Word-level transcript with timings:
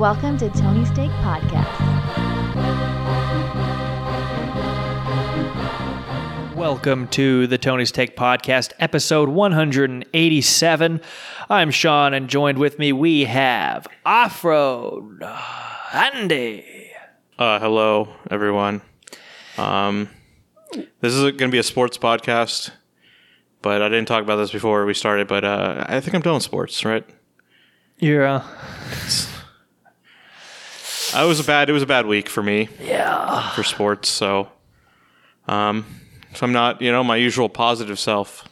Welcome 0.00 0.38
to 0.38 0.48
Tony's 0.48 0.90
Take 0.92 1.10
Podcast. 1.10 1.66
Welcome 6.56 7.06
to 7.08 7.46
the 7.46 7.58
Tony's 7.58 7.92
Take 7.92 8.16
Podcast, 8.16 8.72
episode 8.78 9.28
187. 9.28 11.00
I'm 11.50 11.70
Sean, 11.70 12.14
and 12.14 12.30
joined 12.30 12.56
with 12.56 12.78
me 12.78 12.94
we 12.94 13.24
have 13.24 13.86
Off 14.06 14.42
Road 14.42 15.22
Andy. 15.92 16.92
Uh, 17.38 17.58
hello, 17.58 18.08
everyone. 18.30 18.80
Um, 19.58 20.08
this 21.02 21.12
is 21.12 21.20
going 21.20 21.36
to 21.36 21.48
be 21.48 21.58
a 21.58 21.62
sports 21.62 21.98
podcast, 21.98 22.70
but 23.60 23.82
I 23.82 23.90
didn't 23.90 24.08
talk 24.08 24.22
about 24.22 24.36
this 24.36 24.50
before 24.50 24.86
we 24.86 24.94
started. 24.94 25.28
But 25.28 25.44
uh, 25.44 25.84
I 25.86 26.00
think 26.00 26.14
I'm 26.14 26.22
doing 26.22 26.40
sports, 26.40 26.86
right? 26.86 27.04
You're, 27.98 28.24
uh, 28.24 28.42
I 31.14 31.24
was 31.24 31.40
a 31.40 31.44
bad. 31.44 31.68
It 31.70 31.72
was 31.72 31.82
a 31.82 31.86
bad 31.86 32.06
week 32.06 32.28
for 32.28 32.42
me 32.42 32.68
yeah. 32.80 33.50
for 33.50 33.62
sports. 33.62 34.08
So, 34.08 34.48
um, 35.48 35.84
if 36.32 36.42
I'm 36.42 36.52
not, 36.52 36.80
you 36.82 36.92
know, 36.92 37.02
my 37.02 37.16
usual 37.16 37.48
positive 37.48 37.98
self, 37.98 38.48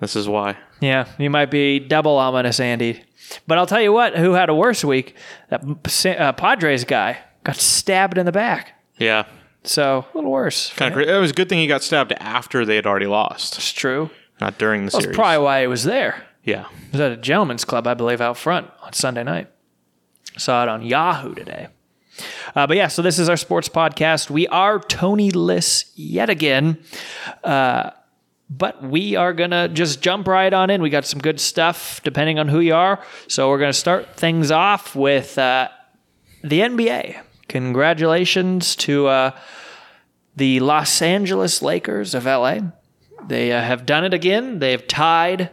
this 0.00 0.16
is 0.16 0.28
why. 0.28 0.56
Yeah, 0.80 1.06
you 1.18 1.30
might 1.30 1.50
be 1.50 1.78
double 1.78 2.16
ominous, 2.18 2.60
Andy. 2.60 3.02
But 3.46 3.58
I'll 3.58 3.66
tell 3.66 3.80
you 3.80 3.92
what, 3.92 4.16
who 4.16 4.32
had 4.32 4.48
a 4.48 4.54
worse 4.54 4.84
week? 4.84 5.16
That 5.48 5.62
uh, 6.20 6.32
Padres 6.32 6.84
guy 6.84 7.18
got 7.44 7.56
stabbed 7.56 8.18
in 8.18 8.26
the 8.26 8.32
back. 8.32 8.72
Yeah, 8.98 9.24
So, 9.64 10.04
a 10.12 10.16
little 10.16 10.30
worse. 10.30 10.72
kind 10.74 10.94
of. 10.94 11.00
It 11.00 11.18
was 11.18 11.30
a 11.30 11.34
good 11.34 11.48
thing 11.48 11.58
he 11.58 11.66
got 11.66 11.82
stabbed 11.82 12.12
after 12.20 12.64
they 12.66 12.76
had 12.76 12.86
already 12.86 13.06
lost, 13.06 13.56
It's 13.56 13.72
true. 13.72 14.10
not 14.40 14.58
during 14.58 14.82
the 14.82 14.92
That's 14.92 15.04
series. 15.04 15.06
That's 15.06 15.16
probably 15.16 15.44
why 15.44 15.60
he 15.62 15.66
was 15.66 15.84
there. 15.84 16.22
yeah. 16.44 16.66
It 16.88 16.92
was 16.92 17.00
at 17.00 17.12
a 17.12 17.16
gentleman's 17.16 17.64
club, 17.64 17.86
I 17.86 17.94
believe, 17.94 18.20
out 18.20 18.36
front 18.36 18.70
on 18.82 18.92
Sunday 18.92 19.24
night. 19.24 19.48
Saw 20.36 20.64
it 20.64 20.68
on 20.68 20.82
Yahoo 20.82 21.34
today. 21.34 21.68
Uh, 22.54 22.66
but 22.66 22.76
yeah, 22.76 22.88
so 22.88 23.02
this 23.02 23.18
is 23.18 23.28
our 23.28 23.36
sports 23.36 23.68
podcast. 23.68 24.30
We 24.30 24.46
are 24.48 24.78
Tony 24.78 25.30
Liss 25.30 25.92
yet 25.96 26.30
again. 26.30 26.78
Uh, 27.42 27.90
but 28.50 28.82
we 28.82 29.16
are 29.16 29.32
going 29.32 29.50
to 29.50 29.68
just 29.68 30.00
jump 30.02 30.28
right 30.28 30.52
on 30.52 30.70
in. 30.70 30.82
We 30.82 30.90
got 30.90 31.04
some 31.04 31.20
good 31.20 31.40
stuff 31.40 32.00
depending 32.04 32.38
on 32.38 32.48
who 32.48 32.60
you 32.60 32.74
are. 32.74 33.02
So 33.26 33.48
we're 33.48 33.58
going 33.58 33.72
to 33.72 33.78
start 33.78 34.16
things 34.16 34.50
off 34.50 34.94
with 34.94 35.38
uh, 35.38 35.68
the 36.42 36.60
NBA. 36.60 37.20
Congratulations 37.48 38.76
to 38.76 39.06
uh, 39.06 39.30
the 40.36 40.60
Los 40.60 41.02
Angeles 41.02 41.62
Lakers 41.62 42.14
of 42.14 42.26
LA. 42.26 42.58
They 43.26 43.52
uh, 43.52 43.62
have 43.62 43.86
done 43.86 44.04
it 44.04 44.14
again. 44.14 44.58
They 44.58 44.72
have 44.72 44.86
tied 44.86 45.50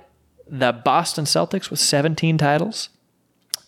the 0.47 0.73
Boston 0.73 1.25
Celtics 1.25 1.69
with 1.69 1.79
17 1.79 2.37
titles. 2.37 2.89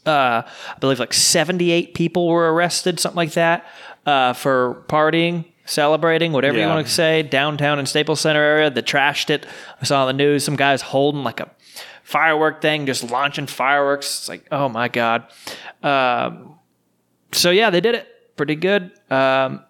Uh, 0.05 0.43
I 0.45 0.79
believe 0.79 0.99
like 0.99 1.13
78 1.13 1.93
people 1.93 2.27
were 2.27 2.53
arrested, 2.53 2.99
something 2.99 3.17
like 3.17 3.33
that, 3.33 3.65
uh, 4.05 4.33
for 4.33 4.83
partying, 4.87 5.45
celebrating, 5.65 6.33
whatever 6.33 6.57
you 6.59 6.67
want 6.67 6.85
to 6.85 6.91
say, 6.91 7.23
downtown 7.23 7.79
in 7.79 7.85
Staples 7.85 8.19
Center 8.19 8.41
area. 8.41 8.69
They 8.69 8.81
trashed 8.81 9.29
it. 9.29 9.45
I 9.81 9.85
saw 9.85 10.01
on 10.01 10.07
the 10.07 10.13
news 10.13 10.43
some 10.43 10.55
guys 10.55 10.81
holding 10.81 11.23
like 11.23 11.39
a 11.39 11.49
firework 12.03 12.61
thing, 12.61 12.85
just 12.85 13.09
launching 13.09 13.47
fireworks. 13.47 14.19
It's 14.19 14.29
like, 14.29 14.45
oh 14.51 14.67
my 14.67 14.89
God. 14.89 15.25
Um, 15.81 16.59
so 17.31 17.49
yeah, 17.49 17.69
they 17.69 17.81
did 17.81 17.95
it 17.95 18.07
pretty 18.35 18.55
good. 18.55 18.91
Um, 19.09 19.63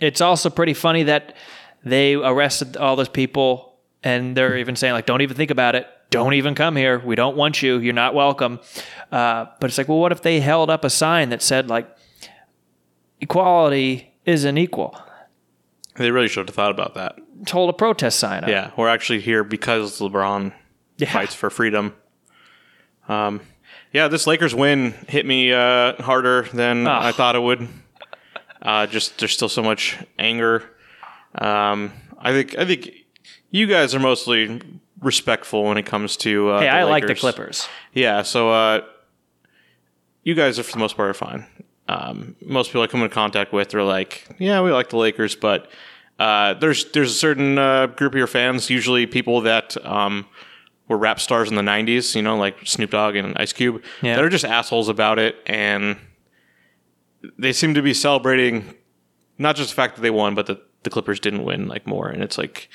it's 0.00 0.20
also 0.20 0.50
pretty 0.50 0.74
funny 0.74 1.04
that 1.04 1.36
they 1.84 2.14
arrested 2.14 2.76
all 2.76 2.96
those 2.96 3.08
people 3.08 3.78
and 4.02 4.36
they're 4.36 4.56
even 4.58 4.76
saying 4.76 4.92
like 4.92 5.06
don't 5.06 5.22
even 5.22 5.36
think 5.36 5.50
about 5.50 5.74
it 5.74 5.86
don't 6.10 6.34
even 6.34 6.54
come 6.54 6.76
here 6.76 6.98
we 7.00 7.14
don't 7.16 7.36
want 7.36 7.62
you 7.62 7.78
you're 7.78 7.92
not 7.92 8.14
welcome 8.14 8.58
uh, 9.12 9.46
but 9.60 9.68
it's 9.70 9.78
like 9.78 9.88
well 9.88 9.98
what 9.98 10.12
if 10.12 10.22
they 10.22 10.40
held 10.40 10.70
up 10.70 10.84
a 10.84 10.90
sign 10.90 11.28
that 11.30 11.42
said 11.42 11.68
like 11.68 11.88
equality 13.20 14.12
isn't 14.24 14.58
equal 14.58 14.98
They 15.96 16.10
really 16.10 16.28
should 16.28 16.48
have 16.48 16.54
thought 16.54 16.70
about 16.70 16.94
that. 16.94 17.16
Told 17.46 17.70
a 17.70 17.72
protest 17.72 18.18
sign 18.18 18.44
up 18.44 18.50
Yeah, 18.50 18.70
we're 18.76 18.88
actually 18.88 19.20
here 19.20 19.44
because 19.44 19.98
LeBron 20.00 20.52
Yeah. 20.98 21.12
fights 21.12 21.34
for 21.34 21.48
freedom. 21.50 21.94
Um, 23.08 23.40
yeah, 23.92 24.08
this 24.08 24.26
Lakers 24.26 24.54
win 24.54 24.92
hit 25.08 25.24
me 25.24 25.52
uh, 25.52 25.94
harder 26.02 26.42
than 26.52 26.86
Ah. 26.86 27.06
I 27.06 27.12
thought 27.12 27.36
it 27.36 27.40
would. 27.42 27.68
Uh, 28.60 28.86
just 28.86 29.18
there's 29.18 29.32
still 29.32 29.48
so 29.48 29.62
much 29.62 29.96
anger. 30.18 30.64
Um, 31.34 31.92
I 32.18 32.32
think 32.32 32.58
I 32.58 32.64
think 32.66 32.90
you 33.50 33.66
guys 33.66 33.94
are 33.94 34.00
mostly 34.00 34.60
respectful 35.00 35.64
when 35.64 35.76
it 35.78 35.84
comes 35.86 36.16
to. 36.18 36.50
Uh, 36.50 36.60
hey 36.60 36.68
i 36.68 36.84
like 36.84 37.06
the 37.06 37.14
clippers 37.14 37.68
Yeah, 37.92 38.22
so 38.22 38.50
uh, 38.50 38.80
you 40.22 40.34
guys 40.34 40.58
are 40.58 40.62
for 40.62 40.72
the 40.72 40.78
most 40.78 40.96
part 40.96 41.10
are 41.10 41.14
fine. 41.14 41.46
Um, 41.88 42.34
most 42.44 42.68
people 42.68 42.82
I 42.82 42.88
come 42.88 43.02
in 43.02 43.10
contact 43.10 43.52
with 43.52 43.72
are 43.74 43.82
like, 43.84 44.26
yeah, 44.38 44.60
we 44.60 44.72
like 44.72 44.88
the 44.88 44.96
Lakers, 44.96 45.36
but 45.36 45.70
uh, 46.18 46.54
there's 46.54 46.90
there's 46.92 47.12
a 47.12 47.14
certain 47.14 47.58
uh, 47.58 47.86
group 47.86 48.12
of 48.12 48.18
your 48.18 48.26
fans, 48.26 48.68
usually 48.70 49.06
people 49.06 49.42
that 49.42 49.76
um, 49.86 50.26
were 50.88 50.96
rap 50.98 51.20
stars 51.20 51.48
in 51.48 51.54
the 51.56 51.62
'90s, 51.62 52.16
you 52.16 52.22
know, 52.22 52.36
like 52.36 52.56
Snoop 52.64 52.90
Dogg 52.90 53.14
and 53.16 53.36
Ice 53.38 53.52
Cube, 53.52 53.82
Yeah. 54.02 54.16
that 54.16 54.24
are 54.24 54.28
just 54.28 54.44
assholes 54.44 54.88
about 54.88 55.18
it, 55.20 55.36
and 55.46 55.96
they 57.38 57.52
seem 57.52 57.74
to 57.74 57.82
be 57.82 57.94
celebrating 57.94 58.74
not 59.38 59.54
just 59.56 59.70
the 59.70 59.76
fact 59.76 59.94
that 59.96 60.02
they 60.02 60.10
won, 60.10 60.34
but 60.34 60.46
that 60.46 60.58
the 60.82 60.90
Clippers 60.90 61.20
didn't 61.20 61.44
win, 61.44 61.68
like 61.68 61.86
more, 61.86 62.08
and 62.08 62.22
it's 62.22 62.38
like. 62.38 62.68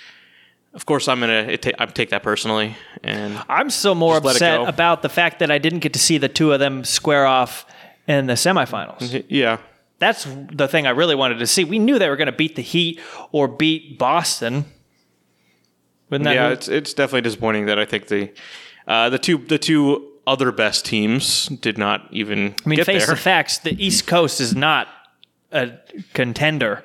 Of 0.74 0.86
course, 0.86 1.08
I'm 1.08 1.20
gonna 1.20 1.46
it 1.50 1.62
ta- 1.64 1.72
I 1.80 1.86
take 1.88 2.10
that 2.12 2.24
personally, 2.24 2.76
and 3.04 3.38
i'm 3.50 3.70
still 3.70 3.96
more 3.96 4.16
Just 4.16 4.26
let 4.26 4.32
it 4.32 4.36
upset 4.62 4.70
about 4.74 5.02
the 5.02 5.10
fact 5.10 5.40
that 5.40 5.52
i 5.52 5.58
didn't 5.58 5.80
get 5.80 5.94
to 5.94 6.00
see 6.00 6.18
the 6.18 6.30
two 6.30 6.54
of 6.54 6.60
them 6.60 6.84
square 6.86 7.26
off 7.26 7.66
in 8.08 8.28
the 8.28 8.34
semifinals 8.34 9.26
yeah, 9.28 9.58
That's 10.00 10.26
the 10.52 10.68
thing 10.68 10.88
I 10.88 10.92
really 10.92 11.14
wanted 11.16 11.40
to 11.40 11.48
see. 11.48 11.64
We 11.64 11.78
knew 11.78 12.00
they 12.00 12.10
were 12.10 12.16
going 12.16 12.32
to 12.32 12.32
beat 12.44 12.56
the 12.56 12.62
Heat 12.64 13.00
or 13.32 13.48
beat 13.48 14.00
Boston. 14.00 14.66
Yeah, 16.10 16.48
who- 16.48 16.54
it's 16.54 16.68
it's 16.68 16.94
definitely 16.94 17.22
disappointing 17.22 17.68
that 17.68 17.78
I 17.80 17.86
think 17.86 18.08
the 18.08 18.32
uh, 18.88 19.10
the 19.10 19.20
two 19.20 19.38
the 19.38 19.58
two 19.60 20.08
other 20.28 20.52
best 20.52 20.86
teams 20.86 21.48
did 21.48 21.78
not 21.78 22.08
even 22.12 22.56
I 22.66 22.70
mean, 22.70 22.78
get 22.78 22.86
face 22.86 23.06
there. 23.06 23.16
the 23.16 23.22
facts. 23.22 23.60
The 23.60 23.76
East 23.84 24.08
Coast 24.08 24.42
is 24.42 24.56
not 24.56 24.88
a 25.52 25.72
contender. 26.14 26.84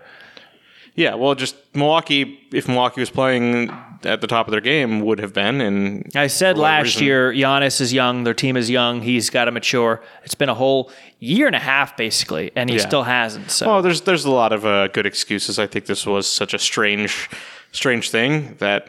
Yeah, 0.97 1.15
well, 1.15 1.34
just 1.34 1.55
Milwaukee. 1.75 2.41
If 2.53 2.67
Milwaukee 2.69 3.01
was 3.01 3.11
playing 3.11 3.71
at 4.05 4.21
the 4.21 4.27
top 4.27 4.47
of 4.49 4.51
their 4.53 4.61
game, 4.61 5.01
would 5.01 5.19
have 5.19 5.33
been. 5.33 5.61
And 5.61 6.11
I 6.15 6.27
said 6.27 6.57
last 6.59 6.84
reason? 6.87 7.05
year, 7.05 7.33
Giannis 7.33 7.81
is 7.81 7.93
young. 7.93 8.25
Their 8.25 8.34
team 8.34 8.57
is 8.57 8.69
young. 8.71 9.03
He's 9.03 9.31
got 9.31 9.45
to 9.47 9.51
mature. 9.53 10.03
It's 10.25 10.34
been 10.34 10.49
a 10.49 10.55
whole 10.55 10.91
year 11.19 11.47
and 11.47 11.55
a 11.57 11.59
half, 11.61 11.97
basically, 11.97 12.51
and 12.57 12.69
he 12.71 12.77
Yeah. 12.77 12.87
still 12.87 13.03
hasn't. 13.05 13.51
So 13.51 13.67
well, 13.67 13.83
there's 13.83 14.01
there's 14.03 14.25
a 14.25 14.31
lot 14.31 14.53
of 14.53 14.65
uh, 14.65 14.89
good 14.89 15.07
excuses. 15.07 15.59
I 15.59 15.67
think 15.67 15.87
this 15.87 16.07
was 16.07 16.27
such 16.27 16.55
a 16.55 16.59
strange 16.59 17.28
strange 17.73 18.11
thing 18.11 18.57
that, 18.59 18.89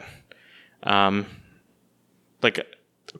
um, 0.84 1.26
like 2.42 2.64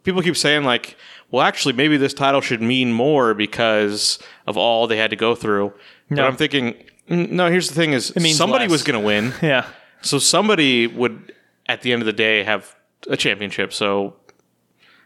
people 0.02 0.22
keep 0.22 0.36
saying 0.36 0.64
like, 0.64 0.96
well, 1.30 1.42
actually, 1.42 1.74
maybe 1.74 1.96
this 1.98 2.14
title 2.14 2.40
should 2.40 2.62
mean 2.62 2.92
more 2.92 3.34
because 3.34 4.18
of 4.46 4.56
all 4.56 4.86
they 4.86 4.96
had 4.96 5.10
to 5.10 5.16
go 5.16 5.34
through. 5.34 5.72
No. 6.10 6.22
But 6.22 6.24
I'm 6.24 6.36
thinking. 6.36 6.74
No, 7.08 7.50
here's 7.50 7.68
the 7.68 7.74
thing: 7.74 7.92
is 7.92 8.14
means 8.16 8.36
somebody 8.36 8.64
less. 8.64 8.72
was 8.72 8.82
going 8.82 9.00
to 9.00 9.06
win. 9.06 9.32
yeah, 9.42 9.66
So 10.02 10.18
somebody 10.18 10.86
would, 10.86 11.32
at 11.66 11.82
the 11.82 11.92
end 11.92 12.02
of 12.02 12.06
the 12.06 12.12
day, 12.12 12.42
have 12.44 12.74
a 13.08 13.16
championship. 13.16 13.72
So 13.72 14.16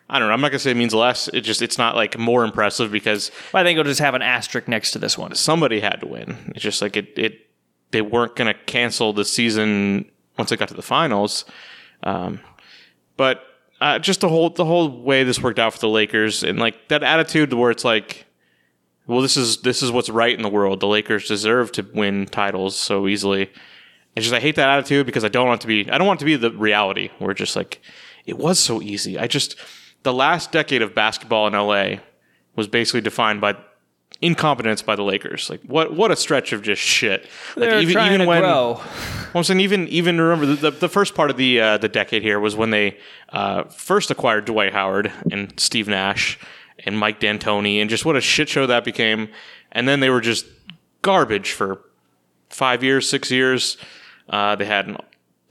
I 0.08 0.18
don't 0.18 0.28
know. 0.28 0.34
I'm 0.34 0.40
not 0.40 0.50
gonna 0.50 0.58
say 0.58 0.72
it 0.72 0.76
means 0.76 0.94
less. 0.94 1.28
It 1.28 1.40
just 1.40 1.62
it's 1.62 1.78
not 1.78 1.96
like 1.96 2.18
more 2.18 2.44
impressive 2.44 2.90
because 2.92 3.30
I 3.54 3.62
think 3.62 3.76
we'll 3.76 3.84
just 3.84 4.00
have 4.00 4.14
an 4.14 4.22
asterisk 4.22 4.68
next 4.68 4.90
to 4.92 4.98
this 4.98 5.16
one. 5.16 5.34
somebody 5.34 5.80
had 5.80 6.00
to 6.00 6.06
win. 6.06 6.52
It's 6.54 6.62
just 6.62 6.82
like 6.82 6.96
it. 6.96 7.16
It 7.16 7.46
they 7.92 8.02
weren't 8.02 8.36
gonna 8.36 8.54
cancel 8.54 9.12
the 9.12 9.24
season 9.24 10.10
once 10.36 10.50
they 10.50 10.56
got 10.56 10.69
to 10.69 10.74
the 10.74 10.82
finals. 10.82 11.44
Um, 12.02 12.40
but 13.16 13.42
uh, 13.80 13.98
just 13.98 14.20
the 14.20 14.28
whole 14.28 14.50
the 14.50 14.64
whole 14.64 15.02
way 15.02 15.25
this 15.25 15.40
worked 15.40 15.58
out 15.58 15.72
for 15.72 15.78
the 15.78 15.88
Lakers 15.88 16.43
and 16.43 16.58
like 16.58 16.88
that 16.88 17.02
attitude 17.02 17.52
where 17.52 17.70
it's 17.70 17.84
like. 17.84 18.26
Well, 19.06 19.20
this 19.20 19.37
is 19.37 19.58
this 19.62 19.82
is 19.82 19.90
what's 19.90 20.08
right 20.08 20.34
in 20.34 20.43
the 20.43 20.49
world. 20.49 20.81
The 20.81 20.87
Lakers 20.87 21.26
deserve 21.26 21.72
to 21.72 21.87
win 21.94 22.26
titles 22.26 22.76
so 22.76 23.08
easily. 23.08 23.50
It's 24.14 24.26
just 24.26 24.34
I 24.34 24.40
hate 24.40 24.56
that 24.56 24.69
attitude 24.69 25.06
because 25.06 25.25
I 25.25 25.28
don't 25.28 25.46
want 25.46 25.60
it 25.60 25.62
to 25.62 25.66
be 25.66 25.90
I 25.90 25.99
don't 25.99 26.06
want 26.06 26.20
it 26.20 26.25
to 26.25 26.26
be 26.26 26.37
the 26.37 26.50
reality 26.50 27.10
where 27.19 27.34
just 27.34 27.56
like 27.56 27.81
it 28.26 28.38
was 28.38 28.58
so 28.58 28.81
easy. 28.81 29.19
I 29.19 29.26
just 29.26 29.56
the 30.02 30.12
last 30.12 30.52
decade 30.52 30.82
of 30.82 30.94
basketball 30.94 31.46
in 31.46 31.54
LA 31.54 32.00
was 32.54 32.69
basically 32.69 33.00
defined 33.00 33.40
by 33.40 33.56
incompetence 34.20 34.82
by 34.82 34.94
the 34.94 35.02
Lakers. 35.02 35.50
Like 35.50 35.62
what 35.62 35.94
what 35.94 36.10
a 36.10 36.16
stretch 36.16 36.52
of 36.52 36.62
just 36.62 36.81
shit. 36.81 37.22
Like 37.56 37.70
They're 37.70 37.90
trying 37.90 38.19
to 38.20 38.25
grow. 38.25 38.75
well, 38.75 38.82
I'm 39.34 39.44
saying 39.44 39.60
even 39.60 39.88
even 39.88 40.20
remember 40.20 40.46
the, 40.46 40.70
the, 40.70 40.70
the 40.70 40.88
first 40.88 41.14
part 41.14 41.31
of 41.31 41.37
the 41.37 41.60
uh, 41.60 41.78
the 41.78 41.88
decade 41.88 42.22
here 42.22 42.38
was 42.38 42.54
when 42.54 42.70
they 42.70 42.99
uh, 43.31 43.64
first 43.64 44.10
acquired 44.10 44.44
Dwight 44.44 44.72
Howard 44.72 45.12
and 45.31 45.52
Steve 45.58 45.88
Nash 45.88 46.38
and 46.84 46.99
Mike 46.99 47.20
D'Antoni 47.20 47.81
and 47.81 47.88
just 47.88 48.05
what 48.05 48.17
a 48.17 48.20
shit 48.20 48.49
show 48.49 48.67
that 48.67 48.84
became. 48.84 49.29
And 49.70 49.88
then 49.88 50.00
they 50.00 50.11
were 50.11 50.20
just 50.20 50.46
garbage 51.02 51.52
for 51.52 51.81
five 52.50 52.82
years, 52.82 53.08
six 53.08 53.31
years. 53.31 53.76
Uh, 54.29 54.56
they 54.56 54.64
had 54.64 54.96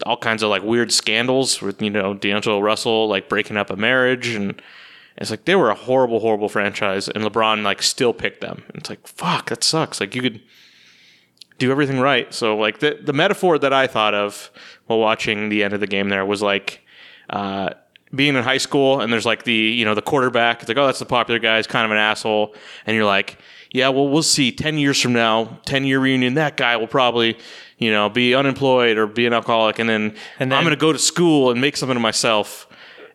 all 0.06 0.18
kinds 0.18 0.44
of 0.44 0.50
like 0.50 0.64
weird 0.64 0.92
scandals 0.92 1.62
with 1.62 1.82
you 1.82 1.90
know 1.90 2.14
D'Angelo 2.14 2.60
Russell 2.60 3.08
like 3.08 3.30
breaking 3.30 3.58
up 3.58 3.70
a 3.70 3.76
marriage 3.76 4.30
and 4.30 4.62
It's 5.18 5.30
like 5.30 5.46
they 5.46 5.56
were 5.56 5.70
a 5.70 5.76
horrible, 5.76 6.20
horrible 6.20 6.50
franchise, 6.50 7.08
and 7.08 7.24
LeBron 7.24 7.64
like 7.64 7.82
still 7.84 8.14
picked 8.14 8.42
them. 8.42 8.64
It's 8.74 8.90
like 8.90 9.06
fuck, 9.08 9.50
that 9.50 9.64
sucks. 9.64 10.00
Like 10.00 10.16
you 10.16 10.22
could 10.22 10.42
do 11.60 11.72
everything 11.72 12.00
right. 12.00 12.34
So 12.34 12.58
like 12.58 12.80
the 12.80 12.98
the 13.02 13.14
metaphor 13.14 13.60
that 13.60 13.74
I 13.74 13.88
thought 13.88 14.14
of 14.14 14.50
while 14.88 15.00
watching 15.00 15.50
the 15.50 15.64
end 15.64 15.74
of 15.74 15.80
the 15.80 15.88
game 15.88 16.10
there 16.10 16.26
was 16.26 16.42
like 16.42 16.82
uh, 17.30 17.72
being 18.14 18.36
in 18.36 18.44
high 18.44 18.58
school 18.58 19.00
and 19.02 19.12
there's 19.12 19.26
like 19.26 19.44
the 19.44 19.54
you 19.54 19.86
know 19.86 19.96
the 19.96 20.02
quarterback. 20.02 20.60
It's 20.62 20.68
like 20.70 20.78
oh 20.78 20.86
that's 20.86 21.00
the 21.00 21.06
popular 21.06 21.40
guy. 21.40 21.58
He's 21.58 21.68
kind 21.68 21.86
of 21.86 21.92
an 21.92 21.98
asshole, 21.98 22.56
and 22.86 22.96
you're 22.96 23.06
like 23.06 23.38
yeah 23.74 23.90
well 23.90 24.08
we'll 24.10 24.24
see 24.24 24.52
ten 24.52 24.78
years 24.78 25.00
from 25.02 25.14
now, 25.14 25.60
ten 25.66 25.86
year 25.86 26.00
reunion. 26.00 26.34
That 26.36 26.58
guy 26.58 26.76
will 26.78 26.88
probably 26.88 27.38
you 27.78 27.92
know 27.92 28.10
be 28.10 28.36
unemployed 28.36 28.98
or 28.98 29.08
be 29.08 29.26
an 29.26 29.34
alcoholic, 29.34 29.80
and 29.80 29.90
then, 29.90 30.16
And 30.40 30.52
then- 30.52 30.58
I'm 30.58 30.64
gonna 30.64 30.76
go 30.76 30.92
to 30.94 31.00
school 31.00 31.52
and 31.52 31.60
make 31.62 31.78
something 31.78 31.96
of 31.96 32.02
myself. 32.02 32.68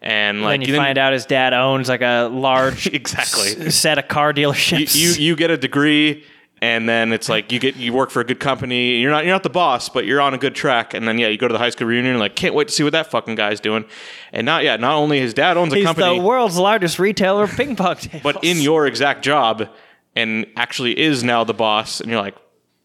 And 0.03 0.43
like 0.43 0.61
Then 0.61 0.69
you 0.69 0.77
find 0.77 0.99
out 0.99 1.13
his 1.15 1.27
dad 1.27 1.53
owns 1.53 1.89
like 1.89 2.03
a 2.03 2.29
large 2.33 2.87
Exactly. 2.93 3.67
s- 3.67 3.75
set 3.75 3.99
of 3.99 4.07
car 4.09 4.29
you, 4.37 4.49
dealerships. 4.49 4.95
you 4.95 5.11
you 5.13 5.37
get 5.37 5.51
a 5.51 5.57
degree 5.57 6.25
and 6.62 6.88
then 6.88 7.12
it's 7.12 7.29
like 7.29 7.53
you 7.53 7.58
get 7.58 7.76
you 7.76 7.93
work 7.93 8.11
for 8.11 8.20
a 8.20 8.25
good 8.25 8.41
company 8.41 8.97
you're 9.00 9.11
not 9.11 9.25
you're 9.25 9.35
not 9.35 9.43
the 9.43 9.50
boss 9.50 9.91
but 9.91 10.06
you're 10.06 10.20
on 10.20 10.32
a 10.32 10.38
good 10.38 10.55
track. 10.55 10.94
And 10.94 11.06
then 11.06 11.19
yeah 11.19 11.29
you 11.29 11.37
go 11.37 11.49
to 11.49 11.53
the 11.53 11.58
high 11.58 11.70
school 11.70 11.87
reunion 11.87 12.12
and 12.12 12.20
like 12.20 12.35
can't 12.35 12.55
wait 12.55 12.69
to 12.69 12.75
see 12.75 12.82
what 12.82 12.93
that 12.93 13.11
fucking 13.11 13.35
guy's 13.35 13.61
doing. 13.61 13.85
And 14.32 14.47
not 14.47 14.64
yeah 14.64 14.76
not 14.76 14.94
only 14.94 15.20
his 15.20 15.35
dad 15.35 15.56
owns 15.56 15.73
a 15.73 15.76
He's 15.76 15.85
company 15.85 16.19
the 16.19 16.25
world's 16.25 16.56
largest 16.56 16.99
retailer 16.99 17.44
of 17.44 17.50
ping 17.50 17.76
pong 17.76 17.97
tables. 18.00 18.23
but 18.23 18.43
in 18.43 18.61
your 18.61 18.87
exact 18.87 19.23
job 19.23 19.69
and 20.14 20.47
actually 20.56 20.99
is 20.99 21.23
now 21.23 21.44
the 21.44 21.55
boss 21.55 22.00
and 22.00 22.11
you're 22.11 22.20
like 22.20 22.37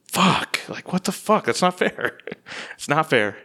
fuck 0.07 0.59
like 0.67 0.91
what 0.91 1.05
the 1.05 1.11
fuck? 1.13 1.45
That's 1.45 1.61
not 1.61 1.77
fair. 1.77 2.17
It's 2.75 2.89
not 2.89 3.09
fair. 3.09 3.37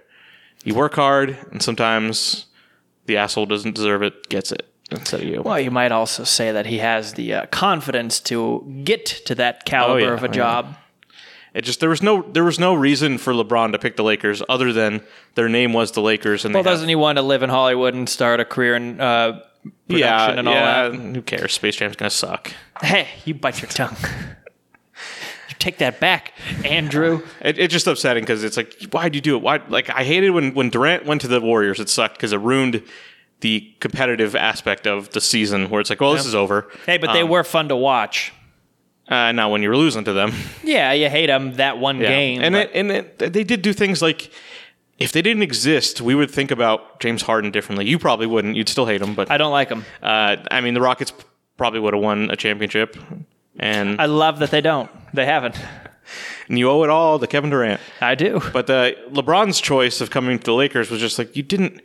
You 0.64 0.74
work 0.74 0.94
hard 0.94 1.36
and 1.52 1.62
sometimes 1.62 2.46
the 3.04 3.16
asshole 3.16 3.46
doesn't 3.46 3.76
deserve 3.76 4.02
it 4.02 4.28
gets 4.28 4.50
it 4.50 4.66
instead 4.90 5.20
of 5.22 5.26
you 5.28 5.42
Well, 5.42 5.60
you 5.60 5.70
might 5.70 5.92
also 5.92 6.24
say 6.24 6.52
that 6.52 6.66
he 6.66 6.78
has 6.78 7.14
the 7.14 7.34
uh, 7.34 7.46
confidence 7.46 8.20
to 8.20 8.80
get 8.84 9.06
to 9.26 9.34
that 9.36 9.64
caliber 9.64 10.00
Oh, 10.00 10.08
yeah, 10.08 10.14
of 10.14 10.22
a 10.22 10.26
yeah. 10.26 10.32
job. 10.32 10.76
It 11.54 11.62
just 11.64 11.80
there 11.80 11.88
was 11.88 12.02
no 12.02 12.20
there 12.20 12.44
was 12.44 12.58
no 12.58 12.74
reason 12.74 13.16
for 13.16 13.32
LeBron 13.32 13.72
to 13.72 13.78
pick 13.78 13.96
the 13.96 14.02
Lakers 14.04 14.42
other 14.48 14.72
than 14.74 15.00
their 15.36 15.48
name 15.48 15.72
was 15.72 15.92
the 15.92 16.02
Lakers 16.02 16.44
and 16.44 16.52
Well, 16.52 16.62
they 16.62 16.68
doesn't 16.70 16.88
he 16.88 16.94
want 16.94 17.16
to 17.16 17.22
live 17.22 17.42
in 17.42 17.48
Hollywood 17.48 17.94
and 17.94 18.06
start 18.08 18.40
a 18.40 18.44
career 18.44 18.74
in 18.76 19.00
uh, 19.00 19.40
production 19.88 19.98
yeah 19.98 20.30
and 20.38 20.46
all 20.48 20.54
yeah, 20.54 20.88
that? 20.90 20.94
Who 20.94 21.22
cares? 21.22 21.54
Space 21.54 21.76
Jam's 21.76 21.96
gonna 21.96 22.10
suck. 22.10 22.52
Hey, 22.82 23.08
you 23.24 23.32
bite 23.32 23.62
your 23.62 23.70
tongue. 23.70 23.96
you 25.48 25.54
take 25.58 25.78
that 25.78 25.98
back, 25.98 26.34
Andrew. 26.64 27.22
It, 27.40 27.58
it's 27.58 27.72
just 27.72 27.86
upsetting 27.86 28.22
because 28.22 28.44
it's 28.44 28.58
like 28.58 28.74
why'd 28.90 29.14
you 29.14 29.22
do 29.22 29.36
it? 29.36 29.42
Why 29.42 29.60
like 29.68 29.88
I 29.88 30.04
hated 30.04 30.30
when 30.30 30.52
when 30.52 30.68
Durant 30.68 31.06
went 31.06 31.22
to 31.22 31.28
the 31.28 31.40
Warriors. 31.40 31.80
It 31.80 31.88
sucked 31.88 32.16
because 32.16 32.34
it 32.34 32.40
ruined 32.40 32.82
the 33.40 33.72
competitive 33.80 34.34
aspect 34.34 34.86
of 34.86 35.10
the 35.10 35.20
season 35.20 35.68
where 35.70 35.80
it's 35.80 35.90
like 35.90 36.00
well 36.00 36.12
this 36.14 36.26
is 36.26 36.34
over. 36.34 36.68
Hey, 36.86 36.98
but 36.98 37.12
they 37.12 37.22
Um, 37.22 37.28
were 37.28 37.44
fun 37.44 37.68
to 37.68 37.76
watch. 37.76 38.32
uh, 39.08 39.30
now 39.32 39.50
when 39.50 39.62
you 39.62 39.68
were 39.68 39.76
losing 39.76 40.04
to 40.04 40.12
them. 40.12 40.32
Yeah, 40.64 40.92
you 40.92 41.08
hate 41.08 41.26
them 41.26 41.52
that 41.54 41.78
one 41.78 42.00
Yeah. 42.00 42.08
game. 42.08 42.42
and 42.42 42.56
it, 42.56 42.70
and 42.74 42.90
it, 42.90 43.18
they 43.18 43.44
did 43.44 43.62
do 43.62 43.72
things 43.72 44.02
like. 44.02 44.30
If 44.98 45.12
they 45.12 45.20
didn't 45.20 45.42
exist, 45.42 46.00
we 46.00 46.14
would 46.14 46.30
think 46.30 46.50
about 46.50 47.00
James 47.00 47.20
Harden 47.20 47.50
differently. 47.50 47.86
You 47.86 47.98
probably 47.98 48.26
wouldn't. 48.26 48.56
You'd 48.56 48.70
still 48.70 48.86
hate 48.86 49.02
him, 49.02 49.14
but 49.14 49.30
I 49.30 49.36
don't 49.36 49.52
like 49.52 49.68
them. 49.68 49.84
Uh, 50.02 50.36
I 50.50 50.62
mean, 50.62 50.72
the 50.72 50.80
Rockets 50.80 51.12
probably 51.58 51.80
would 51.80 51.92
have 51.92 52.02
won 52.02 52.30
a 52.30 52.36
championship, 52.36 52.96
and, 53.58 54.00
I 54.00 54.06
love 54.06 54.38
that 54.38 54.50
they 54.50 54.62
don't. 54.62 54.88
They 55.12 55.26
haven't. 55.26 55.54
and 56.48 56.58
you 56.58 56.70
owe 56.70 56.82
it 56.82 56.88
all 56.88 57.18
to 57.18 57.26
Kevin 57.26 57.50
Durant. 57.50 57.78
I 58.00 58.14
do. 58.14 58.40
But 58.54 58.70
uh, 58.70 58.92
LeBron's 59.10 59.60
choice 59.60 60.00
of 60.00 60.08
coming 60.08 60.38
to 60.38 60.44
the 60.44 60.54
Lakers 60.54 60.90
was 60.90 60.98
just 61.00 61.18
like 61.18 61.36
you 61.36 61.42
didn't, 61.42 61.82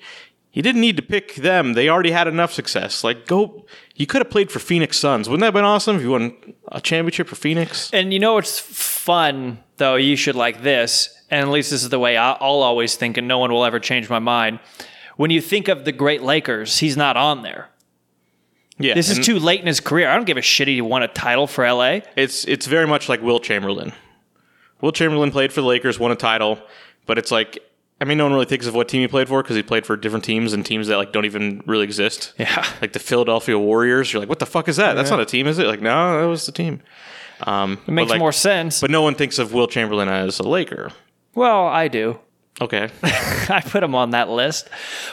you 0.53 0.62
didn't 0.62 0.81
need 0.81 0.98
to 0.98 1.01
pick 1.03 1.36
them. 1.36 1.74
They 1.74 1.88
already 1.89 2.12
had 2.12 2.27
enough 2.27 2.51
success. 2.51 3.03
Like 3.03 3.25
go, 3.27 3.65
you 3.95 4.06
could 4.06 4.21
have 4.21 4.30
played 4.30 4.51
for 4.51 4.59
Phoenix 4.59 4.98
Suns. 4.98 5.30
Wouldn't 5.30 5.42
that 5.42 5.48
have 5.48 5.53
been 5.53 5.63
awesome 5.65 5.95
if 5.98 6.01
you 6.01 6.12
won 6.12 6.36
a 6.68 6.81
championship 6.81 7.27
for 7.27 7.36
Phoenix? 7.36 7.89
And 7.94 8.13
you 8.13 8.19
know 8.19 8.33
what's 8.33 8.59
fun 8.59 9.63
though? 9.77 9.95
You 9.95 10.15
should 10.15 10.36
like 10.36 10.62
this, 10.63 11.09
and 11.30 11.42
at 11.48 11.51
least 11.51 11.71
this 11.71 11.83
is 11.83 11.89
the 11.89 12.00
way 12.00 12.18
I'll 12.18 12.36
always 12.39 12.95
think, 12.95 13.18
and 13.18 13.27
no 13.27 13.39
one 13.39 13.51
will 13.51 13.65
ever 13.65 13.80
change 13.80 14.09
my 14.09 14.19
mind. 14.19 14.59
When 15.18 15.31
you 15.31 15.42
think 15.42 15.68
of 15.68 15.86
the 15.86 15.92
great 15.92 16.21
Lakers, 16.24 16.80
he's 16.80 16.97
not 16.97 17.15
on 17.18 17.44
there. 17.44 17.69
Yeah, 18.80 18.95
This 18.95 19.09
is 19.12 19.24
too 19.24 19.38
late 19.38 19.59
in 19.59 19.68
his 19.68 19.80
career. 19.80 20.09
I 20.09 20.15
don't 20.15 20.25
give 20.25 20.38
a 20.38 20.42
shit 20.42 20.68
he 20.68 20.81
won 20.81 21.04
a 21.04 21.07
title 21.07 21.45
for 21.45 21.63
LA. 21.71 22.00
It's 22.15 22.45
it's 22.45 22.65
very 22.65 22.88
much 22.88 23.07
like 23.09 23.21
Wilt 23.21 23.44
Chamberlain. 23.44 23.94
Wilt 24.81 24.95
Chamberlain 24.95 25.30
played 25.30 25.54
for 25.54 25.62
the 25.62 25.68
Lakers, 25.68 26.00
won 26.00 26.12
a 26.12 26.15
title, 26.15 26.59
but 27.06 27.18
it's 27.18 27.31
like. 27.31 27.59
I 28.01 28.03
mean, 28.03 28.18
no 28.18 28.25
one 28.25 28.33
really 28.33 28.45
thinks 28.45 28.65
of 28.65 28.74
what 28.74 28.89
team 28.89 29.01
he 29.01 29.07
played 29.07 29.27
for 29.27 29.44
because 29.44 29.56
he 29.56 29.62
played 29.62 29.86
for 29.86 29.95
different 29.95 30.25
teams 30.25 30.53
and 30.53 30.65
teams 30.65 30.88
that 30.88 30.98
like 30.98 31.13
don't 31.13 31.25
even 31.25 31.62
really 31.68 31.83
exist. 31.83 32.33
Yeah. 32.39 32.65
like 32.81 32.94
the 32.94 33.00
Philadelphia 33.00 33.57
Warriors. 33.59 34.12
You're 34.12 34.21
like, 34.21 34.30
what 34.30 34.39
the 34.39 34.45
fuck 34.48 34.68
is 34.68 34.77
that? 34.77 34.95
That's 34.95 35.12
not 35.12 35.19
a 35.19 35.25
team, 35.25 35.45
is 35.45 35.59
it? 35.59 35.68
Like, 35.68 35.81
no, 35.81 36.19
that 36.19 36.25
was 36.25 36.48
the 36.48 36.51
team. 36.51 36.81
Um, 37.44 37.80
It 37.88 37.92
makes 37.92 38.09
like, 38.09 38.19
more 38.19 38.31
sense. 38.31 38.81
But 38.81 38.89
no 38.92 39.03
one 39.03 39.13
thinks 39.15 39.38
of 39.39 39.53
Wilt 39.53 39.69
Chamberlain 39.71 40.09
as 40.09 40.39
a 40.39 40.44
Laker. 40.44 40.92
well, 41.36 41.68
I 41.68 41.88
do. 41.88 42.19
Okay, 42.59 42.89
I 43.03 43.62
put 43.65 43.81
him 43.81 43.95
on 43.95 44.09
that 44.12 44.30
list. 44.30 44.69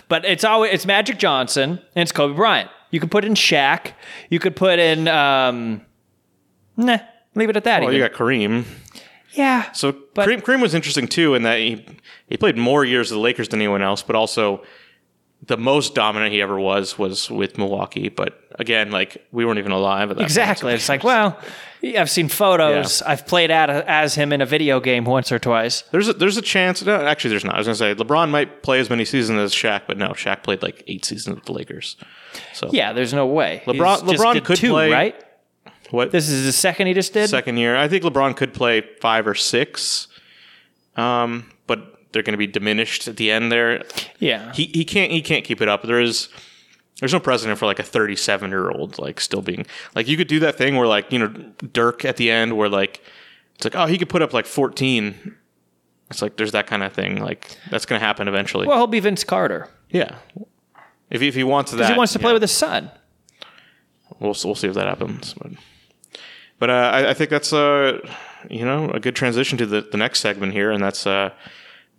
But 0.09 0.25
it's 0.25 0.43
always 0.45 0.73
it's 0.75 0.85
Magic 0.87 1.19
Johnson 1.19 1.71
and 1.95 2.03
it's 2.03 2.13
Kobe 2.13 2.35
Bryant. 2.35 2.69
You 2.91 3.01
could 3.01 3.11
put 3.11 3.25
in 3.25 3.35
Shaq. 3.35 3.93
You 4.29 4.39
could 4.39 4.57
put 4.57 4.79
in 4.79 5.09
um 5.09 5.83
Nah, 6.77 6.99
leave 7.35 7.49
it 7.49 7.57
at 7.57 7.65
that. 7.65 7.81
well, 7.83 7.91
even. 7.91 8.03
you 8.03 8.09
got 8.09 8.19
Kareem. 8.19 8.65
Yeah. 9.33 9.71
So 9.73 9.95
But- 10.15 10.29
Kareem, 10.29 10.43
Kareem 10.43 10.61
was 10.63 10.75
interesting 10.75 11.09
too 11.09 11.35
in 11.35 11.43
that 11.43 11.59
he 11.59 11.85
he 12.29 12.37
played 12.37 12.57
more 12.57 12.85
years 12.85 13.11
with 13.11 13.17
the 13.17 13.21
Lakers 13.23 13.49
than 13.49 13.61
anyone 13.61 13.83
else, 13.83 14.03
but 14.03 14.17
also 14.17 14.63
the 15.47 15.57
most 15.57 15.95
dominant 15.95 16.33
he 16.33 16.43
ever 16.43 16.59
was 16.59 16.99
was 16.99 17.31
with 17.31 17.59
Milwaukee. 17.59 18.09
But 18.09 18.41
again, 18.59 18.91
like 18.91 19.25
we 19.33 19.45
weren't 19.45 19.59
even 19.59 19.73
alive 19.73 20.11
at 20.11 20.17
that. 20.17 20.23
point, 20.23 20.31
so- 20.31 20.41
Exactly. 20.43 20.73
It's 20.75 20.89
like, 20.89 21.05
well, 21.05 21.39
I've 21.97 22.11
seen 22.11 22.29
photos. 22.29 23.03
I've 23.03 23.25
played 23.25 23.53
at 23.53 23.71
as 23.71 24.17
him 24.17 24.33
in 24.33 24.41
a 24.41 24.47
video 24.47 24.81
game 24.81 25.05
once 25.05 25.31
or 25.31 25.39
twice. 25.39 25.83
There's 25.93 26.09
a, 26.09 26.13
there's 26.13 26.37
a 26.37 26.43
chance. 26.43 26.85
No, 26.85 26.97
actually, 27.07 27.31
there's 27.31 27.45
not. 27.45 27.55
I 27.55 27.59
was 27.59 27.69
gonna 27.69 27.77
say 27.77 27.95
LeBron 27.95 28.31
might 28.31 28.63
play 28.65 28.81
as 28.81 28.91
many 28.91 29.05
seasons 29.05 29.39
as 29.39 29.53
Shaq, 29.55 29.83
but 29.87 29.97
no, 29.97 30.09
Shaq 30.09 30.43
played 30.43 30.61
like 30.61 30.83
eight 30.89 31.05
seasons 31.05 31.37
with 31.37 31.45
the 31.45 31.53
Lakers. 31.53 31.97
So 32.53 32.69
Yeah, 32.73 32.93
there's 32.93 33.15
no 33.15 33.27
way. 33.27 33.63
LeBron- 33.65 34.09
He's 34.11 34.21
LeBron 34.21 34.45
could 34.45 34.57
two, 34.57 34.71
play- 34.73 34.91
right? 34.91 35.25
What 35.91 36.13
This 36.13 36.29
is 36.29 36.45
the 36.45 36.53
second 36.53 36.87
he 36.87 36.95
just 36.95 37.13
did. 37.13 37.29
second 37.29 37.57
year? 37.57 37.77
I 37.77 37.89
think 37.89 38.05
LeBron 38.05 38.37
could 38.37 38.55
play 38.55 38.83
five 39.01 39.27
or 39.27 39.35
six, 39.35 40.09
um, 40.97 41.51
but 41.67 42.13
they're 42.13 42.23
going 42.23 42.33
to 42.33 42.39
be 42.39 42.47
diminished 42.47 43.09
at 43.09 43.17
the 43.17 43.31
end 43.31 43.51
there. 43.53 43.85
Yeah. 44.19 44.53
He 44.53 44.67
he 44.67 44.85
can't 44.85 45.13
he 45.13 45.23
can't 45.23 45.45
keep 45.45 45.61
it 45.61 45.69
up. 45.69 45.83
There 45.83 46.01
is 46.01 46.29
there's 47.01 47.13
no 47.13 47.21
precedent 47.21 47.59
for 47.59 47.67
like 47.67 47.79
a 47.79 47.85
37 47.85 48.51
year 48.51 48.71
old 48.71 48.99
like 48.99 49.21
still 49.21 49.43
being 49.43 49.67
like 49.95 50.09
you 50.09 50.17
could 50.17 50.27
do 50.27 50.41
that 50.41 50.57
thing 50.57 50.77
where 50.77 50.89
like 50.89 51.13
you 51.13 51.19
know 51.19 51.29
Dirk 51.73 52.05
at 52.05 52.17
the 52.17 52.31
end 52.31 52.57
where 52.57 52.69
like 52.69 53.03
it's 53.55 53.65
like 53.65 53.77
oh 53.77 53.87
he 53.87 53.99
could 53.99 54.09
put 54.09 54.23
up 54.23 54.33
like 54.33 54.47
14. 54.47 55.37
It's 56.11 56.23
like 56.23 56.37
there's 56.37 56.53
that 56.53 56.67
kind 56.67 56.83
of 56.83 56.93
thing 56.93 57.21
like 57.21 57.57
that's 57.71 57.87
going 57.87 58.01
to 58.01 58.05
happen 58.05 58.29
eventually. 58.29 58.67
well, 58.67 58.79
he'll 58.79 58.87
be 58.87 59.01
Vince 59.01 59.25
Carter 59.25 59.69
yeah. 59.91 60.17
If 61.11 61.21
he, 61.21 61.29
if 61.29 61.35
he 61.35 61.45
wants 61.45 61.73
that, 61.73 61.91
he 61.91 61.97
wants 61.97 62.13
to 62.13 62.19
play 62.19 62.31
yeah. 62.31 62.35
with 62.35 62.43
his 62.43 62.53
son. 62.53 62.91
we'll 64.19 64.37
we'll 64.45 64.55
see 64.55 64.69
if 64.69 64.75
that 64.75 64.87
happens. 64.87 65.35
But, 65.35 65.53
but 66.59 66.71
uh, 66.71 66.91
I, 66.95 67.11
I 67.11 67.15
think 67.15 67.31
that's 67.31 67.53
uh 67.53 67.99
you 68.49 68.65
know 68.65 68.91
a 68.91 69.01
good 69.01 69.17
transition 69.17 69.59
to 69.59 69.67
the, 69.67 69.81
the 69.81 69.97
next 69.97 70.21
segment 70.21 70.53
here, 70.53 70.71
and 70.71 70.83
that's 70.83 71.07
uh 71.07 71.31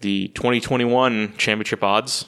the 0.02 0.30
2021 0.30 1.34
championship 1.38 1.84
odds. 1.84 2.26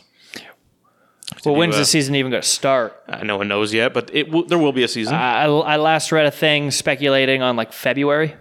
Well, 1.45 1.55
do, 1.55 1.59
when's 1.59 1.75
uh, 1.75 1.79
the 1.79 1.85
season 1.85 2.15
even 2.15 2.31
going 2.31 2.41
to 2.41 2.47
start? 2.47 3.01
Uh, 3.07 3.23
no 3.23 3.37
one 3.37 3.47
knows 3.47 3.73
yet, 3.73 3.93
but 3.93 4.13
it 4.13 4.29
will, 4.29 4.45
there 4.45 4.57
will 4.57 4.73
be 4.73 4.83
a 4.83 4.87
season. 4.87 5.15
I, 5.15 5.43
I 5.45 5.77
last 5.77 6.11
read 6.11 6.25
a 6.25 6.31
thing 6.31 6.71
speculating 6.71 7.41
on 7.41 7.55
like 7.55 7.71
February. 7.71 8.35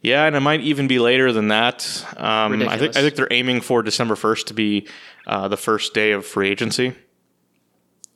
yeah, 0.00 0.24
and 0.26 0.36
it 0.36 0.40
might 0.40 0.60
even 0.60 0.86
be 0.86 1.00
later 1.00 1.32
than 1.32 1.48
that. 1.48 2.04
Um, 2.16 2.62
I 2.62 2.78
think. 2.78 2.96
I 2.96 3.00
think 3.00 3.16
they're 3.16 3.26
aiming 3.32 3.62
for 3.62 3.82
December 3.82 4.14
1st 4.14 4.44
to 4.46 4.54
be 4.54 4.86
uh, 5.26 5.48
the 5.48 5.56
first 5.56 5.92
day 5.92 6.12
of 6.12 6.24
free 6.24 6.48
agency. 6.48 6.94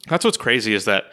That's 0.08 0.24
what's 0.24 0.36
crazy 0.36 0.72
is 0.72 0.84
that. 0.84 1.12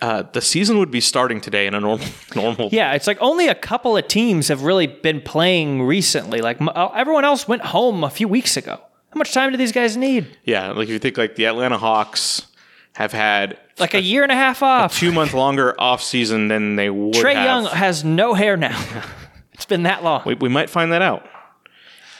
Uh, 0.00 0.22
the 0.32 0.40
season 0.40 0.78
would 0.78 0.90
be 0.90 1.00
starting 1.00 1.40
today 1.40 1.66
in 1.66 1.74
a 1.74 1.80
normal 1.80 2.06
normal 2.34 2.68
Yeah, 2.72 2.92
it's 2.94 3.06
like 3.06 3.18
only 3.20 3.48
a 3.48 3.54
couple 3.54 3.96
of 3.96 4.08
teams 4.08 4.48
have 4.48 4.62
really 4.62 4.86
been 4.86 5.20
playing 5.20 5.82
recently. 5.82 6.40
Like 6.40 6.58
uh, 6.60 6.88
everyone 6.94 7.24
else 7.24 7.46
went 7.46 7.62
home 7.62 8.02
a 8.02 8.10
few 8.10 8.26
weeks 8.28 8.56
ago. 8.56 8.80
How 9.12 9.18
much 9.18 9.32
time 9.32 9.50
do 9.50 9.56
these 9.58 9.72
guys 9.72 9.96
need? 9.96 10.38
Yeah, 10.44 10.68
like 10.72 10.84
if 10.84 10.90
you 10.90 10.98
think 10.98 11.18
like 11.18 11.34
the 11.36 11.44
Atlanta 11.46 11.76
Hawks 11.78 12.46
have 12.94 13.12
had 13.12 13.58
Like 13.78 13.94
a 13.94 14.00
year 14.00 14.22
and 14.22 14.32
a 14.32 14.34
half 14.36 14.62
off. 14.62 14.96
two 14.98 15.12
month 15.12 15.34
longer 15.34 15.74
off 15.80 16.02
season 16.02 16.48
than 16.48 16.76
they 16.76 16.90
would 16.90 17.14
Trae. 17.14 17.34
Young 17.44 17.66
has 17.66 18.04
no 18.04 18.34
hair 18.34 18.56
now. 18.56 18.82
it's 19.52 19.66
been 19.66 19.82
that 19.82 20.02
long. 20.04 20.22
We, 20.24 20.34
we 20.34 20.48
might 20.48 20.70
find 20.70 20.92
that 20.92 21.02
out. 21.02 21.26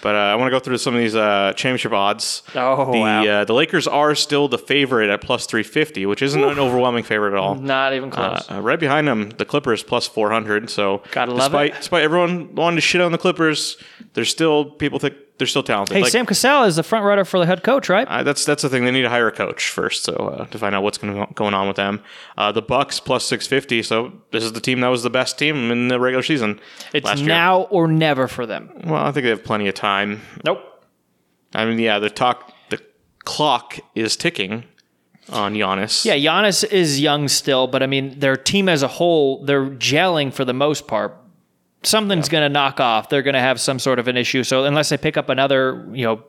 But 0.02 0.14
uh, 0.14 0.19
I 0.19 0.35
want 0.37 0.47
to 0.47 0.50
go 0.50 0.59
through 0.61 0.78
some 0.78 0.95
of 0.95 1.00
these 1.00 1.14
uh, 1.14 1.52
championship 1.57 1.92
odds. 1.92 2.42
Oh, 2.54 2.90
the 2.92 2.99
wow. 2.99 3.25
uh, 3.26 3.45
the 3.45 3.52
Lakers 3.52 3.87
are 3.87 4.14
still 4.14 4.49
the 4.49 4.59
favorite 4.59 5.11
at 5.11 5.21
plus 5.21 5.47
three 5.47 5.62
fifty, 5.62 6.07
which 6.07 6.23
isn't 6.23 6.42
an 6.42 6.59
overwhelming 6.59 7.04
favorite 7.04 7.33
at 7.33 7.38
all. 7.38 7.54
Not 7.57 7.92
even 7.95 8.11
Uh, 8.12 8.14
close. 8.40 8.50
uh, 8.50 8.61
right 8.62 8.80
behind 8.80 9.07
them, 9.09 9.30
the 9.30 9.45
Clippers 9.45 9.83
plus 9.83 10.07
four 10.07 10.30
hundred. 10.30 10.71
So 10.71 11.02
Gotta 11.12 11.33
love 11.33 11.50
despite 11.50 11.73
it. 11.73 11.76
despite 11.78 12.02
everyone 12.02 12.54
wanting 12.54 12.76
to 12.76 12.80
shit 12.80 13.00
on 13.00 13.12
the 13.12 13.19
Clippers, 13.19 13.76
there's 14.14 14.30
still 14.30 14.64
people 14.64 14.99
think 14.99 15.14
they're 15.40 15.47
still 15.49 15.64
talented. 15.64 15.97
Hey, 15.97 16.02
Like, 16.02 16.12
Sam 16.12 16.26
Cassell 16.26 16.64
is 16.64 16.76
the 16.76 16.85
front 16.85 17.04
runner 17.04 17.25
for 17.25 17.40
the 17.40 17.47
head 17.47 17.64
coach, 17.64 17.88
right? 17.88 18.06
uh, 18.06 18.23
that's 18.23 18.44
that's 18.44 18.62
the 18.62 18.68
thing. 18.68 18.85
They 18.85 18.92
need 18.92 19.02
to 19.02 19.09
hire 19.09 19.26
a 19.26 19.32
coach 19.32 19.68
first, 19.70 20.04
so 20.04 20.12
uh, 20.14 20.44
to 20.47 20.59
find 20.59 20.75
out 20.75 20.82
what's 20.85 20.99
going 20.99 21.26
going 21.35 21.54
on 21.54 21.66
with 21.66 21.76
them. 21.76 22.02
Uh, 22.38 22.52
the 22.52 22.62
Bucks 22.62 23.00
plus 23.00 23.25
six 23.25 23.47
fifty. 23.47 23.82
So 23.82 24.12
this 24.30 24.44
is 24.44 24.52
the 24.52 24.61
team 24.61 24.80
that 24.80 24.88
was 24.88 25.02
the 25.02 25.11
best 25.11 25.38
team 25.38 25.70
in 25.73 25.88
the 25.88 25.99
regular 25.99 26.23
season. 26.23 26.61
it's 26.94 27.20
now 27.20 27.62
or 27.62 27.88
never 27.88 28.28
for 28.28 28.47
them. 28.47 28.70
Well, 28.85 29.02
I 29.04 29.11
think 29.11 29.25
they 29.25 29.30
have 29.30 29.42
plenty 29.42 29.66
of 29.66 29.75
time. 29.75 30.20
Nope. 30.44 30.61
I 31.54 31.64
mean, 31.64 31.78
yeah, 31.80 31.99
the 31.99 32.11
talk, 32.11 32.52
the 32.68 32.80
clock 33.25 33.78
is 33.97 34.16
ticking 34.16 34.64
on 35.30 35.54
Giannis. 35.54 36.04
Yeah, 36.04 36.14
Giannis 36.16 36.64
is 36.70 37.00
young 37.00 37.28
still, 37.28 37.66
but 37.66 37.82
I 37.82 37.87
mean, 37.87 38.18
their 38.20 38.37
team 38.37 38.68
as 38.68 38.82
a 38.82 38.88
whole, 38.88 39.44
they're 39.44 39.66
gelling 39.66 40.32
for 40.32 40.44
the 40.44 40.52
most 40.54 40.87
part. 40.87 41.16
Something's 41.82 42.28
going 42.28 42.42
to 42.42 42.49
knock 42.49 42.78
off. 42.78 43.08
They're 43.08 43.22
going 43.22 43.34
to 43.34 43.40
have 43.40 43.60
some 43.60 43.78
sort 43.78 43.99
of 43.99 44.06
an 44.06 44.16
issue. 44.16 44.44
So 44.44 44.64
unless 44.64 44.90
they 44.90 44.99
pick 44.99 45.16
up 45.16 45.28
another, 45.28 45.87
you 45.92 46.04
know, 46.04 46.22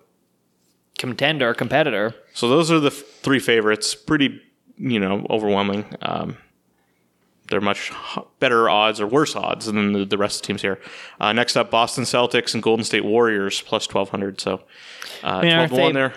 contender, 0.98 1.54
competitor, 1.54 2.14
So 2.34 2.48
those 2.48 2.72
are 2.72 2.80
the 2.80 2.88
f- 2.88 3.04
three 3.22 3.40
favorites. 3.40 3.96
Pretty, 3.96 4.42
you 4.78 5.00
know, 5.00 5.26
overwhelming. 5.30 5.86
Um, 6.02 6.38
they're 7.50 7.60
much 7.60 7.92
better 8.40 8.70
odds 8.70 9.02
or 9.02 9.08
worse 9.08 9.36
odds 9.36 9.66
than 9.66 9.92
the, 9.92 10.06
the 10.06 10.18
rest 10.18 10.38
of 10.38 10.42
the 10.44 10.48
teams 10.48 10.62
here. 10.62 10.80
Uh, 11.20 11.34
next 11.34 11.58
up, 11.58 11.70
Boston 11.70 12.06
Celtics 12.06 12.54
and 12.54 12.64
Golden 12.64 12.86
State 12.86 13.04
Warriors 13.04 13.62
plus 13.62 13.88
twelve 13.88 14.10
hundred. 14.10 14.40
So 14.40 14.64
uh, 15.22 15.42
mean, 15.42 15.54
twelve 15.54 15.72
one 15.72 15.94
there. 15.94 16.14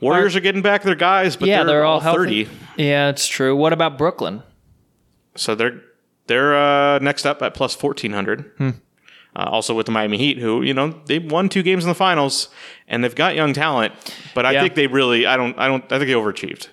Warriors 0.00 0.34
are 0.36 0.40
getting 0.40 0.62
back 0.62 0.82
their 0.82 0.94
guys, 0.94 1.36
but 1.36 1.48
yeah, 1.48 1.58
they're, 1.58 1.66
they're, 1.66 1.84
all, 1.84 1.94
all 1.94 2.00
healthy. 2.00 2.44
thirty. 2.44 2.58
Yeah, 2.76 3.08
it's 3.10 3.26
true. 3.26 3.54
What 3.54 3.72
about 3.74 3.98
Brooklyn? 3.98 4.42
So 5.34 5.54
they're 5.54 5.82
they're 6.28 6.56
uh, 6.56 6.98
next 7.00 7.26
up 7.26 7.42
at 7.42 7.54
plus 7.54 7.74
fourteen 7.74 8.12
hundred. 8.12 8.50
Hmm. 8.58 8.70
Uh, 9.36 9.44
also 9.50 9.74
with 9.74 9.86
the 9.86 9.92
Miami 9.92 10.16
Heat, 10.16 10.38
who 10.38 10.62
you 10.62 10.72
know 10.74 10.94
they 11.06 11.18
won 11.18 11.48
two 11.48 11.62
games 11.62 11.84
in 11.84 11.88
the 11.88 11.94
finals, 11.94 12.48
and 12.88 13.04
they've 13.04 13.14
got 13.14 13.34
young 13.36 13.52
talent, 13.52 13.92
but 14.34 14.46
I 14.46 14.52
Yeah. 14.52 14.62
think 14.62 14.74
they 14.74 14.86
really 14.86 15.26
I 15.26 15.36
don't 15.36 15.56
I 15.58 15.68
don't 15.68 15.84
I 15.92 15.98
think 15.98 16.08
they 16.08 16.14
overachieved. 16.14 16.68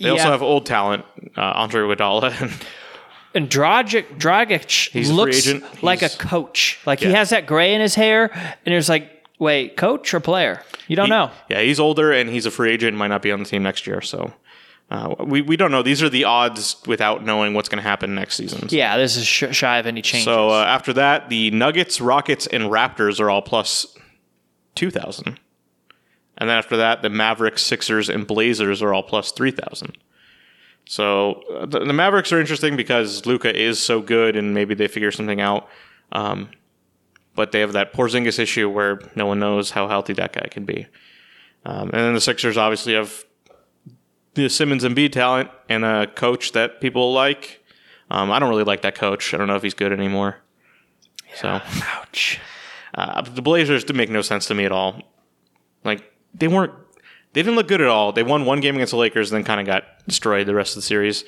They 0.00 0.08
also 0.08 0.24
have 0.30 0.42
old 0.42 0.66
talent, 0.66 1.04
uh, 1.36 1.40
Andre 1.54 1.82
Iguodala, 1.82 2.40
and 2.42 2.52
And 3.36 3.50
Dragic, 3.50 4.16
Dragic 4.18 4.90
He's 4.90 5.10
a 5.10 5.14
looks 5.14 5.38
agent. 5.46 5.82
like 5.82 6.02
a 6.02 6.08
coach. 6.08 6.78
Like 6.86 7.00
he 7.00 7.10
has 7.12 7.30
that 7.30 7.46
gray 7.46 7.74
in 7.74 7.80
his 7.80 7.94
hair, 7.96 8.30
and 8.64 8.74
it's 8.74 8.88
like, 8.88 9.10
wait, 9.40 9.76
coach 9.76 10.14
or 10.14 10.20
player? 10.20 10.62
You 10.88 10.94
don't 10.96 11.08
know. 11.08 11.30
yeah, 11.48 11.60
he's 11.60 11.80
older 11.80 12.12
and 12.12 12.28
he's 12.30 12.46
a 12.46 12.50
free 12.52 12.70
agent, 12.72 12.96
might 12.96 13.08
not 13.08 13.22
be 13.22 13.32
on 13.32 13.40
the 13.40 13.44
team 13.44 13.62
next 13.64 13.86
year. 13.86 14.00
So 14.00 14.32
uh, 14.90 15.14
we 15.18 15.42
we 15.42 15.56
don't 15.56 15.70
know. 15.70 15.82
These 15.82 16.02
are 16.02 16.08
the 16.08 16.24
odds 16.24 16.76
without 16.86 17.24
knowing 17.24 17.54
what's 17.54 17.68
going 17.68 17.82
to 17.82 17.88
happen 17.88 18.14
next 18.14 18.36
season. 18.36 18.68
Yeah, 18.70 18.96
this 18.96 19.16
is 19.16 19.26
sh- 19.26 19.52
shy 19.52 19.78
of 19.78 19.86
any 19.86 20.02
changes. 20.02 20.24
So 20.24 20.50
uh, 20.50 20.64
after 20.64 20.92
that, 20.94 21.28
the 21.28 21.50
Nuggets, 21.50 22.00
Rockets, 22.00 22.46
and 22.46 22.64
Raptors 22.64 23.20
are 23.20 23.30
all 23.30 23.42
plus 23.42 23.96
two 24.74 24.90
thousand, 24.90 25.40
and 26.36 26.48
then 26.48 26.56
after 26.56 26.76
that, 26.76 27.02
the 27.02 27.10
Mavericks, 27.10 27.62
Sixers, 27.62 28.08
and 28.08 28.26
Blazers 28.26 28.82
are 28.82 28.92
all 28.92 29.02
plus 29.02 29.32
three 29.32 29.52
thousand. 29.52 29.96
So 30.86 31.42
uh, 31.54 31.66
the, 31.66 31.80
the 31.80 31.92
Mavericks 31.94 32.30
are 32.32 32.38
interesting 32.40 32.76
because 32.76 33.24
Luka 33.24 33.58
is 33.58 33.78
so 33.78 34.02
good, 34.02 34.36
and 34.36 34.52
maybe 34.52 34.74
they 34.74 34.86
figure 34.86 35.10
something 35.10 35.40
out. 35.40 35.68
Um, 36.12 36.50
but 37.34 37.50
they 37.50 37.60
have 37.60 37.72
that 37.72 37.92
Porzingis 37.92 38.38
issue 38.38 38.68
where 38.68 39.00
no 39.16 39.26
one 39.26 39.40
knows 39.40 39.70
how 39.70 39.88
healthy 39.88 40.12
that 40.12 40.32
guy 40.32 40.46
can 40.50 40.64
be. 40.64 40.86
Um, 41.64 41.84
and 41.84 41.94
then 41.94 42.14
the 42.14 42.20
Sixers 42.20 42.56
obviously 42.56 42.92
have 42.92 43.23
the 44.34 44.48
Simmons 44.48 44.84
and 44.84 44.94
B 44.94 45.08
talent 45.08 45.50
and 45.68 45.84
a 45.84 46.06
coach 46.06 46.52
that 46.52 46.80
people 46.80 47.12
like. 47.12 47.64
Um, 48.10 48.30
I 48.30 48.38
don't 48.38 48.48
really 48.50 48.64
like 48.64 48.82
that 48.82 48.94
coach. 48.94 49.32
I 49.32 49.36
don't 49.38 49.46
know 49.46 49.56
if 49.56 49.62
he's 49.62 49.74
good 49.74 49.92
anymore. 49.92 50.36
So 51.36 51.60
Ouch. 51.98 52.40
uh, 52.94 53.22
the 53.22 53.42
Blazers 53.42 53.82
did 53.84 53.96
make 53.96 54.10
no 54.10 54.22
sense 54.22 54.46
to 54.46 54.54
me 54.54 54.64
at 54.64 54.72
all. 54.72 55.02
Like 55.84 56.12
they 56.34 56.48
weren't, 56.48 56.72
they 57.32 57.42
didn't 57.42 57.56
look 57.56 57.68
good 57.68 57.80
at 57.80 57.88
all. 57.88 58.12
They 58.12 58.22
won 58.22 58.44
one 58.44 58.60
game 58.60 58.74
against 58.76 58.92
the 58.92 58.96
Lakers, 58.98 59.32
and 59.32 59.38
then 59.38 59.44
kind 59.44 59.60
of 59.60 59.66
got 59.66 59.84
destroyed 60.06 60.46
the 60.46 60.54
rest 60.54 60.72
of 60.72 60.76
the 60.76 60.86
series. 60.86 61.24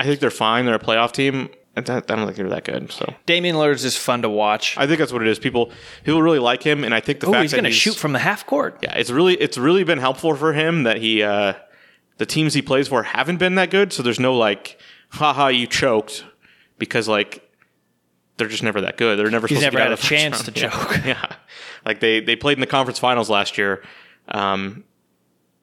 I 0.00 0.04
think 0.04 0.20
they're 0.20 0.30
fine. 0.30 0.64
They're 0.66 0.74
a 0.74 0.78
playoff 0.80 1.12
team. 1.12 1.50
I 1.76 1.82
don't 1.82 2.04
think 2.06 2.34
they're 2.36 2.48
that 2.48 2.64
good. 2.64 2.90
So 2.90 3.14
Damian 3.26 3.54
Lillard's 3.54 3.82
just 3.82 3.98
fun 3.98 4.22
to 4.22 4.28
watch. 4.28 4.76
I 4.76 4.86
think 4.88 4.98
that's 4.98 5.12
what 5.12 5.22
it 5.22 5.28
is. 5.28 5.38
People 5.38 5.70
people 6.02 6.20
really 6.20 6.40
like 6.40 6.62
him, 6.64 6.82
and 6.82 6.92
I 6.92 7.00
think 7.00 7.20
the 7.20 7.28
Oh, 7.28 7.32
fact 7.32 7.42
he's 7.42 7.52
going 7.52 7.64
to 7.64 7.70
shoot 7.70 7.94
from 7.94 8.12
the 8.12 8.18
half 8.18 8.44
court. 8.46 8.78
yeah, 8.82 8.94
it's 8.96 9.10
really 9.10 9.34
it's 9.34 9.56
really 9.56 9.84
been 9.84 9.98
helpful 9.98 10.34
for 10.34 10.52
him 10.52 10.82
that 10.82 10.96
he 10.96 11.22
uh, 11.22 11.52
the 12.20 12.26
teams 12.26 12.52
he 12.52 12.60
plays 12.60 12.86
for 12.88 13.02
haven't 13.02 13.38
been 13.38 13.54
that 13.54 13.70
good. 13.70 13.92
So 13.94 14.02
there's 14.02 14.20
no 14.20 14.34
like, 14.36 14.78
haha, 15.08 15.48
you 15.48 15.66
choked 15.66 16.22
because 16.78 17.08
like 17.08 17.50
they're 18.36 18.46
just 18.48 18.62
never 18.62 18.82
that 18.82 18.96
good. 18.98 19.18
They're 19.18 19.30
never 19.30 19.46
He's 19.46 19.58
supposed 19.58 19.74
never 19.74 19.84
to 19.84 19.90
had 19.90 19.98
get 19.98 20.04
a 20.04 20.08
chance 20.08 20.36
round. 20.42 20.54
to 20.54 20.60
Yeah. 20.60 20.68
choke. 20.70 21.04
Yeah, 21.06 21.26
like 21.86 22.00
they 22.00 22.20
they 22.20 22.36
played 22.36 22.58
in 22.58 22.60
the 22.60 22.66
conference 22.66 22.98
finals 22.98 23.28
last 23.30 23.56
year, 23.58 23.82
um, 24.28 24.84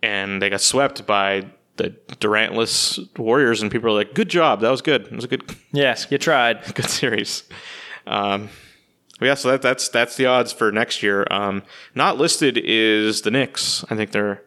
and 0.02 0.42
they 0.42 0.50
got 0.50 0.62
swept 0.62 1.06
by 1.06 1.46
the 1.76 1.90
Durantless 2.20 3.00
Warriors, 3.18 3.62
and 3.62 3.72
people 3.72 3.90
are 3.90 3.94
like, 3.94 4.16
"Good 4.16 4.30
job, 4.30 4.62
that 4.62 4.70
was 4.72 4.82
good. 4.82 5.04
It 5.04 5.12
was 5.14 5.26
a 5.26 5.28
good 5.28 5.44
Yes, 5.72 6.08
you 6.10 6.18
tried. 6.18 6.74
good 6.76 6.90
series." 6.90 7.44
Um, 8.08 8.50
yeah, 9.22 9.34
so 9.36 9.52
that, 9.52 9.62
that's 9.62 9.90
that's 9.90 10.16
the 10.16 10.26
odds 10.26 10.52
for 10.52 10.72
next 10.72 11.04
year. 11.04 11.28
Um, 11.30 11.62
not 11.96 12.18
listed 12.18 12.58
is 12.64 13.22
the 13.22 13.32
Knicks. 13.32 13.84
I 13.92 13.96
think 13.96 14.12
they're 14.12 14.42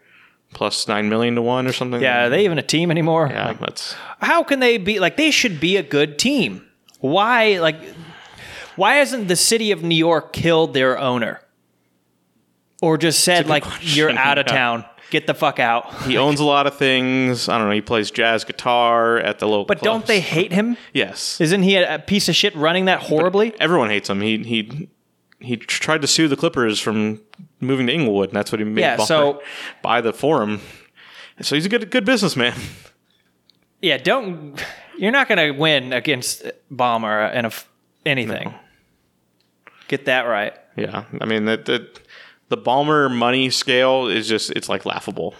plus 0.54 0.86
nine 0.88 1.08
million 1.08 1.34
to 1.36 1.42
one 1.42 1.66
or 1.66 1.72
something. 1.72 2.00
Yeah, 2.00 2.26
are 2.26 2.28
they 2.28 2.44
even 2.44 2.58
a 2.58 2.62
team 2.62 2.90
anymore? 2.90 3.28
yeah, 3.30 3.48
Like, 3.48 3.60
that's 3.60 3.94
how 4.20 4.42
can 4.42 4.60
they 4.60 4.76
be 4.78 4.98
like 5.00 5.16
they 5.16 5.30
should 5.30 5.60
be 5.60 5.76
a 5.76 5.82
good 5.82 6.18
team? 6.18 6.66
Why 7.00 7.58
like 7.58 7.76
why 8.76 8.94
hasn't 8.96 9.28
the 9.28 9.36
city 9.36 9.70
of 9.72 9.82
New 9.82 9.94
York 9.94 10.32
killed 10.32 10.74
their 10.74 10.98
owner? 10.98 11.40
Or 12.82 12.96
just 12.96 13.22
said 13.24 13.46
like 13.46 13.64
you're 13.80 14.10
out 14.10 14.38
of 14.38 14.46
yeah. 14.48 14.52
town. 14.54 14.84
Get 15.10 15.26
the 15.26 15.34
fuck 15.34 15.58
out. 15.58 15.92
he 16.04 16.16
owns 16.16 16.38
a 16.38 16.44
lot 16.44 16.68
of 16.68 16.76
things. 16.76 17.48
I 17.48 17.58
don't 17.58 17.66
know. 17.66 17.74
He 17.74 17.80
plays 17.80 18.12
jazz 18.12 18.44
guitar 18.44 19.18
at 19.18 19.40
the 19.40 19.48
local. 19.48 19.64
But 19.64 19.80
don't 19.82 20.06
they 20.06 20.20
hate 20.20 20.52
him? 20.52 20.76
Yes, 20.94 21.40
Isn't 21.40 21.64
he 21.64 21.74
a, 21.74 21.96
a 21.96 21.98
piece 21.98 22.28
of 22.28 22.36
shit 22.36 22.54
running 22.54 22.84
that 22.84 23.00
horribly? 23.00 23.52
everyone 23.60 23.90
hates 23.90 24.08
him. 24.08 24.20
He 24.20 24.38
he 24.38 24.88
he 25.40 25.56
tried 25.56 26.00
to 26.02 26.06
sue 26.06 26.28
the 26.28 26.36
Clippers 26.36 26.78
from 26.78 27.20
moving 27.60 27.86
to 27.86 27.92
Inglewood, 27.92 28.30
and 28.30 28.36
that's 28.36 28.50
what 28.52 28.58
he 28.58 28.64
made. 28.64 28.80
Yeah, 28.80 28.96
so- 28.96 29.42
buy 29.82 30.00
the 30.00 30.12
forum. 30.12 30.60
So 31.42 31.54
he's 31.54 31.66
a 31.66 31.68
good 31.68 31.90
good 31.90 32.04
businessman. 32.04 32.54
Yeah, 33.80 33.96
don't. 33.96 34.62
You're 34.98 35.12
not 35.12 35.28
going 35.28 35.38
to 35.38 35.58
win 35.58 35.94
against 35.94 36.44
Ballmer 36.70 37.30
and 37.32 37.46
a 37.46 37.48
f 37.48 37.66
anything. 38.04 38.54
Get 39.88 40.04
that 40.04 40.22
right. 40.22 40.52
Yeah, 40.76 41.04
I 41.20 41.24
mean 41.24 41.46
the 41.46 41.56
the, 41.56 42.00
the 42.50 42.58
Ballmer 42.58 43.10
money 43.10 43.48
scale 43.50 44.06
is 44.06 44.28
just 44.28 44.50
it's 44.50 44.68
like 44.68 44.84
laughable. 44.84 45.34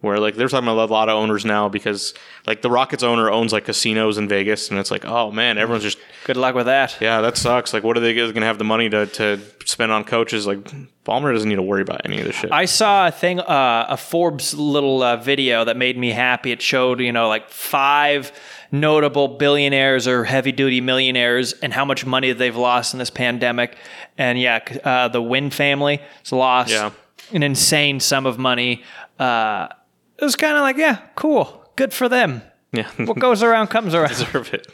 Where 0.00 0.20
like 0.20 0.36
they're 0.36 0.46
talking 0.48 0.68
about 0.68 0.88
a 0.88 0.92
lot 0.92 1.08
of 1.08 1.16
owners 1.16 1.44
now 1.44 1.68
because 1.68 2.14
like 2.46 2.62
the 2.62 2.70
Rockets 2.70 3.02
owner 3.02 3.30
owns 3.32 3.52
like 3.52 3.64
casinos 3.64 4.16
in 4.16 4.28
Vegas, 4.28 4.70
and 4.70 4.78
it's 4.78 4.92
like 4.92 5.04
oh 5.04 5.32
man, 5.32 5.58
everyone's 5.58 5.82
just 5.82 5.98
Good 6.24 6.36
luck 6.36 6.54
with 6.54 6.66
that. 6.66 6.96
yeah 7.00 7.20
that 7.20 7.36
sucks. 7.36 7.72
Like 7.74 7.82
what 7.82 7.96
are 7.96 8.00
they 8.00 8.14
going 8.14 8.32
to 8.34 8.40
have 8.42 8.58
the 8.58 8.64
money 8.64 8.88
to 8.90 9.06
to 9.06 9.40
spend 9.64 9.90
on 9.90 10.04
coaches? 10.04 10.46
Like 10.46 10.60
Ballmer 11.04 11.32
doesn't 11.32 11.48
need 11.48 11.56
to 11.56 11.62
worry 11.62 11.82
about 11.82 12.02
any 12.04 12.18
of 12.20 12.26
this 12.26 12.36
shit. 12.36 12.52
I 12.52 12.66
saw 12.66 13.08
a 13.08 13.10
thing, 13.10 13.40
uh, 13.40 13.86
a 13.88 13.96
Forbes 13.96 14.54
little 14.54 15.02
uh, 15.02 15.16
video 15.16 15.64
that 15.64 15.76
made 15.76 15.96
me 15.98 16.10
happy. 16.10 16.52
It 16.52 16.62
showed, 16.62 17.00
you 17.00 17.10
know, 17.10 17.26
like 17.28 17.48
five 17.50 18.30
notable 18.70 19.26
billionaires 19.28 20.06
or 20.06 20.22
heavy 20.24 20.52
duty 20.52 20.80
millionaires 20.80 21.54
and 21.54 21.72
how 21.72 21.84
much 21.84 22.04
money 22.06 22.30
they've 22.32 22.54
lost 22.56 22.92
in 22.92 22.98
this 22.98 23.10
pandemic. 23.10 23.76
And 24.16 24.38
yeah, 24.38 24.58
uh, 24.84 25.08
the 25.08 25.22
Wynn 25.22 25.50
family 25.50 26.00
has 26.22 26.30
lost 26.32 26.70
Yeah. 26.70 26.90
an 27.32 27.42
insane 27.42 27.98
sum 28.00 28.26
of 28.26 28.38
money. 28.38 28.84
Uh, 29.18 29.68
it 30.18 30.24
was 30.24 30.36
kind 30.36 30.56
of 30.56 30.62
like, 30.62 30.76
yeah, 30.76 30.98
cool, 31.14 31.64
good 31.76 31.92
for 31.92 32.08
them. 32.08 32.42
yeah, 32.72 32.90
What 32.98 33.18
goes 33.18 33.42
around 33.42 33.68
comes 33.68 33.94
around. 33.94 34.08
deserve 34.08 34.52
it. 34.54 34.66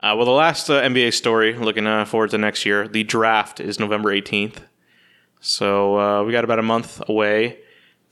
Uh, 0.00 0.14
well, 0.16 0.24
the 0.26 0.30
last 0.30 0.68
uh, 0.70 0.82
NBA 0.82 1.12
story, 1.14 1.54
looking 1.54 1.86
uh, 1.86 2.04
forward 2.04 2.30
to 2.30 2.38
next 2.38 2.66
year, 2.66 2.86
the 2.86 3.02
draft 3.04 3.60
is 3.60 3.80
November 3.80 4.10
18th. 4.10 4.58
So 5.40 5.98
uh, 5.98 6.22
we 6.24 6.32
got 6.32 6.44
about 6.44 6.58
a 6.58 6.62
month 6.62 7.02
away. 7.08 7.58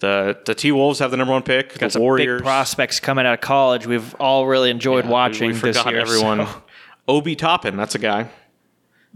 The 0.01 0.39
the 0.45 0.55
T 0.55 0.73
Wolves 0.73 0.99
have 0.99 1.11
the 1.11 1.17
number 1.17 1.33
one 1.33 1.43
pick. 1.43 1.71
Got 1.79 1.87
the 1.87 1.91
some 1.91 2.03
Warriors. 2.03 2.41
big 2.41 2.45
prospects 2.45 3.01
coming 3.01 3.27
out 3.27 3.35
of 3.35 3.41
college. 3.41 3.87
We've 3.87 4.15
all 4.17 4.47
really 4.47 4.71
enjoyed 4.71 5.05
we- 5.05 5.11
watching 5.11 5.49
we, 5.53 5.59
this 5.59 5.77
forgot 5.79 5.93
year. 5.93 6.01
everyone. 6.01 6.47
so- 6.47 6.63
Obi 7.07 7.37
Toppin, 7.37 7.77
that's 7.77 7.95
a 7.95 7.99
guy. 7.99 8.29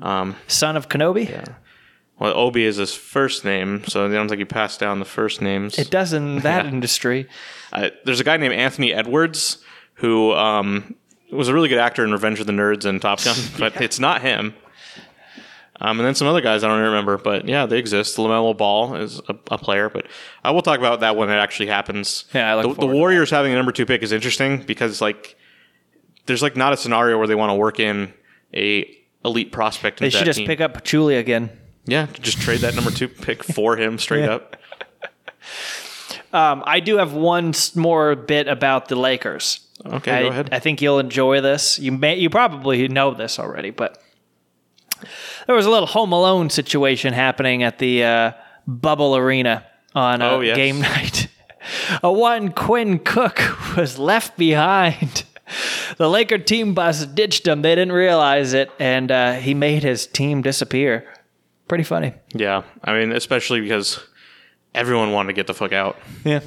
Son 0.00 0.76
of 0.76 0.88
Kenobi. 0.88 1.26
Well, 2.18 2.36
Obi 2.36 2.64
is 2.64 2.76
his 2.76 2.94
first 2.94 3.44
name, 3.44 3.84
so 3.86 4.06
it 4.06 4.12
sounds 4.12 4.30
like 4.30 4.40
he 4.40 4.44
passed 4.44 4.80
down 4.80 4.98
the 4.98 5.04
first 5.04 5.40
names. 5.40 5.78
It 5.78 5.90
does 5.90 6.12
in 6.12 6.38
that 6.40 6.66
industry. 6.66 7.28
Uh, 7.72 7.90
there's 8.04 8.20
a 8.20 8.24
guy 8.24 8.36
named 8.36 8.54
Anthony 8.54 8.92
Edwards 8.92 9.58
who 9.94 10.32
um, 10.32 10.94
was 11.30 11.48
a 11.48 11.54
really 11.54 11.68
good 11.68 11.78
actor 11.78 12.04
in 12.04 12.12
Revenge 12.12 12.40
of 12.40 12.46
the 12.46 12.52
Nerds 12.52 12.84
and 12.84 13.00
Top 13.00 13.22
Gun, 13.22 13.36
but 13.58 13.80
it's 13.80 14.00
not 14.00 14.22
him. 14.22 14.54
Um, 15.80 16.00
and 16.00 16.06
then 16.06 16.16
some 16.16 16.26
other 16.26 16.40
guys 16.40 16.64
I 16.64 16.68
don't 16.68 16.80
remember, 16.80 17.18
but 17.18 17.46
yeah, 17.46 17.66
they 17.66 17.78
exist. 17.78 18.16
Lamelo 18.16 18.56
Ball 18.56 18.96
is 18.96 19.20
a, 19.28 19.36
a 19.52 19.58
player, 19.58 19.88
but 19.88 20.06
I 20.42 20.50
will 20.50 20.62
talk 20.62 20.80
about 20.80 21.00
that 21.00 21.14
when 21.14 21.30
it 21.30 21.34
actually 21.34 21.68
happens. 21.68 22.24
Yeah, 22.34 22.50
I 22.50 22.60
look 22.60 22.76
the, 22.76 22.88
the 22.88 22.92
Warriors 22.92 23.30
having 23.30 23.52
a 23.52 23.54
number 23.54 23.70
two 23.70 23.86
pick 23.86 24.02
is 24.02 24.10
interesting 24.10 24.62
because 24.62 25.00
like 25.00 25.36
there's 26.26 26.42
like 26.42 26.56
not 26.56 26.72
a 26.72 26.76
scenario 26.76 27.16
where 27.16 27.28
they 27.28 27.36
want 27.36 27.50
to 27.50 27.54
work 27.54 27.78
in 27.78 28.12
a 28.52 28.92
elite 29.24 29.52
prospect. 29.52 30.00
They 30.00 30.10
should 30.10 30.24
just 30.24 30.44
pick 30.44 30.60
up 30.60 30.74
Pachulia 30.74 31.20
again. 31.20 31.50
Yeah, 31.88 32.06
just 32.20 32.40
trade 32.40 32.60
that 32.60 32.74
number 32.74 32.90
two 32.90 33.08
pick 33.08 33.42
for 33.42 33.76
him 33.76 33.98
straight 33.98 34.24
Yeah. 34.24 34.34
up. 34.34 34.56
Um, 36.32 36.62
I 36.66 36.80
do 36.80 36.98
have 36.98 37.14
one 37.14 37.50
s- 37.50 37.74
more 37.74 38.14
bit 38.14 38.48
about 38.48 38.88
the 38.88 38.96
Lakers. 38.96 39.60
Okay, 39.86 40.10
I, 40.12 40.22
go 40.22 40.28
ahead. 40.28 40.48
I 40.52 40.58
think 40.58 40.82
you'll 40.82 40.98
enjoy 40.98 41.40
this. 41.40 41.78
You 41.78 41.92
may, 41.92 42.16
you 42.16 42.28
probably 42.28 42.86
know 42.88 43.14
this 43.14 43.38
already, 43.38 43.70
but 43.70 44.02
there 45.46 45.54
was 45.56 45.64
a 45.64 45.70
little 45.70 45.86
Home 45.86 46.12
Alone 46.12 46.50
situation 46.50 47.14
happening 47.14 47.62
at 47.62 47.78
the 47.78 48.04
uh, 48.04 48.32
Bubble 48.66 49.16
Arena 49.16 49.64
on 49.94 50.20
uh, 50.20 50.30
Oh, 50.32 50.40
yes. 50.40 50.56
game 50.56 50.80
night. 50.82 51.28
A 52.02 52.12
one 52.12 52.52
Quinn 52.52 52.98
Cook 52.98 53.40
was 53.76 53.98
left 53.98 54.36
behind. 54.36 55.24
The 55.96 56.10
Laker 56.10 56.36
team 56.38 56.74
bus 56.74 57.06
ditched 57.06 57.46
him. 57.46 57.62
They 57.62 57.74
didn't 57.74 57.92
realize 57.92 58.52
it, 58.52 58.70
and 58.78 59.10
uh, 59.10 59.32
he 59.34 59.54
made 59.54 59.82
his 59.82 60.06
team 60.06 60.42
disappear. 60.42 61.10
Pretty 61.68 61.84
funny. 61.84 62.14
Yeah, 62.34 62.62
I 62.82 62.94
mean, 62.98 63.12
especially 63.12 63.60
because 63.60 64.00
everyone 64.74 65.12
wanted 65.12 65.28
to 65.28 65.32
get 65.34 65.46
the 65.46 65.54
fuck 65.54 65.72
out. 65.72 65.98
Yeah. 66.24 66.40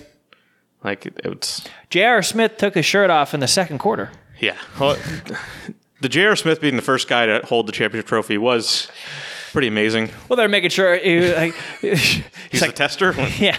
Like 0.83 1.05
it, 1.05 1.19
it's 1.23 1.67
J.R. 1.91 2.21
Smith 2.23 2.57
took 2.57 2.73
his 2.73 2.85
shirt 2.85 3.09
off 3.11 3.33
in 3.35 3.39
the 3.39 3.47
second 3.47 3.77
quarter. 3.77 4.11
yeah. 4.39 4.55
Well, 4.79 4.97
the 6.01 6.09
J.R. 6.09 6.35
Smith 6.35 6.59
being 6.59 6.75
the 6.75 6.81
first 6.81 7.07
guy 7.07 7.27
to 7.27 7.45
hold 7.45 7.67
the 7.67 7.71
championship 7.71 8.07
trophy 8.07 8.37
was 8.39 8.87
pretty 9.51 9.67
amazing. 9.67 10.09
Well, 10.27 10.37
they're 10.37 10.49
making 10.49 10.71
sure. 10.71 10.97
He, 10.97 11.31
like, 11.33 11.53
He's 11.81 12.23
the 12.51 12.59
like, 12.61 12.75
tester. 12.75 13.13
yeah. 13.37 13.57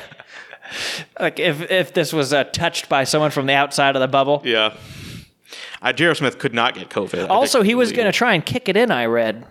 Like 1.20 1.38
if 1.38 1.70
if 1.70 1.92
this 1.94 2.12
was 2.12 2.32
uh, 2.32 2.44
touched 2.44 2.88
by 2.88 3.04
someone 3.04 3.30
from 3.30 3.46
the 3.46 3.54
outside 3.54 3.94
of 3.94 4.00
the 4.00 4.08
bubble. 4.08 4.42
yeah. 4.44 4.74
Uh, 5.80 5.92
J.R. 5.92 6.14
Smith 6.14 6.38
could 6.38 6.54
not 6.54 6.74
get 6.74 6.88
COVID. 6.90 7.28
Also, 7.28 7.62
he 7.62 7.74
was 7.74 7.90
going 7.92 8.06
to 8.06 8.12
try 8.12 8.34
and 8.34 8.46
kick 8.46 8.68
it 8.68 8.76
in. 8.76 8.90
I 8.92 9.06
read 9.06 9.44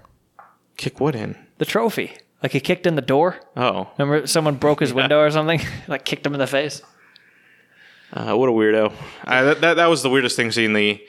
kick 0.81 0.99
what 0.99 1.15
in? 1.15 1.35
the 1.57 1.65
trophy. 1.65 2.11
Like 2.41 2.53
he 2.53 2.59
kicked 2.59 2.87
in 2.87 2.95
the 2.95 3.01
door. 3.03 3.39
Oh, 3.55 3.87
Remember, 3.97 4.25
someone 4.27 4.55
broke 4.55 4.79
his 4.79 4.93
window 4.99 5.19
or 5.19 5.29
something. 5.31 5.61
like 5.87 6.05
kicked 6.05 6.25
him 6.25 6.33
in 6.33 6.39
the 6.39 6.47
face. 6.47 6.81
Uh, 8.13 8.35
what 8.35 8.49
a 8.49 8.51
weirdo! 8.51 8.91
I, 9.23 9.43
that, 9.43 9.61
that 9.61 9.73
that 9.75 9.87
was 9.87 10.01
the 10.03 10.09
weirdest 10.09 10.35
thing 10.35 10.51
seeing 10.51 10.73
the 10.73 10.99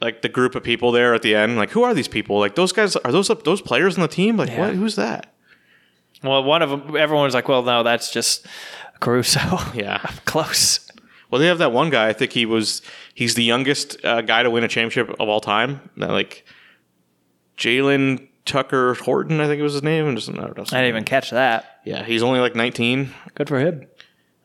like 0.00 0.22
the 0.22 0.28
group 0.28 0.54
of 0.54 0.62
people 0.62 0.92
there 0.92 1.14
at 1.14 1.22
the 1.22 1.34
end. 1.34 1.56
Like, 1.56 1.70
who 1.70 1.82
are 1.82 1.92
these 1.94 2.08
people? 2.08 2.38
Like, 2.38 2.54
those 2.54 2.72
guys 2.72 2.96
are 2.96 3.12
those 3.12 3.28
those 3.44 3.60
players 3.60 3.96
on 3.96 4.02
the 4.02 4.08
team? 4.08 4.36
Like, 4.36 4.48
Yeah. 4.50 4.60
what? 4.60 4.74
Who's 4.74 4.96
that? 4.96 5.34
Well, 6.22 6.42
one 6.44 6.62
of 6.62 6.70
them. 6.70 6.96
Everyone 6.96 7.24
was 7.24 7.34
like, 7.34 7.48
"Well, 7.48 7.62
no, 7.62 7.82
that's 7.82 8.10
just 8.10 8.46
Caruso." 9.00 9.40
Yeah. 9.74 9.98
close. 10.24 10.80
Well, 11.30 11.40
they 11.40 11.48
have 11.48 11.58
that 11.58 11.72
one 11.72 11.90
guy. 11.90 12.08
I 12.08 12.12
think 12.14 12.32
he 12.32 12.46
was 12.46 12.80
he's 13.14 13.34
the 13.34 13.42
youngest 13.44 14.02
uh, 14.04 14.22
guy 14.22 14.42
to 14.42 14.48
win 14.50 14.64
a 14.64 14.68
championship 14.68 15.10
of 15.20 15.28
all 15.28 15.40
time. 15.40 15.90
That 15.98 16.10
like 16.10 16.46
Jalen 17.58 18.28
Tucker 18.46 18.94
Horton, 18.94 19.40
I 19.40 19.46
think 19.46 19.60
it 19.60 19.62
was 19.62 19.74
his 19.74 19.82
name. 19.82 20.06
And 20.06 20.16
just 20.16 20.30
I 20.30 20.32
don't 20.32 20.56
know. 20.56 20.62
I 20.62 20.80
didn't 20.80 20.88
even 20.88 21.04
catch 21.04 21.30
that. 21.30 21.80
Yeah, 21.84 22.02
he's 22.04 22.22
only 22.22 22.40
like 22.40 22.54
19. 22.54 23.10
Good 23.34 23.48
for 23.48 23.58
him. 23.58 23.86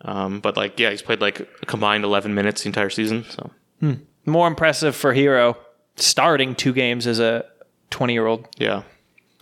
Um, 0.01 0.39
but 0.41 0.57
like, 0.57 0.79
yeah, 0.79 0.89
he's 0.89 1.01
played 1.01 1.21
like 1.21 1.39
a 1.39 1.65
combined 1.65 2.03
11 2.03 2.33
minutes 2.33 2.63
the 2.63 2.67
entire 2.67 2.89
season. 2.89 3.23
So 3.29 3.51
More 4.25 4.47
impressive 4.47 4.95
for 4.95 5.13
Herro 5.13 5.55
starting 5.95 6.55
two 6.55 6.73
games 6.73 7.05
as 7.07 7.19
a 7.19 7.45
twenty-year-old. 7.91 8.47
yeah, 8.57 8.83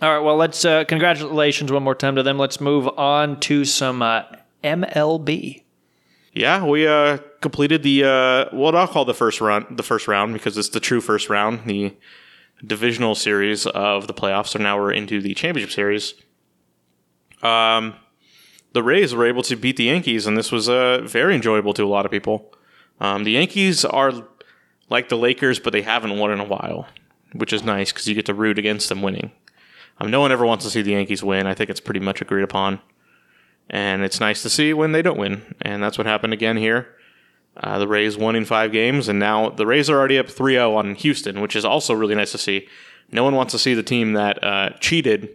All 0.02 0.14
right, 0.14 0.18
well, 0.24 0.36
let's 0.36 0.64
uh, 0.64 0.84
congratulations 0.84 1.70
one 1.70 1.82
more 1.82 1.94
time 1.94 2.16
to 2.16 2.22
them. 2.22 2.38
Let's 2.38 2.60
move 2.60 2.88
on 2.98 3.38
to 3.40 3.64
some 3.64 4.02
uh, 4.02 4.22
MLB. 4.64 5.62
Yeah, 6.32 6.64
we 6.64 6.86
uh, 6.86 7.18
completed 7.40 7.82
the 7.82 8.04
uh, 8.04 8.44
what 8.56 8.74
I'll 8.74 8.88
call 8.88 9.04
the 9.04 9.14
first 9.14 9.40
round, 9.40 9.76
the 9.76 9.82
first 9.82 10.08
round 10.08 10.32
because 10.32 10.56
it's 10.58 10.68
the 10.70 10.80
true 10.80 11.00
first 11.00 11.28
round, 11.30 11.64
the 11.66 11.94
divisional 12.64 13.14
series 13.14 13.66
of 13.66 14.06
the 14.06 14.14
playoffs. 14.14 14.48
So 14.48 14.58
now 14.58 14.78
we're 14.78 14.92
into 14.92 15.20
the 15.20 15.34
championship 15.34 15.72
series. 15.72 16.14
Um, 17.42 17.94
the 18.72 18.82
Rays 18.82 19.14
were 19.14 19.26
able 19.26 19.42
to 19.44 19.56
beat 19.56 19.76
the 19.76 19.84
Yankees, 19.84 20.26
and 20.26 20.36
this 20.36 20.52
was 20.52 20.68
uh, 20.68 21.00
very 21.02 21.34
enjoyable 21.34 21.74
to 21.74 21.84
a 21.84 21.86
lot 21.86 22.04
of 22.04 22.10
people. 22.10 22.52
Um, 23.00 23.24
the 23.24 23.32
Yankees 23.32 23.84
are 23.84 24.12
like 24.88 25.08
the 25.08 25.16
Lakers, 25.16 25.58
but 25.58 25.72
they 25.72 25.82
haven't 25.82 26.18
won 26.18 26.30
in 26.30 26.40
a 26.40 26.44
while, 26.44 26.86
which 27.32 27.52
is 27.52 27.64
nice 27.64 27.92
because 27.92 28.06
you 28.06 28.14
get 28.14 28.26
to 28.26 28.34
root 28.34 28.58
against 28.58 28.88
them 28.88 29.02
winning. 29.02 29.32
Um, 29.98 30.10
no 30.10 30.20
one 30.20 30.32
ever 30.32 30.44
wants 30.44 30.64
to 30.64 30.70
see 30.70 30.82
the 30.82 30.92
Yankees 30.92 31.22
win. 31.22 31.46
I 31.46 31.54
think 31.54 31.70
it's 31.70 31.80
pretty 31.80 32.00
much 32.00 32.20
agreed 32.20 32.42
upon 32.42 32.80
and 33.70 34.02
it's 34.02 34.20
nice 34.20 34.42
to 34.42 34.50
see 34.50 34.74
when 34.74 34.92
they 34.92 35.00
don't 35.00 35.18
win. 35.18 35.54
And 35.62 35.82
that's 35.82 35.96
what 35.96 36.06
happened 36.06 36.32
again 36.32 36.56
here. 36.56 36.96
Uh, 37.56 37.78
the 37.78 37.88
Rays 37.88 38.16
won 38.16 38.36
in 38.36 38.44
five 38.44 38.72
games, 38.72 39.08
and 39.08 39.18
now 39.18 39.50
the 39.50 39.66
Rays 39.66 39.90
are 39.90 39.98
already 39.98 40.18
up 40.18 40.28
3 40.28 40.54
0 40.54 40.74
on 40.76 40.94
Houston, 40.94 41.40
which 41.40 41.54
is 41.56 41.64
also 41.64 41.92
really 41.94 42.14
nice 42.14 42.32
to 42.32 42.38
see. 42.38 42.68
No 43.12 43.24
one 43.24 43.34
wants 43.34 43.52
to 43.52 43.58
see 43.58 43.74
the 43.74 43.82
team 43.82 44.12
that 44.14 44.42
uh, 44.42 44.70
cheated, 44.80 45.30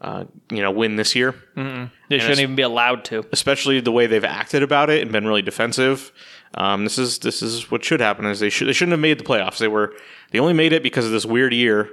uh, 0.00 0.24
you 0.50 0.60
know, 0.60 0.70
win 0.70 0.96
this 0.96 1.14
year, 1.16 1.32
They 1.56 1.62
shouldn't 1.62 1.90
it's- 2.10 2.38
even 2.40 2.54
be 2.56 2.62
allowed 2.62 3.04
to. 3.06 3.24
especially 3.32 3.80
the 3.80 3.90
way 3.92 4.06
they've 4.06 4.22
acted 4.24 4.62
about 4.62 4.90
it 4.90 5.00
and 5.02 5.10
been 5.10 5.26
really 5.26 5.42
defensive. 5.42 6.12
Um, 6.56 6.84
this 6.84 6.98
is 6.98 7.18
this 7.18 7.42
is 7.42 7.70
what 7.70 7.82
should 7.84 8.00
happen. 8.00 8.26
Is 8.26 8.38
they 8.38 8.50
should 8.50 8.68
they 8.68 8.72
shouldn't 8.72 8.92
have 8.92 9.00
made 9.00 9.18
the 9.18 9.24
playoffs. 9.24 9.58
They 9.58 9.66
were 9.66 9.92
they 10.30 10.38
only 10.38 10.52
made 10.52 10.72
it 10.72 10.82
because 10.84 11.04
of 11.06 11.10
this 11.10 11.26
weird 11.26 11.52
year. 11.52 11.90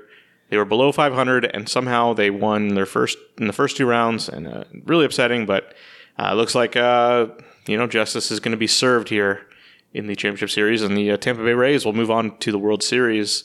They 0.49 0.57
were 0.57 0.65
below 0.65 0.91
500, 0.91 1.45
and 1.45 1.67
somehow 1.69 2.13
they 2.13 2.29
won 2.29 2.75
their 2.75 2.85
first 2.85 3.17
in 3.39 3.47
the 3.47 3.53
first 3.53 3.77
two 3.77 3.85
rounds, 3.87 4.27
and 4.29 4.45
uh, 4.47 4.65
really 4.85 5.05
upsetting. 5.05 5.45
But 5.47 5.73
uh, 6.19 6.31
it 6.33 6.35
looks 6.35 6.53
like 6.53 6.75
uh, 6.75 7.27
you 7.67 7.77
know 7.77 7.87
justice 7.87 8.31
is 8.31 8.39
going 8.39 8.51
to 8.51 8.57
be 8.57 8.67
served 8.67 9.09
here 9.09 9.47
in 9.93 10.07
the 10.07 10.15
championship 10.15 10.49
series, 10.49 10.81
and 10.81 10.95
the 10.95 11.11
uh, 11.11 11.17
Tampa 11.17 11.43
Bay 11.43 11.53
Rays 11.53 11.85
will 11.85 11.93
move 11.93 12.11
on 12.11 12.37
to 12.37 12.51
the 12.51 12.59
World 12.59 12.83
Series 12.83 13.43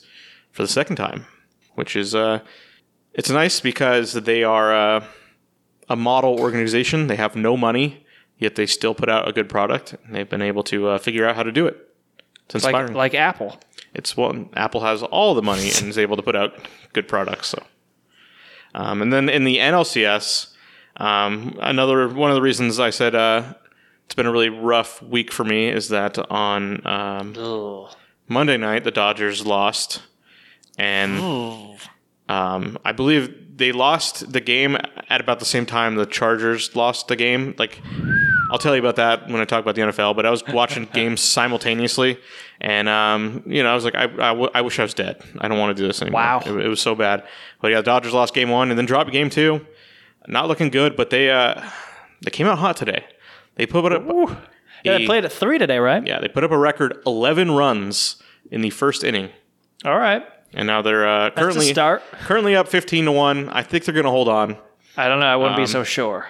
for 0.51 0.61
the 0.61 0.67
second 0.67 0.95
time, 0.95 1.25
which 1.75 1.95
is 1.95 2.15
uh, 2.15 2.39
it's 3.13 3.29
nice 3.29 3.59
because 3.59 4.13
they 4.13 4.43
are 4.43 4.73
uh, 4.73 5.05
a 5.89 5.95
model 5.95 6.39
organization. 6.39 7.07
They 7.07 7.15
have 7.15 7.35
no 7.35 7.57
money, 7.57 8.05
yet 8.37 8.55
they 8.55 8.65
still 8.65 8.95
put 8.95 9.09
out 9.09 9.27
a 9.27 9.33
good 9.33 9.49
product, 9.49 9.95
and 10.05 10.15
they've 10.15 10.29
been 10.29 10.41
able 10.41 10.63
to 10.63 10.87
uh, 10.89 10.97
figure 10.97 11.27
out 11.27 11.35
how 11.35 11.43
to 11.43 11.51
do 11.51 11.67
it. 11.67 11.77
It's 12.45 12.55
inspiring. 12.55 12.93
Like 12.93 13.13
like 13.13 13.15
Apple. 13.15 13.59
It's 13.93 14.15
well, 14.15 14.47
Apple 14.53 14.81
has 14.81 15.03
all 15.03 15.33
the 15.33 15.41
money 15.41 15.69
and 15.77 15.89
is 15.89 15.97
able 15.97 16.15
to 16.17 16.23
put 16.23 16.35
out 16.35 16.53
good 16.93 17.07
products. 17.07 17.47
So, 17.47 17.63
um, 18.73 19.01
and 19.01 19.11
then 19.11 19.27
in 19.27 19.43
the 19.43 19.57
NLCS, 19.57 20.53
um, 20.97 21.57
another 21.61 22.07
one 22.07 22.31
of 22.31 22.35
the 22.35 22.41
reasons 22.41 22.79
I 22.79 22.89
said 22.89 23.15
uh, 23.15 23.53
it's 24.07 24.15
been 24.15 24.25
a 24.25 24.31
really 24.31 24.47
rough 24.49 25.01
week 25.03 25.33
for 25.33 25.43
me 25.43 25.67
is 25.67 25.89
that 25.89 26.17
on 26.31 26.87
um, 26.87 27.35
Monday 28.29 28.55
night 28.55 28.85
the 28.85 28.91
Dodgers 28.91 29.45
lost, 29.45 30.01
and 30.77 31.77
um, 32.29 32.77
I 32.85 32.93
believe 32.93 33.57
they 33.57 33.73
lost 33.73 34.31
the 34.31 34.39
game 34.39 34.77
at 35.09 35.19
about 35.19 35.39
the 35.39 35.45
same 35.45 35.65
time 35.65 35.95
the 35.95 36.05
Chargers 36.05 36.73
lost 36.73 37.09
the 37.09 37.17
game. 37.17 37.53
Like 37.57 37.81
I'll 38.49 38.57
tell 38.59 38.73
you 38.75 38.79
about 38.79 38.95
that 38.95 39.27
when 39.27 39.41
I 39.41 39.45
talk 39.45 39.61
about 39.61 39.75
the 39.75 39.81
NFL. 39.81 40.15
But 40.15 40.25
I 40.25 40.29
was 40.29 40.41
watching 40.47 40.85
games 40.93 41.19
simultaneously, 41.19 42.17
and 42.61 42.87
um, 42.87 43.43
you 43.45 43.61
know, 43.61 43.69
I 43.69 43.75
was 43.75 43.83
like, 43.83 43.95
I, 43.95 44.03
I, 44.03 44.29
w- 44.29 44.49
I 44.53 44.61
wish 44.61 44.79
I 44.79 44.83
was 44.83 44.93
dead. 44.93 45.21
I 45.39 45.49
don't 45.49 45.59
want 45.59 45.75
to 45.75 45.83
do 45.83 45.85
this 45.85 46.01
anymore. 46.01 46.21
Wow. 46.21 46.41
it, 46.45 46.51
it 46.53 46.69
was 46.69 46.79
so 46.79 46.95
bad. 46.95 47.23
But 47.59 47.71
yeah, 47.71 47.77
the 47.77 47.83
Dodgers 47.83 48.13
lost 48.13 48.33
game 48.33 48.49
one 48.49 48.69
and 48.69 48.77
then 48.77 48.85
dropped 48.85 49.11
game 49.11 49.29
two. 49.29 49.65
Not 50.29 50.47
looking 50.47 50.69
good, 50.69 50.95
but 50.95 51.09
they 51.09 51.29
uh, 51.29 51.61
they 52.21 52.31
came 52.31 52.47
out 52.47 52.57
hot 52.57 52.77
today. 52.77 53.03
They 53.57 53.65
put 53.65 53.91
up. 53.91 54.03
Yeah, 54.83 54.93
a- 54.93 54.99
they 54.99 55.05
played 55.05 55.25
at 55.25 55.31
three 55.31 55.57
today, 55.57 55.79
right? 55.79 56.05
yeah, 56.05 56.19
they 56.19 56.27
put 56.27 56.43
up 56.43 56.51
a 56.51 56.57
record 56.57 57.01
eleven 57.05 57.51
runs 57.51 58.21
in 58.51 58.61
the 58.61 58.69
first 58.69 59.03
inning, 59.03 59.29
All 59.83 59.97
right. 59.97 60.23
and 60.53 60.67
now 60.67 60.81
they're 60.81 61.07
uh, 61.07 61.31
currently 61.31 61.71
start. 61.73 62.01
currently 62.21 62.55
up 62.55 62.67
fifteen 62.69 63.05
to 63.05 63.11
one. 63.11 63.49
I 63.49 63.63
think 63.63 63.83
they're 63.85 63.93
going 63.93 64.05
to 64.05 64.11
hold 64.11 64.29
on. 64.29 64.57
I 64.95 65.07
don't 65.09 65.19
know. 65.19 65.25
I 65.25 65.35
wouldn't 65.35 65.55
Um, 65.57 65.63
be 65.63 65.67
so 65.67 65.83
sure. 65.83 66.27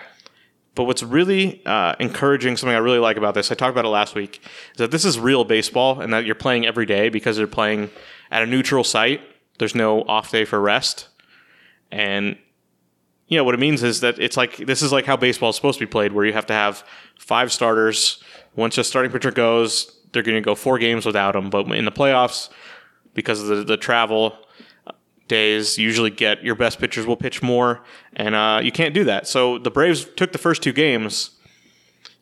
But 0.76 0.84
what's 0.86 1.02
really 1.04 1.62
uh, 1.66 1.96
encouraging, 2.00 2.56
something 2.56 2.76
I 2.76 2.80
really 2.80 3.00
like 3.00 3.18
about 3.18 3.34
this, 3.34 3.52
I 3.52 3.56
talked 3.56 3.72
about 3.72 3.86
it 3.86 3.90
last 3.90 4.14
week, 4.14 4.42
is 4.74 4.78
that 4.78 4.92
this 4.92 5.06
is 5.06 5.20
real 5.20 5.44
baseball 5.44 6.02
and 6.02 6.14
that 6.14 6.26
you're 6.26 6.36
playing 6.36 6.66
every 6.68 6.86
day 6.86 7.10
because 7.10 7.36
they're 7.38 7.48
playing 7.48 7.90
at 8.30 8.44
a 8.44 8.46
neutral 8.46 8.84
site. 8.84 9.22
There's 9.58 9.74
no 9.74 10.02
off 10.04 10.30
day 10.32 10.46
for 10.46 10.60
rest. 10.62 11.08
And, 11.92 12.38
you 13.28 13.38
know, 13.38 13.44
what 13.44 13.54
it 13.54 13.60
means 13.60 13.84
is 13.84 14.02
that 14.02 14.20
it's 14.20 14.38
like 14.38 14.58
this 14.58 14.82
is 14.82 14.92
like 14.92 15.06
how 15.06 15.18
baseball 15.18 15.50
is 15.50 15.56
supposed 15.56 15.80
to 15.80 15.86
be 15.86 15.90
played, 15.90 16.14
where 16.14 16.26
you 16.26 16.34
have 16.34 16.46
to 16.48 16.54
have 16.54 16.84
five 17.20 17.52
starters. 17.52 18.24
Once 18.56 18.78
a 18.78 18.84
starting 18.84 19.12
pitcher 19.12 19.32
goes, 19.32 20.00
they're 20.12 20.24
going 20.24 20.36
to 20.36 20.42
go 20.42 20.56
four 20.56 20.80
games 20.80 21.06
without 21.06 21.34
them. 21.34 21.50
But 21.50 21.70
in 21.72 21.86
the 21.86 21.92
playoffs, 21.92 22.50
because 23.14 23.42
of 23.42 23.48
the, 23.48 23.64
the 23.64 23.78
travel, 23.78 24.38
days 25.28 25.78
usually 25.78 26.10
get 26.10 26.44
your 26.44 26.56
best 26.56 26.80
pitchers 26.80 27.06
will 27.06 27.18
pitch 27.18 27.44
more, 27.44 27.84
and 28.16 28.34
uh, 28.34 28.62
you 28.64 28.72
can't 28.72 28.94
do 28.94 29.04
that. 29.04 29.28
So 29.28 29.58
the 29.58 29.72
Braves 29.72 30.06
took 30.06 30.32
the 30.32 30.38
first 30.38 30.64
two 30.64 30.74
games 30.74 31.32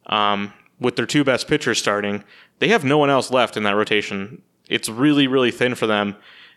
um, 0.08 0.54
with 0.80 0.96
their 0.96 1.06
two 1.06 1.24
best 1.24 1.48
pitchers 1.48 1.78
starting. 1.78 2.24
They 2.60 2.70
have 2.70 2.84
no 2.84 2.98
one 2.98 3.10
else 3.10 3.32
left 3.32 3.58
in 3.58 3.64
that 3.64 3.76
rotation. 3.76 4.42
It's 4.68 4.90
really 4.90 5.28
really 5.28 5.52
thin 5.52 5.76
for 5.76 5.86
them, 5.86 6.16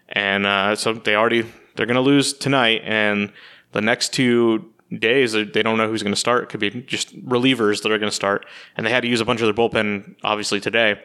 and 0.08 0.46
uh, 0.46 0.74
so 0.74 0.94
they 0.94 1.14
already 1.14 1.42
they're 1.76 1.86
going 1.86 1.96
to 1.96 2.00
lose 2.00 2.32
tonight, 2.32 2.80
and 2.84 3.30
the 3.72 3.80
next 3.80 4.12
two 4.12 4.72
days 4.96 5.32
they 5.32 5.44
don't 5.44 5.76
know 5.76 5.88
who's 5.88 6.02
going 6.02 6.14
to 6.14 6.20
start. 6.20 6.44
It 6.44 6.48
could 6.48 6.60
be 6.60 6.70
just 6.70 7.14
relievers 7.26 7.82
that 7.82 7.92
are 7.92 7.98
going 7.98 8.10
to 8.10 8.14
start, 8.14 8.46
and 8.76 8.86
they 8.86 8.90
had 8.90 9.02
to 9.02 9.08
use 9.08 9.20
a 9.20 9.24
bunch 9.24 9.40
of 9.40 9.46
their 9.46 9.54
bullpen 9.54 10.16
obviously 10.22 10.60
today. 10.60 11.00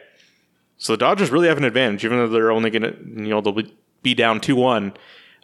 So 0.76 0.92
the 0.94 0.98
Dodgers 0.98 1.30
really 1.30 1.48
have 1.48 1.58
an 1.58 1.64
advantage, 1.64 2.04
even 2.04 2.18
though 2.18 2.28
they're 2.28 2.50
only 2.50 2.70
going 2.70 2.82
to, 2.82 2.96
you 3.22 3.28
know, 3.28 3.40
they'll 3.40 3.52
be- 4.02 4.14
down 4.14 4.40
2 4.40 4.56
1. 4.56 4.92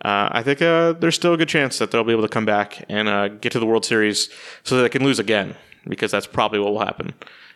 uh, 0.05 0.29
I 0.33 0.43
think 0.43 0.61
uh, 0.61 0.93
there's 0.93 1.15
still 1.15 1.33
a 1.33 1.37
good 1.39 1.49
chance 1.49 1.79
that 1.79 1.91
they'll 1.91 2.05
be 2.05 2.13
able 2.13 2.23
to 2.23 2.29
come 2.29 2.45
back 2.45 2.85
and 2.91 3.09
uh, 3.09 3.29
get 3.29 3.53
to 3.53 3.59
the 3.59 3.67
World 3.67 3.85
Series 3.85 4.29
so 4.65 4.77
that 4.77 4.83
they 4.83 4.89
can 4.91 5.03
lose 5.03 5.19
again 5.19 5.55
because 5.89 6.11
that's 6.11 6.27
probably 6.27 6.59
what 6.59 6.73
will 6.73 6.81
happen 6.81 7.15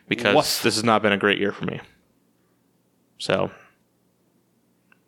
because 0.09 0.35
Woof. 0.35 0.63
this 0.63 0.77
has 0.77 0.85
not 0.85 1.03
been 1.03 1.13
a 1.13 1.19
great 1.19 1.39
year 1.39 1.53
for 1.53 1.67
me. 1.67 1.81
So, 3.19 3.51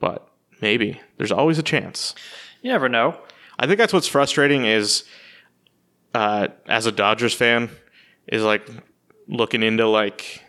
but 0.01 0.29
maybe 0.61 1.01
there's 1.17 1.33
always 1.33 1.59
a 1.59 1.63
chance. 1.63 2.15
You 2.63 2.73
never 2.73 2.89
know. 2.89 3.19
I 3.59 3.67
think 3.67 3.79
that's 3.79 3.93
what's 3.93 4.09
frustrating 4.09 4.65
is 4.65 5.05
uh, 6.15 6.49
as 6.67 6.87
a 6.87 6.93
Dodgers 6.93 7.35
fan 7.35 7.71
is 8.27 8.43
like 8.43 8.69
looking 9.29 9.63
into 9.63 9.87
like 9.87 10.43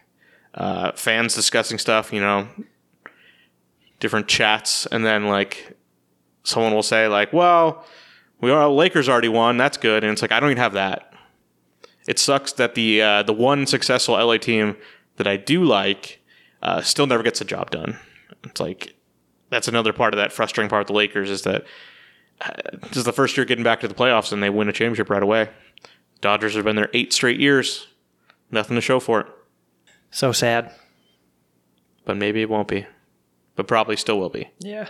uh, 0.54 0.91
fans 0.93 1.36
discussing 1.36 1.78
stuff, 1.78 2.12
you 2.12 2.20
know, 2.20 2.48
different 4.00 4.28
chats, 4.28 4.86
and 4.88 5.06
then 5.06 5.28
like 5.28 5.78
someone 6.43 6.74
will 6.74 6.84
say 6.84 7.08
like, 7.08 7.32
"Well, 7.34 7.86
we 8.41 8.52
are 8.52 8.67
Lakers 8.70 9.08
already 9.08 9.30
won. 9.30 9.58
That's 9.58 9.78
good," 9.78 10.04
and 10.04 10.12
it's 10.12 10.22
like 10.22 10.32
I 10.32 10.39
don't 10.39 10.52
even 10.52 10.62
have 10.62 10.74
that. 10.74 11.13
It 12.08 12.20
sucks 12.20 12.54
that 12.54 12.76
the 12.76 13.02
uh, 13.02 13.24
the 13.24 13.34
one 13.34 13.65
successful 13.65 14.15
LA 14.15 14.38
team 14.38 14.78
that 15.17 15.28
I 15.28 15.38
do 15.38 15.63
like 15.63 16.22
uh, 16.62 16.82
still 16.82 17.08
never 17.08 17.24
gets 17.24 17.39
the 17.39 17.46
job 17.46 17.72
done. 17.72 18.00
It's 18.43 18.60
like 18.60 18.96
that's 19.50 19.67
another 19.67 19.93
part 19.93 20.13
of 20.13 20.17
that 20.17 20.32
frustrating 20.32 20.70
part 20.70 20.82
of 20.82 20.88
the 20.88 20.93
Lakers 20.93 21.30
is 21.30 21.43
that 21.43 21.65
this 22.84 22.97
is 22.97 23.04
the 23.04 23.13
first 23.13 23.36
year 23.38 23.45
getting 23.45 23.63
back 23.63 23.80
to 23.82 23.88
the 23.88 23.93
playoffs 23.93 24.32
and 24.32 24.41
they 24.41 24.50
win 24.50 24.69
a 24.69 24.73
championship 24.73 25.10
right 25.10 25.23
away. 25.23 25.50
Dodgers 26.21 26.56
have 26.56 26.65
been 26.65 26.76
there 26.76 26.89
eight 26.93 27.13
straight 27.13 27.39
years. 27.39 27.88
Nothing 28.52 28.76
to 28.76 28.82
show 28.82 29.00
for 29.00 29.21
it. 29.21 29.28
So 30.12 30.32
sad. 30.32 30.71
But 32.06 32.17
maybe 32.17 32.41
it 32.41 32.50
won't 32.50 32.67
be. 32.67 32.86
But 33.56 33.67
probably 33.67 33.97
still 33.97 34.19
will 34.19 34.30
be. 34.30 34.50
Yeah. 34.60 34.88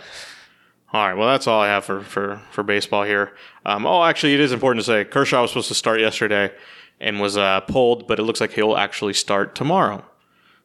All 0.92 1.06
right. 1.06 1.14
Well, 1.14 1.28
that's 1.28 1.46
all 1.46 1.60
I 1.60 1.68
have 1.68 1.84
for 1.84 2.02
for, 2.02 2.40
for 2.50 2.62
baseball 2.62 3.02
here. 3.02 3.34
Um, 3.66 3.86
oh, 3.86 4.04
actually, 4.04 4.34
it 4.34 4.40
is 4.40 4.52
important 4.52 4.84
to 4.84 4.90
say 4.90 5.04
Kershaw 5.04 5.42
was 5.42 5.50
supposed 5.50 5.68
to 5.68 5.74
start 5.74 6.00
yesterday 6.00 6.52
and 7.00 7.20
was 7.20 7.36
uh, 7.36 7.60
pulled, 7.62 8.06
but 8.06 8.18
it 8.18 8.22
looks 8.22 8.40
like 8.40 8.52
he'll 8.52 8.76
actually 8.76 9.14
start 9.14 9.54
tomorrow. 9.54 10.04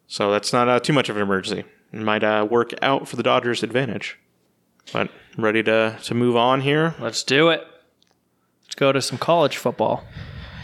So 0.07 0.31
that's 0.31 0.53
not 0.53 0.69
uh, 0.69 0.79
too 0.79 0.93
much 0.93 1.09
of 1.09 1.15
an 1.15 1.21
emergency. 1.21 1.63
It 1.91 1.99
might 1.99 2.23
uh, 2.23 2.47
work 2.49 2.71
out 2.81 3.07
for 3.07 3.15
the 3.15 3.23
Dodgers' 3.23 3.63
advantage. 3.63 4.17
But 4.91 5.11
ready 5.37 5.63
to 5.63 5.97
to 6.03 6.13
move 6.13 6.35
on 6.35 6.61
here. 6.61 6.95
Let's 6.99 7.23
do 7.23 7.49
it. 7.49 7.65
Let's 8.63 8.75
go 8.75 8.91
to 8.91 9.01
some 9.01 9.17
college 9.17 9.57
football. 9.57 10.03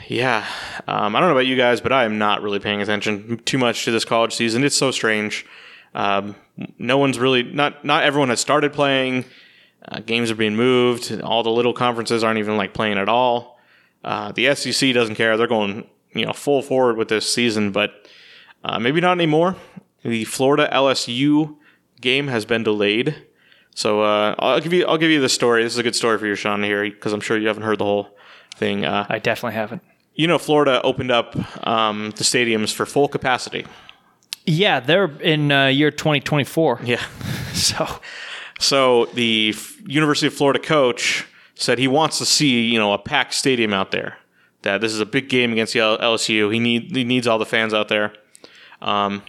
Yeah. 0.07 0.45
Um, 0.87 1.15
I 1.15 1.19
don't 1.19 1.29
know 1.29 1.35
about 1.35 1.45
you 1.45 1.55
guys, 1.55 1.81
but 1.81 1.91
I 1.91 2.03
am 2.05 2.17
not 2.17 2.41
really 2.41 2.59
paying 2.59 2.81
attention 2.81 3.37
too 3.45 3.59
much 3.59 3.85
to 3.85 3.91
this 3.91 4.05
college 4.05 4.33
season. 4.33 4.63
It's 4.63 4.75
so 4.75 4.89
strange. 4.89 5.45
Um, 5.93 6.35
no 6.77 6.97
one's 6.97 7.19
really 7.19 7.43
not 7.43 7.85
not 7.85 8.03
everyone 8.03 8.29
has 8.29 8.39
started 8.39 8.73
playing. 8.73 9.25
Uh, 9.87 9.99
games 9.99 10.29
are 10.29 10.35
being 10.35 10.55
moved. 10.55 11.21
All 11.21 11.43
the 11.43 11.51
little 11.51 11.73
conferences 11.73 12.23
aren't 12.23 12.39
even 12.39 12.57
like 12.57 12.73
playing 12.73 12.97
at 12.97 13.07
all. 13.09 13.59
Uh, 14.03 14.31
the 14.31 14.53
SEC 14.55 14.93
doesn't 14.93 15.15
care. 15.15 15.37
They're 15.37 15.47
going 15.47 15.87
you 16.13 16.25
know 16.25 16.33
full 16.33 16.61
forward 16.61 16.97
with 16.97 17.09
this 17.09 17.31
season, 17.31 17.71
but 17.71 18.07
uh, 18.63 18.79
maybe 18.79 19.01
not 19.01 19.13
anymore. 19.13 19.55
The 20.03 20.25
Florida 20.25 20.69
LSU 20.71 21.57
game 22.01 22.27
has 22.27 22.45
been 22.45 22.63
delayed. 22.63 23.27
So 23.79 24.01
uh, 24.01 24.35
I'll 24.39 24.59
give 24.59 24.73
you 24.73 24.85
I'll 24.85 24.97
give 24.97 25.09
you 25.09 25.21
the 25.21 25.29
story. 25.29 25.63
This 25.63 25.71
is 25.71 25.79
a 25.79 25.83
good 25.83 25.95
story 25.95 26.17
for 26.19 26.27
you, 26.27 26.35
Sean, 26.35 26.61
here 26.61 26.83
because 26.83 27.13
I'm 27.13 27.21
sure 27.21 27.37
you 27.37 27.47
haven't 27.47 27.63
heard 27.63 27.77
the 27.79 27.85
whole 27.85 28.09
thing. 28.57 28.83
Uh, 28.83 29.05
I 29.07 29.19
definitely 29.19 29.55
haven't. 29.55 29.81
you 30.15 30.27
know, 30.27 30.37
Florida 30.37 30.81
opened 30.83 31.11
up 31.11 31.33
um, 31.65 32.09
the 32.17 32.25
stadiums 32.25 32.73
for 32.73 32.85
full 32.85 33.07
capacity. 33.07 33.65
Yeah, 34.45 34.81
they're 34.81 35.09
in 35.21 35.49
uh, 35.49 35.67
year 35.67 35.91
2024. 35.91 36.81
Yeah. 36.83 37.01
So 37.53 37.87
So 38.59 39.05
the 39.13 39.53
F- 39.55 39.77
University 39.87 40.27
of 40.27 40.33
Florida 40.33 40.59
coach 40.59 41.25
said 41.55 41.79
he 41.79 41.87
wants 41.87 42.17
to 42.17 42.25
see 42.25 42.65
you 42.65 42.77
know 42.79 42.91
a 42.91 42.97
packed 42.97 43.33
stadium 43.33 43.73
out 43.73 43.91
there. 43.91 44.17
That 44.63 44.81
this 44.81 44.91
is 44.91 44.99
a 44.99 45.05
big 45.05 45.29
game 45.29 45.53
against 45.53 45.71
the 45.71 45.79
L- 45.79 45.97
LSU. 45.99 46.51
He 46.53 46.59
need 46.59 46.93
he 46.93 47.05
needs 47.05 47.27
all 47.27 47.37
the 47.39 47.45
fans 47.45 47.73
out 47.73 47.87
there. 47.87 48.11
Um, 48.81 49.21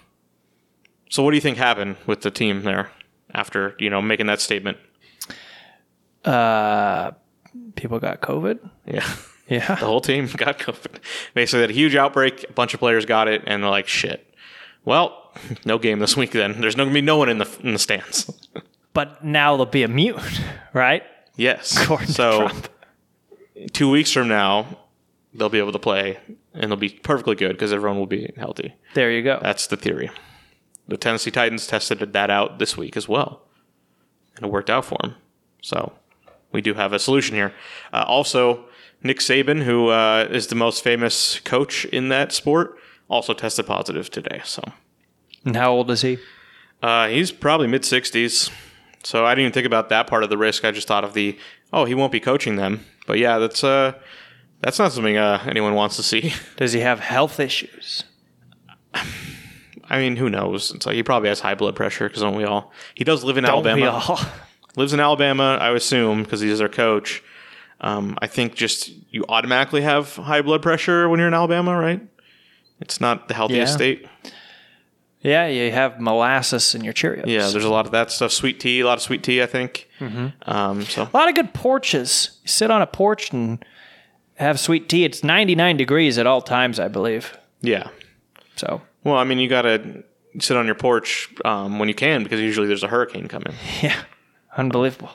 so 1.09 1.23
what 1.23 1.31
do 1.31 1.37
you 1.37 1.41
think 1.41 1.57
happened 1.57 1.99
with 2.07 2.23
the 2.23 2.33
team 2.33 2.63
there 2.63 2.91
after 3.35 3.75
you 3.79 3.91
know 3.91 4.01
making 4.03 4.27
that 4.27 4.41
statement? 4.41 4.79
uh, 6.25 7.13
people 7.77 7.99
got 7.99 8.21
COVID. 8.21 8.59
Yeah. 8.87 9.09
Yeah. 9.51 9.67
The 9.67 9.87
whole 9.87 10.01
team 10.01 10.29
got 10.37 10.61
COVID. 10.61 11.01
Basically, 11.35 11.63
had 11.63 11.71
a 11.71 11.73
huge 11.73 11.97
outbreak. 11.97 12.47
A 12.49 12.53
bunch 12.53 12.73
of 12.73 12.79
players 12.79 13.05
got 13.05 13.27
it, 13.27 13.43
and 13.49 13.65
they're 13.65 13.71
like, 13.71 13.89
"Shit." 13.89 14.33
Well, 14.85 15.35
no 15.65 15.77
game 15.77 15.99
this 15.99 16.17
week. 16.17 16.31
Then 16.31 16.61
there's 16.61 16.77
no 16.77 16.85
gonna 16.85 16.95
be 16.95 17.01
no 17.01 17.17
one 17.17 17.29
in 17.29 17.39
the 17.39 17.59
in 17.65 17.73
the 17.73 17.81
stands. 17.81 18.31
But 18.93 19.25
now 19.25 19.57
they'll 19.57 19.67
be 19.67 19.83
immune, 19.83 20.23
right? 20.73 21.03
Yes. 21.35 21.83
According 21.83 22.11
so 22.11 22.49
two 23.73 23.91
weeks 23.91 24.13
from 24.13 24.29
now, 24.29 24.67
they'll 25.35 25.49
be 25.49 25.59
able 25.59 25.73
to 25.73 25.81
play, 25.81 26.19
and 26.55 26.71
they'll 26.71 26.77
be 26.79 26.91
perfectly 26.91 27.35
good 27.35 27.51
because 27.51 27.73
everyone 27.73 27.99
will 27.99 28.07
be 28.07 28.33
healthy. 28.37 28.77
There 28.95 29.11
you 29.11 29.23
go. 29.25 29.41
That's 29.43 29.67
the 29.67 29.77
theory. 29.77 30.11
The 30.89 30.97
Tennessee 30.97 31.31
Titans 31.31 31.67
tested 31.67 32.13
that 32.13 32.31
out 32.31 32.59
this 32.59 32.77
week 32.77 32.97
as 32.97 33.09
well, 33.09 33.43
and 34.37 34.45
it 34.47 34.51
worked 34.51 34.71
out 34.71 34.85
for 34.85 34.99
them. 35.03 35.15
So 35.63 35.93
we 36.53 36.61
do 36.61 36.75
have 36.75 36.93
a 36.93 36.99
solution 36.99 37.37
here. 37.37 37.53
Uh, 37.93 38.05
also, 38.07 38.65
Nick 39.03 39.19
Saban, 39.19 39.63
who 39.63 39.89
uh, 39.89 40.27
is 40.31 40.49
the 40.49 40.55
most 40.57 40.83
famous 40.83 41.39
coach 41.41 41.85
in 41.87 42.09
that 42.09 42.33
sport, 42.33 42.77
also 43.09 43.33
tested 43.35 43.67
positive 43.67 44.11
today. 44.11 44.41
So 44.45 44.63
And 45.45 45.55
how 45.57 45.71
old 45.73 45.91
is 45.91 46.03
he? 46.03 46.19
uh, 46.83 47.09
he's 47.09 47.31
probably 47.31 47.67
mid 47.67 47.85
sixties. 47.85 48.51
So 49.05 49.25
I 49.25 49.31
didn't 49.31 49.43
even 49.45 49.53
think 49.53 49.67
about 49.67 49.89
that 49.91 50.07
part 50.09 50.25
of 50.25 50.31
the 50.31 50.37
risk. 50.37 50.65
I 50.65 50.71
just 50.73 50.89
thought 50.89 51.05
of 51.05 51.15
the 51.15 51.39
oh, 51.73 51.85
he 51.85 51.95
won't 51.95 52.13
be 52.13 52.21
coaching 52.21 52.57
them. 52.57 52.85
But 53.07 53.19
yeah, 53.19 53.39
that's 53.39 53.63
uh, 53.65 53.93
that's 54.61 54.79
not 54.79 54.93
something 54.93 55.17
uh, 55.17 55.43
anyone 55.47 55.75
wants 55.75 55.97
to 55.97 56.03
see. 56.03 56.35
Does 56.57 56.73
he 56.73 56.81
have 56.81 57.01
health 57.01 57.39
issues? 57.41 58.05
I 59.91 59.99
mean, 59.99 60.17
who 60.17 60.31
knows? 60.31 60.71
It's 60.71 60.87
like 60.87 60.95
he 60.95 61.03
probably 61.03 61.29
has 61.31 61.41
high 61.41 61.55
blood 61.57 61.75
pressure 61.77 62.09
because 62.09 62.23
don't 62.23 62.37
we 62.37 62.45
all? 62.45 62.73
He 62.95 63.05
does 63.05 63.25
live 63.25 63.37
in 63.37 63.45
Don't 63.45 63.53
Alabama. 63.67 63.81
we 63.83 63.87
all? 63.89 64.21
lives 64.77 64.93
in 64.93 65.01
Alabama, 65.01 65.59
I 65.61 65.71
assume, 65.75 66.23
because 66.23 66.41
he's 66.41 66.59
their 66.59 66.69
coach. 66.69 67.23
Um, 67.81 68.17
I 68.23 68.27
think 68.27 68.55
just 68.55 68.91
you 69.11 69.25
automatically 69.29 69.81
have 69.83 70.15
high 70.17 70.43
blood 70.43 70.63
pressure 70.63 71.09
when 71.09 71.19
you're 71.19 71.29
in 71.29 71.35
Alabama, 71.35 71.77
right? 71.77 72.01
It's 72.81 73.01
not 73.01 73.29
the 73.29 73.35
healthiest 73.35 73.73
Yeah. 73.73 73.77
state. 73.77 74.07
Yeah, 75.23 75.49
you 75.49 75.71
have 75.71 76.01
molasses 76.01 76.75
in 76.75 76.83
your 76.83 76.95
Cheerios. 76.95 77.27
Yeah, 77.27 77.49
there's 77.51 77.65
a 77.65 77.69
lot 77.71 77.85
of 77.85 77.93
that 77.93 78.11
stuff. 78.11 78.33
Sweet 78.33 78.59
tea, 78.59 78.81
a 78.81 78.87
lot 78.87 78.97
of 78.97 79.03
sweet 79.03 79.23
tea, 79.23 79.43
I 79.43 79.47
think. 79.47 79.89
Um, 80.47 80.83
so 80.83 81.03
a 81.03 81.11
lot 81.17 81.29
of 81.29 81.35
good 81.35 81.53
porches. 81.53 82.39
You 82.43 82.49
sit 82.49 82.71
on 82.71 82.81
a 82.81 82.87
porch 82.87 83.31
and 83.33 83.63
have 84.37 84.59
sweet 84.59 84.89
tea. 84.89 85.05
It's 85.05 85.23
99 85.23 85.77
degrees 85.77 86.17
at 86.17 86.27
all 86.27 86.41
times, 86.41 86.79
I 86.81 86.89
believe. 86.89 87.37
yeah. 87.61 87.89
So, 88.57 88.81
Well, 89.05 89.17
I 89.17 89.25
mean, 89.25 89.39
you 89.39 89.49
gotta 89.49 90.05
sit 90.39 90.57
on 90.57 90.67
your 90.67 90.75
porch 90.75 91.29
um, 91.45 91.79
when 91.79 91.89
you 91.89 91.95
can 91.95 92.23
because 92.23 92.41
usually 92.41 92.67
there's 92.67 92.83
a 92.85 92.89
hurricane 92.89 93.29
coming. 93.29 93.55
yeah, 93.83 93.97
unbelievable. 94.57 95.11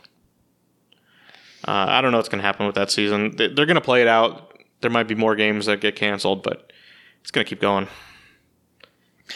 Uh, 1.67 1.85
I 1.89 2.01
don't 2.01 2.11
know 2.11 2.17
what's 2.17 2.29
gonna 2.29 2.43
happen 2.43 2.65
with 2.65 2.75
that 2.75 2.91
season. 2.91 3.35
They- 3.35 3.47
They're 3.47 3.65
gonna 3.65 3.81
play 3.81 4.01
it 4.01 4.07
out. 4.07 4.53
There 4.81 4.91
might 4.91 5.07
be 5.07 5.15
more 5.15 5.35
games 5.35 5.65
that 5.67 5.81
get 5.81 5.95
canceled, 5.95 6.43
but 6.43 6.71
it's 7.21 7.31
gonna 7.31 7.45
keep 7.45 7.61
going. 7.61 7.87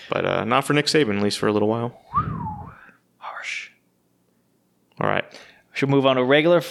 But 0.10 0.26
uh, 0.26 0.44
not 0.44 0.66
for 0.66 0.74
Nick 0.74 0.86
Saban, 0.86 1.18
at 1.18 1.24
least 1.24 1.40
for 1.40 1.48
a 1.48 1.52
little 1.54 1.68
while. 1.68 2.00
Harsh. 3.18 3.70
All 5.02 5.10
right. 5.10 5.26
Should 5.74 5.90
we 5.90 5.96
move 5.96 6.06
on 6.06 6.18
to 6.18 6.24
regular 6.24 6.58
uh, 6.58 6.62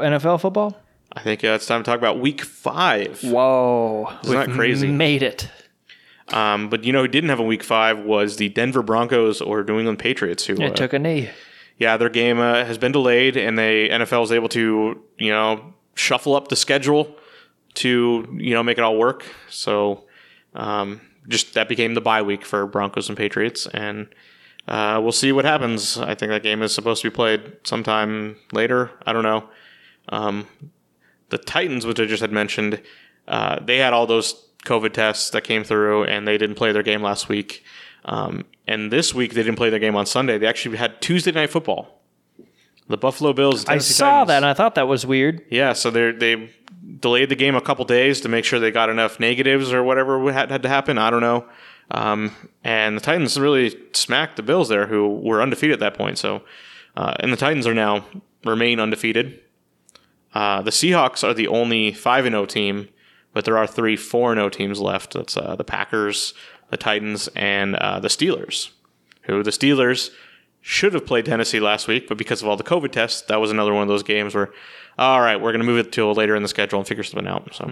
NFL 0.00 0.40
football? 0.40 0.78
I 1.12 1.20
think 1.20 1.44
uh, 1.44 1.48
it's 1.48 1.66
time 1.66 1.82
to 1.82 1.84
talk 1.90 1.98
about 1.98 2.20
week 2.20 2.42
five. 2.42 3.20
Whoa. 3.22 4.10
Isn't 4.24 4.34
that 4.36 4.50
crazy? 4.50 4.86
Made 4.88 5.22
it. 5.22 5.48
Um, 6.28 6.70
but 6.70 6.84
you 6.84 6.92
know 6.92 7.02
who 7.02 7.08
didn't 7.08 7.30
have 7.30 7.40
a 7.40 7.44
week 7.44 7.62
five 7.62 7.98
was 7.98 8.36
the 8.36 8.48
Denver 8.48 8.82
Broncos 8.82 9.40
or 9.40 9.62
New 9.62 9.78
England 9.78 9.98
Patriots, 9.98 10.46
who 10.46 10.54
uh, 10.62 10.70
took 10.70 10.92
a 10.92 10.98
knee. 10.98 11.28
yeah, 11.78 11.96
their 11.96 12.08
game 12.08 12.38
uh, 12.38 12.64
has 12.64 12.78
been 12.78 12.92
delayed, 12.92 13.36
and 13.36 13.58
the 13.58 13.88
NFL 13.90 14.20
was 14.20 14.32
able 14.32 14.48
to 14.50 15.02
you 15.18 15.30
know 15.30 15.74
shuffle 15.94 16.34
up 16.34 16.48
the 16.48 16.56
schedule 16.56 17.14
to 17.74 18.26
you 18.38 18.54
know 18.54 18.62
make 18.62 18.78
it 18.78 18.84
all 18.84 18.96
work. 18.96 19.24
So 19.50 20.04
um, 20.54 21.00
just 21.28 21.54
that 21.54 21.68
became 21.68 21.94
the 21.94 22.00
bye 22.00 22.22
week 22.22 22.44
for 22.44 22.66
Broncos 22.66 23.08
and 23.08 23.18
Patriots, 23.18 23.66
and 23.74 24.08
uh, 24.66 24.98
we'll 25.02 25.12
see 25.12 25.30
what 25.30 25.44
happens. 25.44 25.98
I 25.98 26.14
think 26.14 26.30
that 26.30 26.42
game 26.42 26.62
is 26.62 26.74
supposed 26.74 27.02
to 27.02 27.10
be 27.10 27.14
played 27.14 27.52
sometime 27.64 28.36
later. 28.52 28.90
I 29.04 29.12
don't 29.12 29.24
know. 29.24 29.44
Um, 30.08 30.46
the 31.28 31.38
Titans, 31.38 31.84
which 31.84 32.00
I 32.00 32.06
just 32.06 32.20
had 32.22 32.32
mentioned, 32.32 32.80
uh, 33.28 33.58
they 33.60 33.78
had 33.78 33.92
all 33.92 34.06
those 34.06 34.32
COVID 34.64 34.92
tests 34.92 35.30
that 35.30 35.42
came 35.42 35.64
through, 35.64 36.04
and 36.04 36.26
they 36.26 36.38
didn't 36.38 36.56
play 36.56 36.72
their 36.72 36.82
game 36.82 37.02
last 37.02 37.28
week. 37.28 37.64
Um, 38.04 38.44
and 38.66 38.90
this 38.92 39.14
week 39.14 39.34
they 39.34 39.42
didn't 39.42 39.56
play 39.56 39.70
their 39.70 39.78
game 39.78 39.96
on 39.96 40.06
Sunday. 40.06 40.38
They 40.38 40.46
actually 40.46 40.76
had 40.76 41.00
Tuesday 41.00 41.32
night 41.32 41.50
football. 41.50 42.00
The 42.86 42.98
Buffalo 42.98 43.32
Bills. 43.32 43.64
I 43.64 43.78
saw 43.78 44.24
Titans. 44.24 44.28
that 44.28 44.36
and 44.36 44.46
I 44.46 44.52
thought 44.52 44.74
that 44.74 44.86
was 44.86 45.06
weird. 45.06 45.42
Yeah, 45.50 45.72
so 45.72 45.90
they 45.90 46.12
they 46.12 46.50
delayed 47.00 47.30
the 47.30 47.34
game 47.34 47.54
a 47.54 47.60
couple 47.60 47.84
days 47.86 48.20
to 48.20 48.28
make 48.28 48.44
sure 48.44 48.60
they 48.60 48.70
got 48.70 48.90
enough 48.90 49.18
negatives 49.18 49.72
or 49.72 49.82
whatever 49.82 50.30
had, 50.30 50.50
had 50.50 50.62
to 50.62 50.68
happen. 50.68 50.98
I 50.98 51.08
don't 51.08 51.22
know. 51.22 51.46
Um, 51.90 52.32
and 52.62 52.96
the 52.96 53.00
Titans 53.00 53.38
really 53.38 53.74
smacked 53.92 54.36
the 54.36 54.42
Bills 54.42 54.68
there, 54.68 54.86
who 54.86 55.08
were 55.08 55.40
undefeated 55.42 55.74
at 55.74 55.80
that 55.80 55.94
point. 55.94 56.18
So, 56.18 56.42
uh, 56.96 57.14
and 57.20 57.32
the 57.32 57.36
Titans 57.36 57.66
are 57.66 57.74
now 57.74 58.04
remain 58.44 58.80
undefeated. 58.80 59.40
Uh, 60.34 60.62
the 60.62 60.70
Seahawks 60.70 61.22
are 61.22 61.32
the 61.34 61.48
only 61.48 61.92
5 61.92 62.26
and 62.26 62.34
0 62.34 62.46
team, 62.46 62.88
but 63.34 63.44
there 63.44 63.58
are 63.58 63.66
three 63.66 63.96
4 63.96 64.34
0 64.34 64.48
teams 64.48 64.80
left. 64.80 65.12
That's 65.12 65.36
uh, 65.36 65.56
the 65.56 65.64
Packers, 65.64 66.32
the 66.70 66.76
Titans, 66.76 67.28
and 67.36 67.76
uh, 67.76 68.00
the 68.00 68.08
Steelers. 68.08 68.70
Who 69.22 69.42
the 69.42 69.50
Steelers 69.50 70.10
should 70.60 70.94
have 70.94 71.04
played 71.04 71.26
Tennessee 71.26 71.60
last 71.60 71.88
week, 71.88 72.08
but 72.08 72.16
because 72.16 72.40
of 72.40 72.48
all 72.48 72.56
the 72.56 72.64
COVID 72.64 72.90
tests, 72.90 73.20
that 73.22 73.40
was 73.40 73.50
another 73.50 73.74
one 73.74 73.82
of 73.82 73.88
those 73.88 74.02
games 74.02 74.34
where, 74.34 74.50
all 74.98 75.20
right, 75.20 75.36
we're 75.36 75.52
going 75.52 75.60
to 75.60 75.66
move 75.66 75.78
it 75.78 75.92
till 75.92 76.12
later 76.14 76.34
in 76.34 76.42
the 76.42 76.48
schedule 76.48 76.78
and 76.78 76.88
figure 76.88 77.04
something 77.04 77.26
out. 77.26 77.54
So 77.54 77.64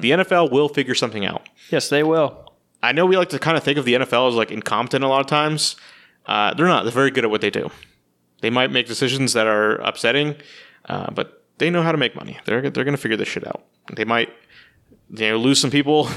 the 0.00 0.10
NFL 0.12 0.52
will 0.52 0.68
figure 0.68 0.94
something 0.94 1.24
out. 1.26 1.48
Yes, 1.70 1.88
they 1.88 2.04
will. 2.04 2.52
I 2.82 2.92
know 2.92 3.04
we 3.04 3.16
like 3.16 3.30
to 3.30 3.38
kind 3.38 3.56
of 3.56 3.64
think 3.64 3.78
of 3.78 3.84
the 3.84 3.94
NFL 3.94 4.28
as 4.28 4.34
like 4.34 4.50
incompetent 4.50 5.04
a 5.04 5.08
lot 5.08 5.20
of 5.20 5.26
times. 5.26 5.76
Uh, 6.26 6.54
they're 6.54 6.66
not. 6.66 6.84
They're 6.84 6.92
very 6.92 7.10
good 7.10 7.24
at 7.24 7.30
what 7.30 7.40
they 7.40 7.50
do. 7.50 7.70
They 8.42 8.50
might 8.50 8.70
make 8.70 8.86
decisions 8.86 9.32
that 9.32 9.46
are 9.46 9.76
upsetting, 9.76 10.36
uh, 10.86 11.10
but 11.10 11.44
they 11.58 11.68
know 11.68 11.82
how 11.82 11.92
to 11.92 11.98
make 11.98 12.14
money. 12.14 12.38
They're 12.44 12.62
they're 12.70 12.84
going 12.84 12.96
to 12.96 13.00
figure 13.00 13.16
this 13.16 13.28
shit 13.28 13.46
out. 13.46 13.64
They 13.94 14.04
might 14.04 14.30
you 15.10 15.30
know 15.30 15.36
lose 15.36 15.60
some 15.60 15.70
people 15.70 16.08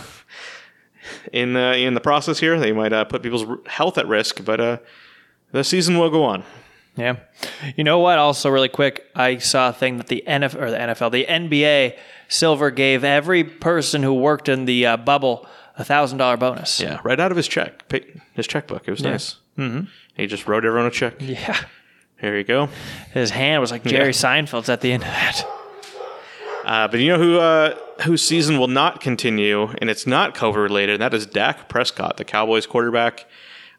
in 1.34 1.56
uh, 1.56 1.74
in 1.74 1.94
the 1.94 2.02
process 2.02 2.40
here. 2.40 2.60
They 2.60 2.72
might 2.72 2.94
uh, 2.94 3.06
put 3.06 3.24
people's 3.24 3.46
health 3.68 3.98
at 3.98 4.08
risk, 4.08 4.44
but 4.44 4.60
uh, 4.60 4.78
the 5.52 5.64
season 5.64 5.98
will 5.98 6.10
go 6.10 6.24
on. 6.24 6.44
Yeah. 6.96 7.18
You 7.76 7.84
know 7.84 8.00
what? 8.00 8.20
Also, 8.20 8.50
really 8.50 8.70
quick, 8.70 9.08
I 9.16 9.38
saw 9.38 9.70
a 9.70 9.74
thing 9.74 9.98
that 9.98 10.08
the 10.08 10.24
NFL 10.28 10.62
or 10.62 10.70
the 10.70 10.78
NFL, 10.78 11.12
the 11.12 11.26
NBA, 11.26 11.98
Silver 12.28 12.70
gave 12.70 13.04
every 13.04 13.44
person 13.44 14.04
who 14.04 14.14
worked 14.14 14.48
in 14.48 14.66
the 14.66 14.86
uh, 14.86 14.98
bubble 14.98 15.48
a 15.76 15.84
thousand 15.84 16.20
dollar 16.20 16.38
bonus. 16.38 16.80
Yeah, 16.80 17.00
right 17.04 17.20
out 17.20 17.32
of 17.32 17.38
his 17.38 17.48
check, 17.48 17.92
his 18.34 18.46
checkbook. 18.46 18.88
It 18.88 18.92
was 18.92 19.02
nice. 19.02 19.38
Mm-hmm. 19.58 19.86
He 20.16 20.28
just 20.28 20.48
wrote 20.48 20.66
everyone 20.66 20.88
a 20.88 20.92
check. 20.92 21.16
Yeah. 21.20 21.58
Here 22.20 22.38
you 22.38 22.44
go. 22.44 22.70
His 23.12 23.32
hand 23.32 23.60
was 23.60 23.72
like 23.72 23.84
Jerry 23.84 24.14
Seinfeld's 24.14 24.70
at 24.70 24.82
the 24.82 24.92
end 24.92 25.04
of 25.04 25.10
that. 25.10 25.46
Uh, 26.64 26.88
but 26.88 27.00
you 27.00 27.10
know 27.10 27.18
who 27.18 27.40
uh, 27.40 27.76
whose 28.04 28.22
season 28.22 28.58
will 28.58 28.68
not 28.68 29.02
continue, 29.02 29.70
and 29.80 29.90
it's 29.90 30.08
not 30.08 30.34
COVID 30.36 30.56
related. 30.62 30.94
And 30.94 31.02
that 31.02 31.14
is 31.14 31.26
Dak 31.26 31.68
Prescott, 31.70 32.18
the 32.18 32.26
Cowboys 32.26 32.66
quarterback. 32.66 33.26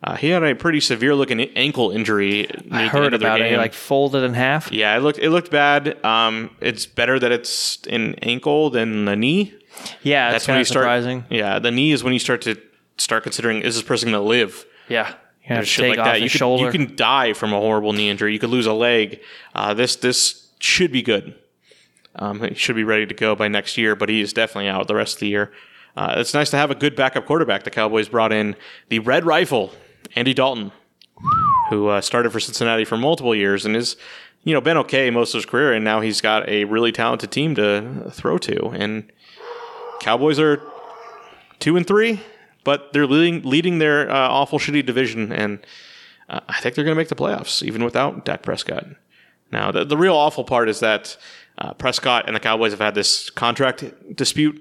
Uh, 0.03 0.17
he 0.17 0.29
had 0.29 0.43
a 0.43 0.55
pretty 0.55 0.81
severe 0.81 1.15
looking 1.15 1.41
ankle 1.41 1.91
injury. 1.91 2.47
I 2.71 2.87
heard 2.89 3.05
end 3.07 3.15
of 3.15 3.21
their 3.21 3.31
about 3.31 3.41
it. 3.41 3.51
He 3.51 3.57
like 3.57 3.73
folded 3.73 4.23
in 4.23 4.35
half. 4.35 4.71
yeah, 4.71 4.95
it 4.97 5.01
looked 5.01 5.19
it 5.19 5.31
looked 5.31 5.51
bad. 5.51 6.05
Um, 6.05 6.51
it's 6.61 6.85
better 6.85 7.19
that 7.19 7.33
it's 7.33 7.79
an 7.89 8.15
ankle 8.17 8.69
than 8.71 9.07
the 9.07 9.17
knee. 9.17 9.55
Yeah, 10.03 10.31
That's 10.31 10.47
when 10.47 10.59
you 10.59 10.65
start. 10.65 10.85
surprising. 10.85 11.25
Yeah, 11.31 11.59
the 11.59 11.71
knee 11.71 11.93
is 11.93 12.05
when 12.05 12.13
you 12.13 12.19
start 12.19 12.43
to 12.43 12.61
start 12.99 13.23
considering 13.23 13.63
is 13.63 13.75
this 13.75 13.83
person 13.83 14.11
going 14.13 14.23
to 14.23 14.29
live? 14.29 14.67
Yeah. 14.89 15.09
You 15.49 15.57
have 15.57 15.67
shit 15.69 15.83
take 15.85 15.91
like 15.91 15.99
off 15.99 16.05
that. 16.07 16.15
his 16.21 16.23
You 16.23 16.31
could, 16.31 16.39
shoulder. 16.39 16.65
you 16.67 16.71
can 16.71 16.97
die 16.97 17.33
from 17.33 17.53
a 17.53 17.59
horrible 17.61 17.93
knee 17.93 18.09
injury. 18.09 18.33
You 18.33 18.39
could 18.39 18.51
lose 18.51 18.67
a 18.67 18.73
leg. 18.73 19.21
Uh, 19.55 19.75
this 19.75 19.97
this 19.97 20.49
should 20.59 20.93
be 20.93 21.03
good. 21.03 21.35
Um, 22.17 22.41
he 22.43 22.55
should 22.55 22.77
be 22.77 22.85
ready 22.85 23.07
to 23.07 23.15
go 23.15 23.35
by 23.35 23.49
next 23.49 23.77
year, 23.77 23.97
but 23.97 24.09
he 24.09 24.21
is 24.21 24.33
definitely 24.33 24.69
out 24.69 24.87
the 24.89 24.95
rest 24.95 25.17
of 25.17 25.21
the 25.21 25.29
year. 25.29 25.53
Uh, 25.97 26.15
it's 26.19 26.35
nice 26.35 26.51
to 26.51 26.57
have 26.57 26.71
a 26.71 26.75
good 26.75 26.97
backup 26.97 27.27
quarterback. 27.27 27.65
The 27.65 27.71
Cowboys 27.71 28.09
brought 28.09 28.33
in 28.33 28.57
the 28.89 28.99
Red 28.99 29.25
Rifle, 29.25 29.73
Andy 30.17 30.35
Dalton, 30.35 30.73
who 31.71 31.89
uh, 31.89 32.01
started 32.01 32.31
for 32.31 32.41
Cincinnati 32.41 32.85
for 32.85 32.97
multiple 32.97 33.35
years 33.35 33.65
and 33.65 33.77
is, 33.77 33.97
you 34.43 34.53
know, 34.53 34.61
been 34.61 34.77
okay 34.79 35.11
most 35.11 35.35
of 35.35 35.39
his 35.39 35.47
career, 35.47 35.73
and 35.73 35.85
now 35.85 36.01
he's 36.01 36.21
got 36.21 36.49
a 36.49 36.65
really 36.65 36.93
talented 36.93 37.31
team 37.31 37.55
to 37.55 38.11
throw 38.11 38.39
to. 38.39 38.69
And 38.71 39.11
Cowboys 40.01 40.39
are 40.39 40.61
two 41.61 41.77
and 41.77 41.87
three, 41.87 42.21
but 42.65 42.93
they're 42.93 43.07
leading 43.07 43.49
leading 43.49 43.79
their 43.79 44.11
uh, 44.11 44.29
awful 44.29 44.59
shitty 44.59 44.85
division, 44.85 45.33
and 45.33 45.65
uh, 46.29 46.41
I 46.49 46.61
think 46.61 46.75
they're 46.75 46.85
going 46.85 46.97
to 46.97 47.01
make 47.01 47.09
the 47.09 47.15
playoffs 47.15 47.63
even 47.63 47.85
without 47.85 48.25
Dak 48.25 48.43
Prescott. 48.43 48.87
Now, 49.53 49.71
the, 49.71 49.85
the 49.85 49.97
real 49.97 50.15
awful 50.15 50.43
part 50.43 50.69
is 50.69 50.81
that 50.81 51.17
uh, 51.59 51.75
Prescott 51.75 52.27
and 52.27 52.35
the 52.35 52.41
Cowboys 52.41 52.73
have 52.73 52.81
had 52.81 52.95
this 52.95 53.31
contract 53.31 53.85
dispute. 54.15 54.61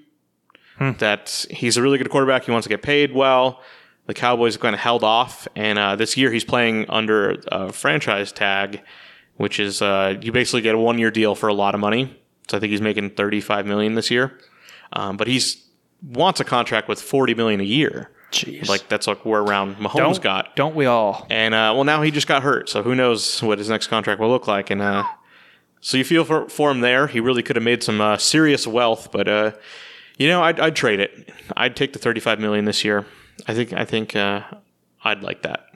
That 0.80 1.46
he's 1.50 1.78
a 1.78 1.82
really 1.82 1.98
good 1.98 2.10
quarterback. 2.10 2.46
He 2.46 2.52
wants 2.52 2.66
to 2.66 2.70
get 2.70 2.82
paid 2.82 3.14
well. 3.14 3.62
The 4.08 4.14
Cowboys 4.14 4.56
have 4.56 4.62
kind 4.62 4.74
of 4.74 4.82
held 4.82 5.04
off, 5.04 5.48
and 5.56 5.80
uh, 5.80 5.96
this 5.96 6.18
year 6.18 6.32
he's 6.32 6.44
playing 6.44 6.90
under 6.90 7.42
a 7.48 7.72
franchise 7.72 8.32
tag, 8.34 8.82
which 9.38 9.60
is 9.60 9.82
uh, 9.82 10.18
you 10.20 10.32
basically 10.32 10.62
get 10.62 10.76
a 10.76 10.78
one 10.78 10.98
year 10.98 11.12
deal 11.12 11.36
for 11.36 11.48
a 11.48 11.54
lot 11.54 11.74
of 11.74 11.80
money. 11.80 12.20
So 12.50 12.58
I 12.58 12.60
think 12.60 12.72
he's 12.72 12.82
making 12.82 13.12
thirty 13.12 13.40
five 13.40 13.66
million 13.66 13.94
this 13.94 14.12
year, 14.12 14.38
um, 14.92 15.16
but 15.16 15.28
he's 15.28 15.64
wants 16.02 16.42
a 16.42 16.44
contract 16.44 16.90
with 16.90 17.02
forty 17.02 17.34
million 17.34 17.62
a 17.62 17.66
year. 17.66 18.12
Jeez. 18.32 18.68
Like 18.68 18.90
that's 18.90 19.08
like 19.08 19.24
where 19.26 19.42
around 19.42 19.76
Mahomes 19.76 19.96
don't, 19.96 20.22
got. 20.22 20.56
Don't 20.56 20.76
we 20.76 20.86
all? 20.86 21.28
And 21.30 21.54
uh, 21.54 21.72
well, 21.76 21.84
now 21.84 22.02
he 22.02 22.12
just 22.12 22.28
got 22.28 22.44
hurt, 22.44 22.68
so 22.68 22.82
who 22.84 22.96
knows 22.96 23.42
what 23.42 23.60
his 23.60 23.70
next 23.70 23.88
contract 23.88 24.20
will 24.20 24.30
look 24.30 24.48
like. 24.48 24.70
And 24.72 24.82
uh, 24.82 25.06
so 25.84 25.98
you 25.98 26.04
feel 26.04 26.24
for, 26.26 26.48
for 26.50 26.72
him 26.72 26.80
there. 26.82 27.08
He 27.08 27.20
really 27.20 27.44
could 27.44 27.56
have 27.56 27.64
made 27.64 27.84
some 27.84 28.00
uh, 28.02 28.18
serious 28.18 28.66
wealth, 28.66 29.12
but 29.12 29.28
uh, 29.28 29.52
you 30.18 30.28
know, 30.28 30.42
I'd, 30.42 30.60
I'd 30.60 30.76
trade 30.76 31.00
it. 31.00 31.30
I'd 31.58 31.76
take 31.76 31.94
the 31.94 32.00
thirty-five 32.00 32.40
million 32.40 32.66
this 32.66 32.84
year. 32.84 33.06
I 33.48 33.54
think 33.54 33.74
I 33.74 33.86
think 33.86 34.16
uh, 34.16 34.42
I'd 35.04 35.22
like 35.22 35.42
that. 35.44 35.68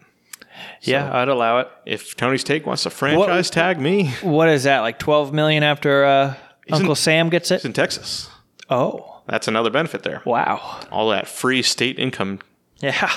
Yeah, 0.82 1.12
I'd 1.16 1.28
allow 1.28 1.60
it. 1.60 1.68
If 1.86 2.16
Tony's 2.16 2.44
take 2.44 2.66
wants 2.66 2.84
to 2.84 2.90
franchise 2.90 3.50
tag 3.50 3.80
me, 3.80 4.10
What 4.22 4.50
is 4.50 4.64
that? 4.64 4.80
Like 4.80 4.98
twelve 5.00 5.34
million 5.34 5.62
after 5.64 6.04
uh, 6.06 6.36
Uncle 6.72 6.92
in- 6.92 6.96
Sam 6.96 7.30
gets 7.30 7.52
it? 7.52 7.56
it's 7.56 7.66
in 7.66 7.74
Texas. 7.74 8.30
Oh, 8.70 9.22
That's 9.28 9.48
another 9.48 9.70
benefit 9.70 10.04
there. 10.04 10.22
wow. 10.26 10.80
All 10.92 11.10
that 11.10 11.28
free 11.28 11.62
state 11.62 12.00
income. 12.00 12.40
Yeah. 12.80 13.12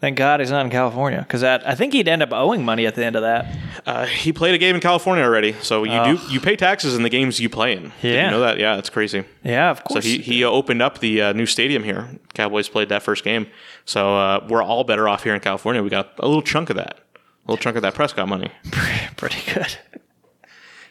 Thank 0.00 0.16
God 0.16 0.38
he's 0.38 0.52
not 0.52 0.64
in 0.64 0.70
California 0.70 1.18
because 1.22 1.40
that 1.40 1.66
I 1.66 1.74
think 1.74 1.92
he'd 1.92 2.06
end 2.06 2.22
up 2.22 2.32
owing 2.32 2.64
money 2.64 2.86
at 2.86 2.94
the 2.94 3.04
end 3.04 3.16
of 3.16 3.22
that. 3.22 3.56
Uh, 3.84 4.06
he 4.06 4.32
played 4.32 4.54
a 4.54 4.58
game 4.58 4.76
in 4.76 4.80
California 4.80 5.24
already, 5.24 5.54
so 5.54 5.82
you 5.82 6.16
do 6.16 6.22
you 6.32 6.40
pay 6.40 6.54
taxes 6.54 6.94
in 6.94 7.02
the 7.02 7.08
games 7.08 7.40
you 7.40 7.48
play 7.48 7.72
in. 7.76 7.92
Did 8.00 8.14
Yeah. 8.14 8.24
you 8.26 8.30
know 8.30 8.40
that? 8.40 8.58
Yeah, 8.58 8.76
that's 8.76 8.90
crazy. 8.90 9.24
Yeah, 9.42 9.70
of 9.70 9.82
course. 9.82 10.04
So 10.04 10.08
he, 10.08 10.18
he 10.18 10.44
opened 10.44 10.82
up 10.82 11.00
the 11.00 11.20
uh, 11.22 11.32
new 11.32 11.46
stadium 11.46 11.82
here. 11.82 12.10
Cowboys 12.34 12.68
played 12.68 12.90
that 12.90 13.02
first 13.02 13.24
game. 13.24 13.48
So 13.86 14.16
uh, 14.16 14.46
we're 14.48 14.62
all 14.62 14.84
better 14.84 15.08
off 15.08 15.24
here 15.24 15.34
in 15.34 15.40
California. 15.40 15.82
We 15.82 15.90
got 15.90 16.12
a 16.20 16.28
little 16.28 16.42
chunk 16.42 16.70
of 16.70 16.76
that. 16.76 16.98
A 17.16 17.50
little 17.50 17.60
chunk 17.60 17.74
of 17.74 17.82
that 17.82 17.94
Prescott 17.94 18.28
money. 18.28 18.52
pretty 19.16 19.38
good. 19.52 19.78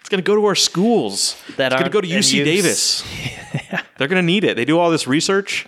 It's 0.01 0.09
going 0.09 0.23
to 0.23 0.27
go 0.27 0.35
to 0.35 0.45
our 0.45 0.55
schools. 0.55 1.35
That 1.57 1.71
it's 1.71 1.79
going 1.81 1.89
to 1.89 1.93
go 1.93 2.01
to 2.01 2.07
UC. 2.07 2.43
Davis. 2.43 3.03
They're 3.97 4.07
going 4.07 4.21
to 4.21 4.25
need 4.25 4.43
it. 4.43 4.55
They 4.55 4.65
do 4.65 4.79
all 4.79 4.89
this 4.89 5.05
research, 5.07 5.65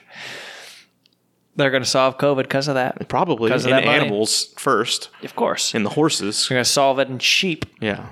They're 1.60 1.70
going 1.72 1.84
to 1.84 1.90
solve 1.90 2.18
COVID 2.18 2.44
because 2.44 2.68
of 2.68 2.76
that. 2.76 3.08
probably 3.10 3.50
'Cause 3.52 3.66
of 3.66 3.72
in 3.72 3.78
that 3.78 3.86
money. 3.86 4.00
animals 4.00 4.54
first, 4.58 5.10
Of 5.24 5.36
course. 5.36 5.74
in 5.76 5.84
the 5.84 5.90
horses. 5.92 6.48
They're 6.48 6.56
going 6.56 6.64
to 6.64 6.70
solve 6.70 6.98
it 7.00 7.08
in 7.10 7.20
sheep. 7.20 7.66
Yeah. 7.80 8.08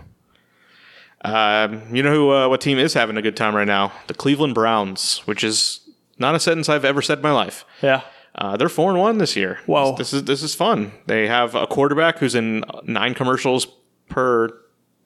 Um, 1.24 1.84
you 1.96 2.04
know 2.04 2.12
who? 2.14 2.32
Uh, 2.32 2.48
what 2.48 2.62
team 2.62 2.78
is 2.78 2.94
having 2.94 3.18
a 3.18 3.22
good 3.22 3.36
time 3.36 3.56
right 3.56 3.68
now? 3.68 3.92
The 4.08 4.14
Cleveland 4.14 4.54
Browns, 4.54 5.20
which 5.26 5.44
is 5.44 5.82
not 6.20 6.36
a 6.36 6.40
sentence 6.40 6.70
I've 6.70 6.86
ever 6.86 7.02
said 7.02 7.18
in 7.20 7.22
my 7.24 7.32
life. 7.32 7.66
Yeah. 7.82 8.02
Uh, 8.36 8.56
they're 8.56 8.70
four 8.70 8.92
and 8.92 9.00
one 9.00 9.18
this 9.18 9.36
year. 9.36 9.60
Whoa. 9.66 9.96
This 9.96 10.14
is 10.14 10.26
this 10.26 10.44
is 10.44 10.54
fun. 10.54 10.92
They 11.08 11.28
have 11.28 11.56
a 11.56 11.66
quarterback 11.66 12.20
who's 12.20 12.36
in 12.36 12.64
nine 12.84 13.16
commercials 13.16 13.66
per 14.10 14.50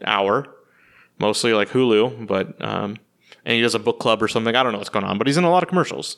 hour, 0.06 0.48
mostly 1.18 1.54
like 1.54 1.70
Hulu, 1.70 2.28
but 2.28 2.62
um, 2.62 2.98
and 3.46 3.56
he 3.56 3.62
does 3.62 3.74
a 3.74 3.80
book 3.80 4.00
club 4.00 4.22
or 4.22 4.28
something. 4.28 4.54
I 4.54 4.64
don't 4.64 4.74
know 4.74 4.80
what's 4.80 4.90
going 4.90 5.06
on, 5.06 5.18
but 5.18 5.28
he's 5.28 5.38
in 5.38 5.46
a 5.46 5.50
lot 5.50 5.64
of 5.64 5.70
commercials, 5.70 6.18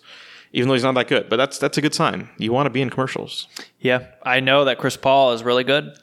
even 0.54 0.68
though 0.70 0.74
he's 0.76 0.84
not 0.84 0.96
that 0.96 1.08
good. 1.10 1.28
But 1.30 1.36
that's 1.38 1.58
that's 1.58 1.78
a 1.78 1.82
good 1.82 1.94
sign. 1.94 2.30
You 2.38 2.54
want 2.54 2.68
to 2.68 2.70
be 2.70 2.82
in 2.82 2.90
commercials. 2.90 3.48
Yeah. 3.80 4.06
I 4.24 4.40
know 4.40 4.64
that 4.66 4.78
Chris 4.78 4.96
Paul 4.96 5.34
is 5.34 5.44
really 5.44 5.64
good 5.66 5.98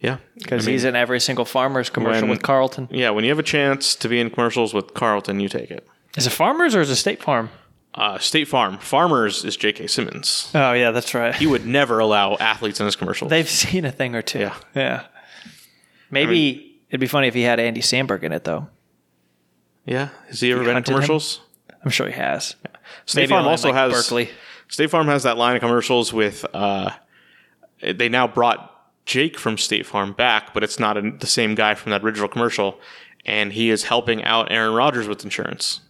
Yeah, 0.00 0.18
because 0.34 0.64
I 0.64 0.66
mean, 0.66 0.74
he's 0.74 0.84
in 0.84 0.94
every 0.96 1.20
single 1.20 1.44
Farmers 1.46 1.88
commercial 1.90 2.22
when- 2.22 2.30
with 2.30 2.42
Carlton. 2.42 2.88
yeah. 2.90 3.10
When 3.10 3.24
you 3.24 3.30
have 3.30 3.38
a 3.38 3.42
chance 3.42 3.94
to 3.96 4.08
be 4.08 4.20
in 4.20 4.28
commercials 4.30 4.74
with 4.74 4.92
Carlton, 4.94 5.40
you 5.40 5.48
take 5.48 5.70
it. 5.70 5.86
Is 6.16 6.26
it 6.26 6.30
Farmers 6.30 6.74
or 6.74 6.80
is 6.82 6.90
it 6.90 6.96
State 6.96 7.22
Farm? 7.22 7.48
Uh, 7.94 8.18
State 8.18 8.46
Farm 8.46 8.78
Farmers 8.78 9.44
is 9.44 9.56
J.K. 9.56 9.88
Simmons. 9.88 10.50
Oh, 10.54 10.72
yeah, 10.72 10.92
that's 10.92 11.12
right. 11.12 11.34
He 11.34 11.46
would 11.48 11.66
never 11.66 11.98
allow 11.98 12.36
athletes 12.36 12.78
in 12.78 12.86
his 12.86 12.94
commercials. 12.96 13.30
They've 13.30 13.48
seen 13.48 13.84
a 13.84 13.90
thing 13.92 14.14
or 14.14 14.22
two. 14.22 14.38
Yeah. 14.40 14.54
Yeah. 14.76 15.04
Maybe 16.10 16.80
it'd 16.88 17.00
be 17.00 17.06
funny 17.06 17.28
if 17.28 17.34
he 17.34 17.42
had 17.42 17.58
Andy 17.60 17.80
Samberg 17.80 18.22
in 18.22 18.32
it, 18.32 18.44
though. 18.44 18.68
yeah, 19.86 20.08
has 20.28 20.40
he 20.40 20.52
ever 20.52 20.64
been 20.64 20.76
in 20.76 20.82
commercials? 20.82 21.38
him? 21.38 21.44
I'm 21.84 21.90
sure 21.90 22.06
he 22.06 22.12
has. 22.12 22.56
State 23.06 23.22
Maybe 23.22 23.30
Farm 23.30 23.46
also 23.46 23.68
like, 23.68 23.76
has 23.76 23.92
Berkeley. 23.92 24.30
State 24.68 24.90
Farm 24.90 25.06
has 25.06 25.22
that 25.24 25.36
line 25.36 25.56
of 25.56 25.60
commercials 25.60 26.12
with. 26.12 26.44
Uh, 26.54 26.90
they 27.80 28.08
now 28.08 28.28
brought 28.28 28.70
Jake 29.06 29.38
from 29.38 29.56
State 29.56 29.86
Farm 29.86 30.12
back, 30.12 30.52
but 30.52 30.62
it's 30.62 30.78
not 30.78 30.96
a, 30.96 31.10
the 31.10 31.26
same 31.26 31.54
guy 31.54 31.74
from 31.74 31.90
that 31.90 32.02
original 32.02 32.28
commercial, 32.28 32.78
and 33.24 33.52
he 33.52 33.70
is 33.70 33.84
helping 33.84 34.22
out 34.24 34.52
Aaron 34.52 34.74
Rodgers 34.74 35.08
with 35.08 35.24
insurance. 35.24 35.80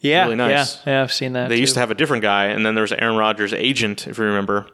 Yeah. 0.00 0.24
really 0.24 0.36
nice. 0.36 0.80
Yeah. 0.84 0.92
Yeah, 0.92 1.02
I've 1.02 1.12
seen 1.12 1.32
that. 1.34 1.48
They 1.48 1.58
used 1.58 1.74
to 1.74 1.80
have 1.80 1.92
a 1.92 1.94
different 1.94 2.22
guy, 2.22 2.46
and 2.46 2.66
then 2.66 2.74
there 2.74 2.82
was 2.82 2.92
Aaron 2.92 3.16
Rodgers' 3.16 3.52
agent, 3.52 4.08
if 4.08 4.18
you 4.18 4.24
remember, 4.24 4.66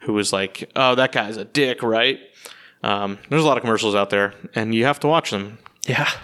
who 0.00 0.12
was 0.12 0.32
like, 0.32 0.70
"Oh, 0.76 0.94
that 0.94 1.10
guy's 1.10 1.38
a 1.38 1.44
dick, 1.44 1.82
right?" 1.82 2.20
Um, 2.82 3.18
there's 3.30 3.42
a 3.42 3.46
lot 3.46 3.56
of 3.56 3.62
commercials 3.62 3.94
out 3.94 4.10
there, 4.10 4.34
and 4.54 4.74
you 4.74 4.84
have 4.84 5.00
to 5.00 5.08
watch 5.08 5.30
them. 5.30 5.58
Yeah. 5.86 6.08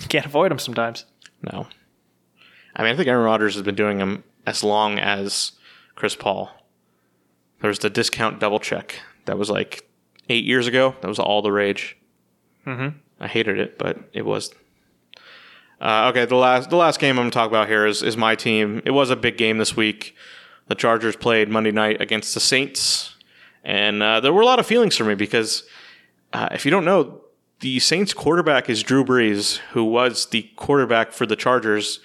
You 0.00 0.08
can't 0.08 0.24
avoid 0.24 0.50
them 0.50 0.58
sometimes. 0.58 1.04
No, 1.52 1.66
I 2.74 2.82
mean, 2.82 2.92
I 2.92 2.96
think 2.96 3.08
Aaron 3.08 3.24
Rodgers 3.24 3.54
has 3.54 3.62
been 3.62 3.74
doing 3.74 3.98
them 3.98 4.24
as 4.46 4.62
long 4.62 4.98
as 4.98 5.52
Chris 5.94 6.14
Paul. 6.14 6.50
There 7.60 7.68
was 7.68 7.80
the 7.80 7.90
discount 7.90 8.40
double 8.40 8.58
check 8.58 9.00
that 9.26 9.38
was 9.38 9.50
like 9.50 9.88
eight 10.28 10.44
years 10.44 10.66
ago. 10.66 10.94
That 11.02 11.08
was 11.08 11.18
all 11.18 11.42
the 11.42 11.52
rage. 11.52 11.96
Mm-hmm. 12.66 12.98
I 13.20 13.26
hated 13.26 13.58
it, 13.58 13.78
but 13.78 13.98
it 14.12 14.24
was. 14.24 14.54
Uh, 15.80 16.08
okay, 16.10 16.26
the 16.26 16.36
last 16.36 16.70
the 16.70 16.76
last 16.76 17.00
game 17.00 17.18
I'm 17.18 17.24
going 17.24 17.30
to 17.30 17.34
talk 17.34 17.48
about 17.48 17.68
here 17.68 17.86
is 17.86 18.02
is 18.02 18.16
my 18.16 18.34
team. 18.34 18.82
It 18.84 18.90
was 18.90 19.10
a 19.10 19.16
big 19.16 19.36
game 19.36 19.58
this 19.58 19.76
week. 19.76 20.14
The 20.68 20.74
Chargers 20.74 21.16
played 21.16 21.48
Monday 21.48 21.72
night 21.72 22.00
against 22.00 22.34
the 22.34 22.40
Saints, 22.40 23.16
and 23.64 24.02
uh, 24.02 24.20
there 24.20 24.32
were 24.32 24.42
a 24.42 24.46
lot 24.46 24.58
of 24.58 24.66
feelings 24.66 24.96
for 24.96 25.04
me 25.04 25.14
because 25.14 25.64
uh, 26.32 26.48
if 26.52 26.64
you 26.64 26.70
don't 26.70 26.84
know, 26.84 27.22
the 27.60 27.78
Saints 27.80 28.12
quarterback 28.12 28.70
is 28.70 28.82
Drew 28.82 29.04
Brees, 29.04 29.56
who 29.72 29.84
was 29.84 30.26
the 30.26 30.42
quarterback 30.56 31.12
for 31.12 31.26
the 31.26 31.36
Chargers 31.36 32.00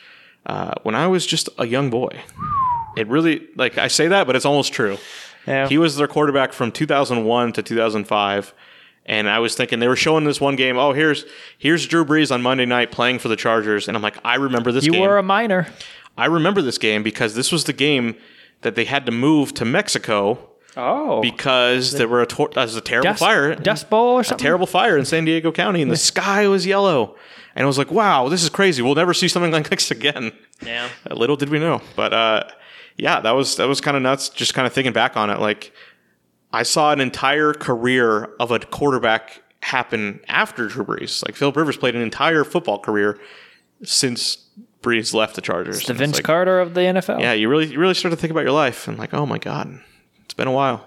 uh, 0.46 0.74
when 0.84 0.96
I 0.96 1.08
was 1.08 1.26
just 1.26 1.50
a 1.58 1.66
young 1.66 1.90
boy. 1.90 2.22
It 2.96 3.08
really 3.08 3.48
like 3.56 3.78
I 3.78 3.88
say 3.88 4.08
that, 4.08 4.26
but 4.28 4.36
it's 4.36 4.46
almost 4.46 4.74
true. 4.74 4.98
Yeah. 5.46 5.68
He 5.68 5.78
was 5.78 5.96
their 5.98 6.08
quarterback 6.08 6.54
from 6.54 6.72
2001 6.72 7.54
to 7.54 7.64
2005. 7.64 8.54
And 9.08 9.30
I 9.30 9.38
was 9.38 9.54
thinking 9.54 9.80
they 9.80 9.88
were 9.88 9.96
showing 9.96 10.24
this 10.24 10.42
one 10.42 10.56
game. 10.56 10.78
Oh, 10.78 10.92
here's 10.94 11.26
here's 11.60 11.86
Drew 11.86 12.04
Brees 12.04 12.34
on 12.34 12.42
Monday 12.42 12.66
night 12.66 12.92
playing 12.92 13.20
for 13.20 13.28
the 13.28 13.36
Chargers, 13.36 13.88
and 13.88 13.96
I'm 13.96 14.02
like, 14.02 14.18
I 14.26 14.36
remember 14.36 14.72
this 14.72 14.84
game. 14.84 14.94
you 14.96 15.00
game. 15.00 15.08
were 15.10 15.18
a 15.18 15.24
minor. 15.24 15.68
I 16.18 16.26
remember 16.26 16.62
this 16.64 16.80
game 16.80 17.04
because 17.04 17.36
this 17.36 17.52
was 17.52 17.66
the 17.66 17.74
game 17.74 18.16
that 18.62 18.74
they 18.76 18.86
had 18.86 19.06
to 19.06 19.12
move 19.12 19.54
to 19.56 19.66
Mexico 19.66 20.40
Oh. 20.78 21.22
because 21.22 21.94
there 21.94 22.08
were 22.08 22.22
a, 22.22 22.26
tor- 22.28 22.50
a 22.56 22.68
terrible 22.82 23.12
Dust, 23.12 23.20
fire, 23.20 23.56
Dust 23.56 23.90
Bowl 23.90 24.18
or 24.18 24.22
a 24.22 24.24
something? 24.24 24.44
terrible 24.44 24.68
fire 24.68 24.98
in 24.98 25.06
San 25.06 25.26
Diego 25.26 25.52
County, 25.52 25.82
and 25.82 25.90
the 25.92 25.98
sky 25.98 26.48
was 26.48 26.66
yellow. 26.66 27.16
And 27.56 27.64
I 27.64 27.68
was 27.68 27.78
like, 27.78 27.92
wow, 27.92 28.28
this 28.28 28.44
is 28.44 28.50
crazy. 28.50 28.82
We'll 28.82 28.96
never 28.96 29.14
see 29.14 29.28
something 29.30 29.52
like 29.54 29.70
this 29.70 29.90
again. 29.92 30.32
Yeah. 30.66 30.90
Little 31.10 31.38
did 31.38 31.50
we 31.50 31.60
know, 31.60 31.82
but 31.96 32.14
uh, 32.14 32.44
yeah, 32.98 33.22
that 33.22 33.32
was 33.32 33.56
that 33.58 33.68
was 33.68 33.82
kind 33.82 33.96
of 33.98 34.04
nuts. 34.04 34.30
Just 34.30 34.54
kind 34.54 34.68
of 34.68 34.74
thinking 34.74 34.94
back 34.94 35.16
on 35.18 35.30
it, 35.30 35.40
like 35.40 35.72
I 36.52 36.64
saw 36.64 36.92
an 36.92 37.00
entire 37.02 37.54
career 37.54 38.26
of 38.40 38.52
a 38.52 38.60
quarterback 38.60 39.42
happen 39.62 40.20
after 40.28 40.68
Drew 40.68 40.86
Brees. 40.86 41.26
Like 41.26 41.36
Philip 41.36 41.56
Rivers 41.56 41.78
played 41.78 41.96
an 41.96 42.02
entire 42.02 42.44
football 42.44 42.80
career 42.80 43.20
since 43.84 44.38
Brees 44.82 45.14
left 45.14 45.36
the 45.36 45.42
Chargers. 45.42 45.86
The 45.86 45.92
it's 45.94 46.00
Vince 46.00 46.16
like, 46.18 46.26
Carter 46.26 46.60
of 46.60 46.74
the 46.74 46.82
NFL. 46.82 47.20
Yeah, 47.20 47.34
you 47.34 47.50
really 47.50 47.68
you 47.68 47.80
really 47.80 47.94
start 47.94 48.12
to 48.12 48.18
think 48.18 48.32
about 48.32 48.44
your 48.44 48.52
life 48.52 48.88
and 48.88 48.98
like, 48.98 49.14
oh 49.14 49.26
my 49.26 49.38
god, 49.38 49.80
been 50.36 50.48
a 50.48 50.52
while, 50.52 50.86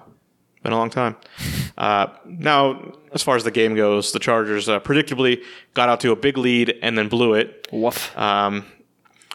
been 0.62 0.72
a 0.72 0.76
long 0.76 0.90
time. 0.90 1.16
Uh, 1.78 2.12
now, 2.24 2.92
as 3.12 3.22
far 3.22 3.37
as 3.37 3.44
the 3.44 3.52
game 3.52 3.76
goes, 3.76 4.11
the 4.11 4.18
Chargers 4.18 4.68
uh, 4.68 4.80
predictably 4.80 5.44
got 5.74 5.88
out 5.88 6.00
to 6.00 6.11
a 6.11 6.16
big 6.16 6.37
lead 6.37 6.76
and 6.82 6.98
then 6.98 7.08
blew 7.08 7.34
it. 7.34 7.68
Woof. 7.70 8.18
Um, 8.18 8.66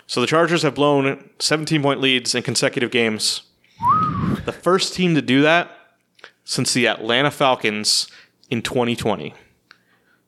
so 0.08 0.20
the 0.20 0.28
Chargers 0.28 0.62
have 0.64 0.76
blown 0.76 1.30
17 1.40 1.82
point 1.82 2.02
leads 2.02 2.36
in 2.36 2.44
consecutive 2.44 2.92
games. 2.92 3.44
The 4.44 4.52
first 4.52 4.94
team 4.94 5.16
to 5.16 5.22
do 5.22 5.42
that 5.42 5.72
since 6.44 6.74
the 6.74 6.86
Atlanta 6.86 7.32
Falcons 7.32 8.10
in 8.50 8.62
2020. 8.62 9.34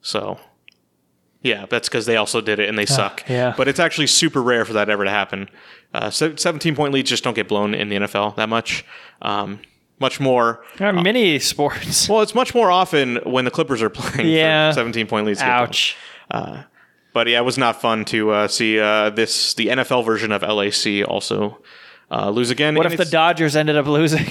So, 0.02 0.39
yeah, 1.41 1.65
that's 1.69 1.89
because 1.89 2.06
they 2.06 2.15
also 2.15 2.39
did 2.39 2.60
it 2.60 2.69
and 2.69 2.78
they 2.78 2.86
suck. 2.86 3.24
yeah. 3.28 3.54
But 3.58 3.67
it's 3.67 3.80
actually 3.80 4.08
super 4.08 4.41
rare 4.41 4.63
for 4.63 4.71
that 4.71 4.89
ever 4.89 5.04
to 5.04 5.10
happen. 5.10 5.50
Uh, 5.93 6.10
17 6.10 6.76
point 6.76 6.93
leads 6.93 7.10
just 7.10 7.26
don't 7.26 7.36
get 7.36 7.50
blown 7.50 7.74
in 7.74 7.89
the 7.89 7.98
NFL 7.98 8.38
that 8.38 8.48
much. 8.48 8.86
Um, 9.21 9.60
much 9.99 10.19
more. 10.19 10.63
Uh, 10.79 10.91
mini 10.93 11.39
sports. 11.53 12.08
Well, 12.10 12.21
it's 12.21 12.36
much 12.36 12.53
more 12.55 12.69
often 12.71 13.17
when 13.23 13.45
the 13.45 13.51
Clippers 13.51 13.81
are 13.81 13.89
playing. 13.89 14.29
Yeah. 14.29 14.71
17 14.71 15.08
point 15.08 15.25
leads. 15.27 15.41
Ouch. 15.41 15.95
But 16.29 17.27
yeah, 17.27 17.39
it 17.39 17.45
was 17.45 17.58
not 17.58 17.79
fun 17.79 18.03
to 18.05 18.31
uh, 18.31 18.47
see 18.49 18.77
uh, 18.79 19.10
this 19.10 19.53
the 19.53 19.67
NFL 19.67 20.03
version 20.05 20.34
of 20.34 20.41
LAC 20.41 21.08
also 21.08 21.62
uh, 22.12 22.29
lose 22.29 22.49
again. 22.49 22.75
What 22.75 22.88
if 22.91 22.97
the 22.97 23.05
Dodgers 23.05 23.55
ended 23.55 23.77
up 23.77 23.86
losing? 23.88 24.25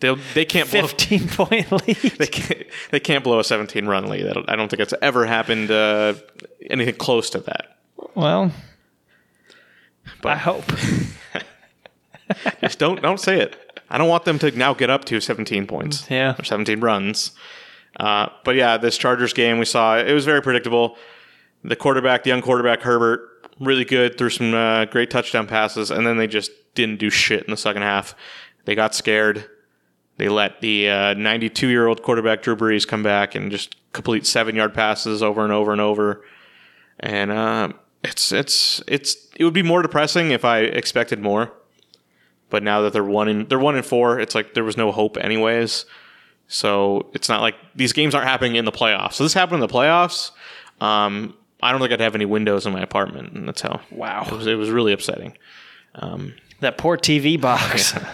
they 0.00 0.14
they 0.32 0.44
can't 0.46 0.70
blow 0.70 0.86
15 0.86 1.28
point 1.28 1.70
lead. 1.86 1.96
they 1.96 2.26
can't, 2.26 2.62
they 2.92 3.00
can't 3.00 3.22
blow 3.22 3.38
a 3.40 3.44
17 3.44 3.86
run 3.86 4.08
lead. 4.08 4.24
That'll- 4.24 4.44
I 4.48 4.56
don't 4.56 4.68
think 4.70 4.80
it's 4.80 4.94
ever 5.02 5.26
happened 5.26 5.70
uh, 5.70 6.14
anything 6.70 6.94
close 6.94 7.28
to 7.30 7.40
that. 7.40 7.76
Well, 8.14 8.50
But 10.22 10.32
I 10.32 10.36
hope. 10.36 10.64
just 12.62 12.78
don't 12.78 13.02
don't 13.02 13.20
say 13.20 13.40
it. 13.40 13.56
I 13.90 13.98
don't 13.98 14.08
want 14.08 14.24
them 14.24 14.38
to 14.40 14.50
now 14.52 14.74
get 14.74 14.90
up 14.90 15.04
to 15.06 15.20
17 15.20 15.66
points. 15.66 16.10
Yeah. 16.10 16.34
or 16.38 16.44
17 16.44 16.80
runs. 16.80 17.32
Uh, 17.98 18.28
but 18.44 18.56
yeah, 18.56 18.76
this 18.76 18.98
Chargers 18.98 19.32
game 19.32 19.58
we 19.58 19.64
saw 19.64 19.96
it 19.98 20.12
was 20.12 20.24
very 20.24 20.42
predictable. 20.42 20.96
The 21.64 21.76
quarterback, 21.76 22.24
the 22.24 22.30
young 22.30 22.42
quarterback 22.42 22.82
Herbert, 22.82 23.48
really 23.58 23.84
good, 23.84 24.18
threw 24.18 24.30
some 24.30 24.54
uh, 24.54 24.84
great 24.84 25.10
touchdown 25.10 25.46
passes, 25.46 25.90
and 25.90 26.06
then 26.06 26.18
they 26.18 26.26
just 26.26 26.50
didn't 26.74 26.98
do 26.98 27.10
shit 27.10 27.44
in 27.44 27.50
the 27.50 27.56
second 27.56 27.82
half. 27.82 28.14
They 28.66 28.74
got 28.74 28.94
scared. 28.94 29.48
They 30.18 30.28
let 30.28 30.60
the 30.60 31.14
92 31.16 31.68
year 31.68 31.86
old 31.86 32.02
quarterback 32.02 32.42
Drew 32.42 32.56
Brees 32.56 32.86
come 32.86 33.02
back 33.02 33.34
and 33.34 33.50
just 33.50 33.76
complete 33.92 34.26
seven 34.26 34.54
yard 34.56 34.74
passes 34.74 35.22
over 35.22 35.42
and 35.42 35.52
over 35.52 35.72
and 35.72 35.80
over. 35.80 36.24
And 37.00 37.30
uh, 37.30 37.72
it's 38.02 38.32
it's 38.32 38.82
it's 38.86 39.28
it 39.36 39.44
would 39.44 39.54
be 39.54 39.62
more 39.62 39.82
depressing 39.82 40.30
if 40.30 40.44
I 40.44 40.60
expected 40.60 41.20
more. 41.20 41.52
But 42.48 42.62
now 42.62 42.82
that 42.82 42.92
they're 42.92 43.04
one 43.04 43.28
in 43.28 43.46
they're 43.48 43.58
one 43.58 43.76
in 43.76 43.82
four, 43.82 44.20
it's 44.20 44.34
like 44.34 44.54
there 44.54 44.64
was 44.64 44.76
no 44.76 44.92
hope 44.92 45.16
anyways. 45.16 45.84
So 46.48 47.10
it's 47.12 47.28
not 47.28 47.40
like 47.40 47.56
these 47.74 47.92
games 47.92 48.14
aren't 48.14 48.28
happening 48.28 48.54
in 48.54 48.64
the 48.64 48.72
playoffs. 48.72 49.14
So 49.14 49.24
this 49.24 49.34
happened 49.34 49.62
in 49.62 49.68
the 49.68 49.72
playoffs. 49.72 50.30
Um, 50.80 51.34
I 51.60 51.72
don't 51.72 51.80
think 51.80 51.92
I'd 51.92 52.00
have 52.00 52.14
any 52.14 52.26
windows 52.26 52.66
in 52.66 52.72
my 52.72 52.80
apartment, 52.80 53.32
and 53.32 53.48
that's 53.48 53.62
how. 53.62 53.80
Wow. 53.90 54.24
It 54.26 54.32
was, 54.32 54.46
it 54.46 54.54
was 54.54 54.70
really 54.70 54.92
upsetting. 54.92 55.36
That 56.60 56.78
poor 56.78 56.96
TV 56.96 57.40
box. 57.40 57.94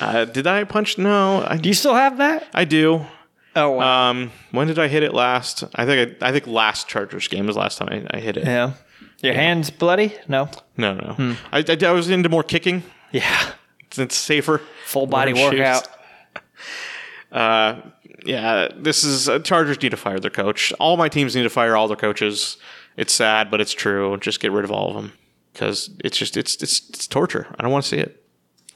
Uh, 0.00 0.24
did 0.24 0.46
I 0.46 0.64
punch? 0.64 0.98
No, 0.98 1.44
I, 1.46 1.56
Do 1.56 1.68
you 1.68 1.74
still 1.74 1.94
have 1.94 2.18
that? 2.18 2.48
I 2.52 2.64
do. 2.64 3.06
Oh, 3.54 3.70
wow. 3.70 4.10
Um, 4.10 4.32
when 4.50 4.66
did 4.66 4.78
I 4.78 4.88
hit 4.88 5.02
it 5.04 5.14
last? 5.14 5.62
I 5.76 5.86
think 5.86 6.20
I, 6.20 6.28
I 6.28 6.32
think 6.32 6.46
last 6.48 6.88
Chargers 6.88 7.28
game 7.28 7.46
was 7.46 7.54
the 7.54 7.60
last 7.60 7.78
time 7.78 7.88
I, 8.10 8.16
I 8.16 8.20
hit 8.20 8.36
it. 8.36 8.44
yeah. 8.44 8.72
Your 9.24 9.34
hands 9.34 9.70
bloody? 9.70 10.14
No. 10.28 10.48
No, 10.76 10.94
no. 10.94 11.36
I, 11.52 11.64
I, 11.66 11.76
I 11.86 11.90
was 11.92 12.10
into 12.10 12.28
more 12.28 12.42
kicking. 12.42 12.82
Yeah. 13.12 13.52
It's, 13.80 13.98
it's 13.98 14.16
safer. 14.16 14.60
Full 14.86 15.06
body 15.06 15.32
workout. 15.32 15.88
Uh, 17.32 17.80
yeah, 18.24 18.68
this 18.76 19.02
is 19.02 19.28
uh, 19.28 19.40
Chargers 19.40 19.82
need 19.82 19.88
to 19.88 19.96
fire 19.96 20.20
their 20.20 20.30
coach. 20.30 20.72
All 20.78 20.96
my 20.96 21.08
teams 21.08 21.34
need 21.34 21.42
to 21.42 21.50
fire 21.50 21.76
all 21.76 21.88
their 21.88 21.96
coaches. 21.96 22.58
It's 22.96 23.12
sad, 23.12 23.50
but 23.50 23.60
it's 23.60 23.72
true. 23.72 24.16
Just 24.18 24.38
get 24.38 24.52
rid 24.52 24.64
of 24.64 24.70
all 24.70 24.90
of 24.90 24.94
them 24.94 25.12
because 25.52 25.90
it's 26.04 26.16
just 26.16 26.36
it's 26.36 26.54
it's 26.62 26.88
it's 26.90 27.08
torture. 27.08 27.48
I 27.58 27.62
don't 27.62 27.72
want 27.72 27.82
to 27.82 27.88
see 27.88 27.98
it. 27.98 28.24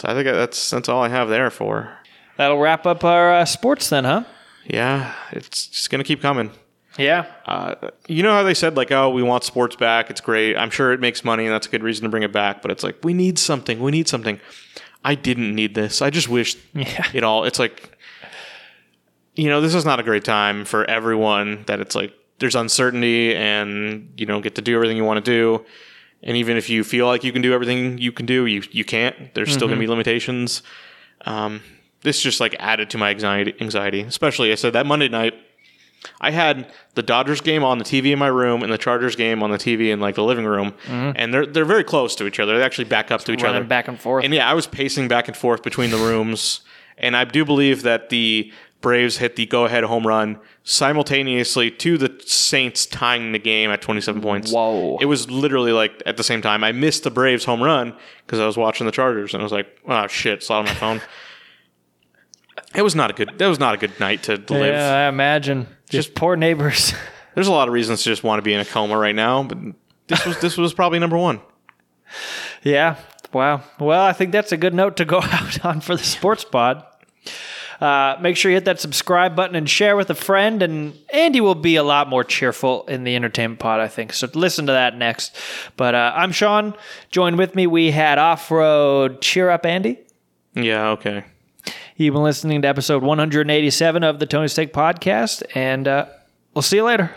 So 0.00 0.08
I 0.08 0.14
think 0.14 0.24
that's 0.26 0.70
that's 0.70 0.88
all 0.88 1.02
I 1.04 1.08
have 1.08 1.28
there 1.28 1.50
for. 1.50 1.88
That'll 2.36 2.58
wrap 2.58 2.84
up 2.84 3.04
our 3.04 3.32
uh, 3.32 3.44
sports 3.44 3.88
then, 3.90 4.04
huh? 4.04 4.24
Yeah, 4.64 5.14
it's 5.30 5.68
just 5.68 5.90
gonna 5.90 6.04
keep 6.04 6.20
coming. 6.20 6.50
Yeah. 6.98 7.26
Uh, 7.46 7.74
you 8.08 8.22
know 8.22 8.32
how 8.32 8.42
they 8.42 8.54
said 8.54 8.76
like, 8.76 8.90
oh, 8.92 9.08
we 9.10 9.22
want 9.22 9.44
sports 9.44 9.76
back. 9.76 10.10
It's 10.10 10.20
great. 10.20 10.56
I'm 10.56 10.70
sure 10.70 10.92
it 10.92 11.00
makes 11.00 11.24
money, 11.24 11.44
and 11.46 11.54
that's 11.54 11.66
a 11.66 11.70
good 11.70 11.82
reason 11.82 12.02
to 12.02 12.08
bring 12.08 12.24
it 12.24 12.32
back. 12.32 12.60
But 12.60 12.70
it's 12.72 12.82
like 12.82 12.96
we 13.04 13.14
need 13.14 13.38
something. 13.38 13.80
We 13.80 13.90
need 13.92 14.08
something. 14.08 14.40
I 15.04 15.14
didn't 15.14 15.54
need 15.54 15.74
this. 15.74 16.02
I 16.02 16.10
just 16.10 16.28
wish 16.28 16.56
Yeah. 16.74 17.06
it 17.14 17.22
all. 17.22 17.44
It's 17.44 17.58
like, 17.60 17.96
you 19.36 19.48
know, 19.48 19.60
this 19.60 19.74
is 19.74 19.84
not 19.84 20.00
a 20.00 20.02
great 20.02 20.24
time 20.24 20.64
for 20.64 20.84
everyone. 20.84 21.64
That 21.68 21.80
it's 21.80 21.94
like 21.94 22.12
there's 22.40 22.56
uncertainty, 22.56 23.34
and 23.34 24.12
you 24.16 24.26
don't 24.26 24.42
get 24.42 24.56
to 24.56 24.62
do 24.62 24.74
everything 24.74 24.96
you 24.96 25.04
want 25.04 25.24
to 25.24 25.30
do. 25.30 25.64
And 26.22 26.36
even 26.36 26.56
if 26.56 26.68
you 26.68 26.82
feel 26.82 27.06
like 27.06 27.22
you 27.22 27.30
can 27.32 27.42
do 27.42 27.52
everything 27.52 27.98
you 27.98 28.10
can 28.10 28.26
do, 28.26 28.46
you 28.46 28.62
you 28.72 28.84
can't. 28.84 29.32
There's 29.34 29.52
still 29.52 29.68
going 29.68 29.78
to 29.78 29.80
be 29.80 29.86
limitations. 29.86 30.62
Um, 31.22 31.60
this 32.02 32.20
just 32.20 32.40
like 32.40 32.56
added 32.58 32.90
to 32.90 32.98
my 32.98 33.10
anxiety. 33.10 33.54
Anxiety, 33.60 34.00
especially 34.00 34.50
I 34.50 34.56
said 34.56 34.72
that 34.72 34.84
Monday 34.84 35.08
night. 35.08 35.34
I 36.20 36.30
had 36.30 36.72
the 36.94 37.02
Dodgers 37.02 37.40
game 37.40 37.64
on 37.64 37.78
the 37.78 37.84
TV 37.84 38.12
in 38.12 38.18
my 38.18 38.26
room 38.26 38.62
and 38.62 38.72
the 38.72 38.78
Chargers 38.78 39.16
game 39.16 39.42
on 39.42 39.50
the 39.50 39.58
TV 39.58 39.92
in 39.92 40.00
like 40.00 40.14
the 40.14 40.24
living 40.24 40.44
room, 40.44 40.72
mm-hmm. 40.84 41.12
and 41.16 41.32
they're 41.32 41.46
they're 41.46 41.64
very 41.64 41.84
close 41.84 42.14
to 42.16 42.26
each 42.26 42.40
other. 42.40 42.56
They 42.58 42.64
actually 42.64 42.84
back 42.84 43.10
up 43.10 43.22
to 43.24 43.32
each 43.32 43.44
other, 43.44 43.62
back 43.64 43.88
and 43.88 44.00
forth. 44.00 44.24
And 44.24 44.34
yeah, 44.34 44.48
I 44.48 44.54
was 44.54 44.66
pacing 44.66 45.08
back 45.08 45.28
and 45.28 45.36
forth 45.36 45.62
between 45.62 45.90
the 45.90 45.96
rooms, 45.96 46.60
and 46.96 47.16
I 47.16 47.24
do 47.24 47.44
believe 47.44 47.82
that 47.82 48.08
the 48.08 48.52
Braves 48.80 49.16
hit 49.16 49.34
the 49.34 49.44
go-ahead 49.44 49.82
home 49.84 50.06
run 50.06 50.38
simultaneously 50.62 51.70
to 51.72 51.98
the 51.98 52.16
Saints 52.24 52.86
tying 52.86 53.32
the 53.32 53.38
game 53.40 53.70
at 53.70 53.82
27 53.82 54.22
points. 54.22 54.52
Whoa. 54.52 54.98
It 55.00 55.06
was 55.06 55.28
literally 55.28 55.72
like 55.72 56.00
at 56.06 56.16
the 56.16 56.22
same 56.22 56.40
time. 56.42 56.62
I 56.62 56.70
missed 56.70 57.02
the 57.02 57.10
Braves 57.10 57.44
home 57.44 57.60
run 57.60 57.96
because 58.24 58.38
I 58.38 58.46
was 58.46 58.56
watching 58.56 58.86
the 58.86 58.92
Chargers, 58.92 59.34
and 59.34 59.42
I 59.42 59.44
was 59.44 59.52
like, 59.52 59.66
"Oh 59.86 60.06
shit!" 60.06 60.42
Saw 60.42 60.60
on 60.60 60.66
my 60.66 60.74
phone. 60.74 61.00
It 62.74 62.82
was 62.82 62.94
not 62.94 63.10
a 63.10 63.14
good. 63.14 63.38
That 63.38 63.46
was 63.46 63.58
not 63.58 63.74
a 63.74 63.76
good 63.78 63.98
night 63.98 64.24
to 64.24 64.32
live. 64.32 64.74
Yeah, 64.74 65.06
I 65.06 65.08
imagine. 65.08 65.66
Just 65.88 66.14
poor 66.14 66.36
neighbors. 66.36 66.92
There's 67.34 67.46
a 67.48 67.52
lot 67.52 67.68
of 67.68 67.74
reasons 67.74 68.02
to 68.02 68.08
just 68.10 68.24
want 68.24 68.38
to 68.38 68.42
be 68.42 68.52
in 68.52 68.60
a 68.60 68.64
coma 68.64 68.98
right 68.98 69.14
now, 69.14 69.42
but 69.42 69.58
this 70.08 70.26
was 70.26 70.40
this 70.40 70.56
was 70.56 70.74
probably 70.74 70.98
number 70.98 71.16
one. 71.16 71.40
yeah. 72.62 72.96
Wow. 73.32 73.62
Well, 73.78 74.02
I 74.02 74.12
think 74.12 74.32
that's 74.32 74.52
a 74.52 74.56
good 74.56 74.74
note 74.74 74.96
to 74.98 75.04
go 75.04 75.18
out 75.22 75.64
on 75.64 75.80
for 75.80 75.96
the 75.96 76.02
sports 76.02 76.44
pod. 76.44 76.84
Uh, 77.80 78.16
make 78.20 78.36
sure 78.36 78.50
you 78.50 78.56
hit 78.56 78.64
that 78.64 78.80
subscribe 78.80 79.36
button 79.36 79.54
and 79.54 79.70
share 79.70 79.96
with 79.96 80.10
a 80.10 80.14
friend. 80.14 80.62
And 80.62 80.98
Andy 81.12 81.40
will 81.40 81.54
be 81.54 81.76
a 81.76 81.82
lot 81.84 82.08
more 82.08 82.24
cheerful 82.24 82.84
in 82.86 83.04
the 83.04 83.14
entertainment 83.14 83.60
pod, 83.60 83.80
I 83.80 83.86
think. 83.86 84.12
So 84.12 84.28
listen 84.34 84.66
to 84.66 84.72
that 84.72 84.96
next. 84.96 85.36
But 85.76 85.94
uh, 85.94 86.12
I'm 86.16 86.32
Sean. 86.32 86.74
Join 87.10 87.36
with 87.36 87.54
me. 87.54 87.66
We 87.66 87.92
had 87.92 88.18
off 88.18 88.50
road 88.50 89.20
cheer 89.20 89.48
up, 89.50 89.64
Andy. 89.64 90.00
Yeah. 90.54 90.88
Okay. 90.90 91.24
You've 91.98 92.14
been 92.14 92.22
listening 92.22 92.62
to 92.62 92.68
episode 92.68 93.02
187 93.02 94.04
of 94.04 94.20
the 94.20 94.26
Tony's 94.26 94.54
Take 94.54 94.72
Podcast, 94.72 95.42
and 95.56 95.88
uh, 95.88 96.06
we'll 96.54 96.62
see 96.62 96.76
you 96.76 96.84
later. 96.84 97.12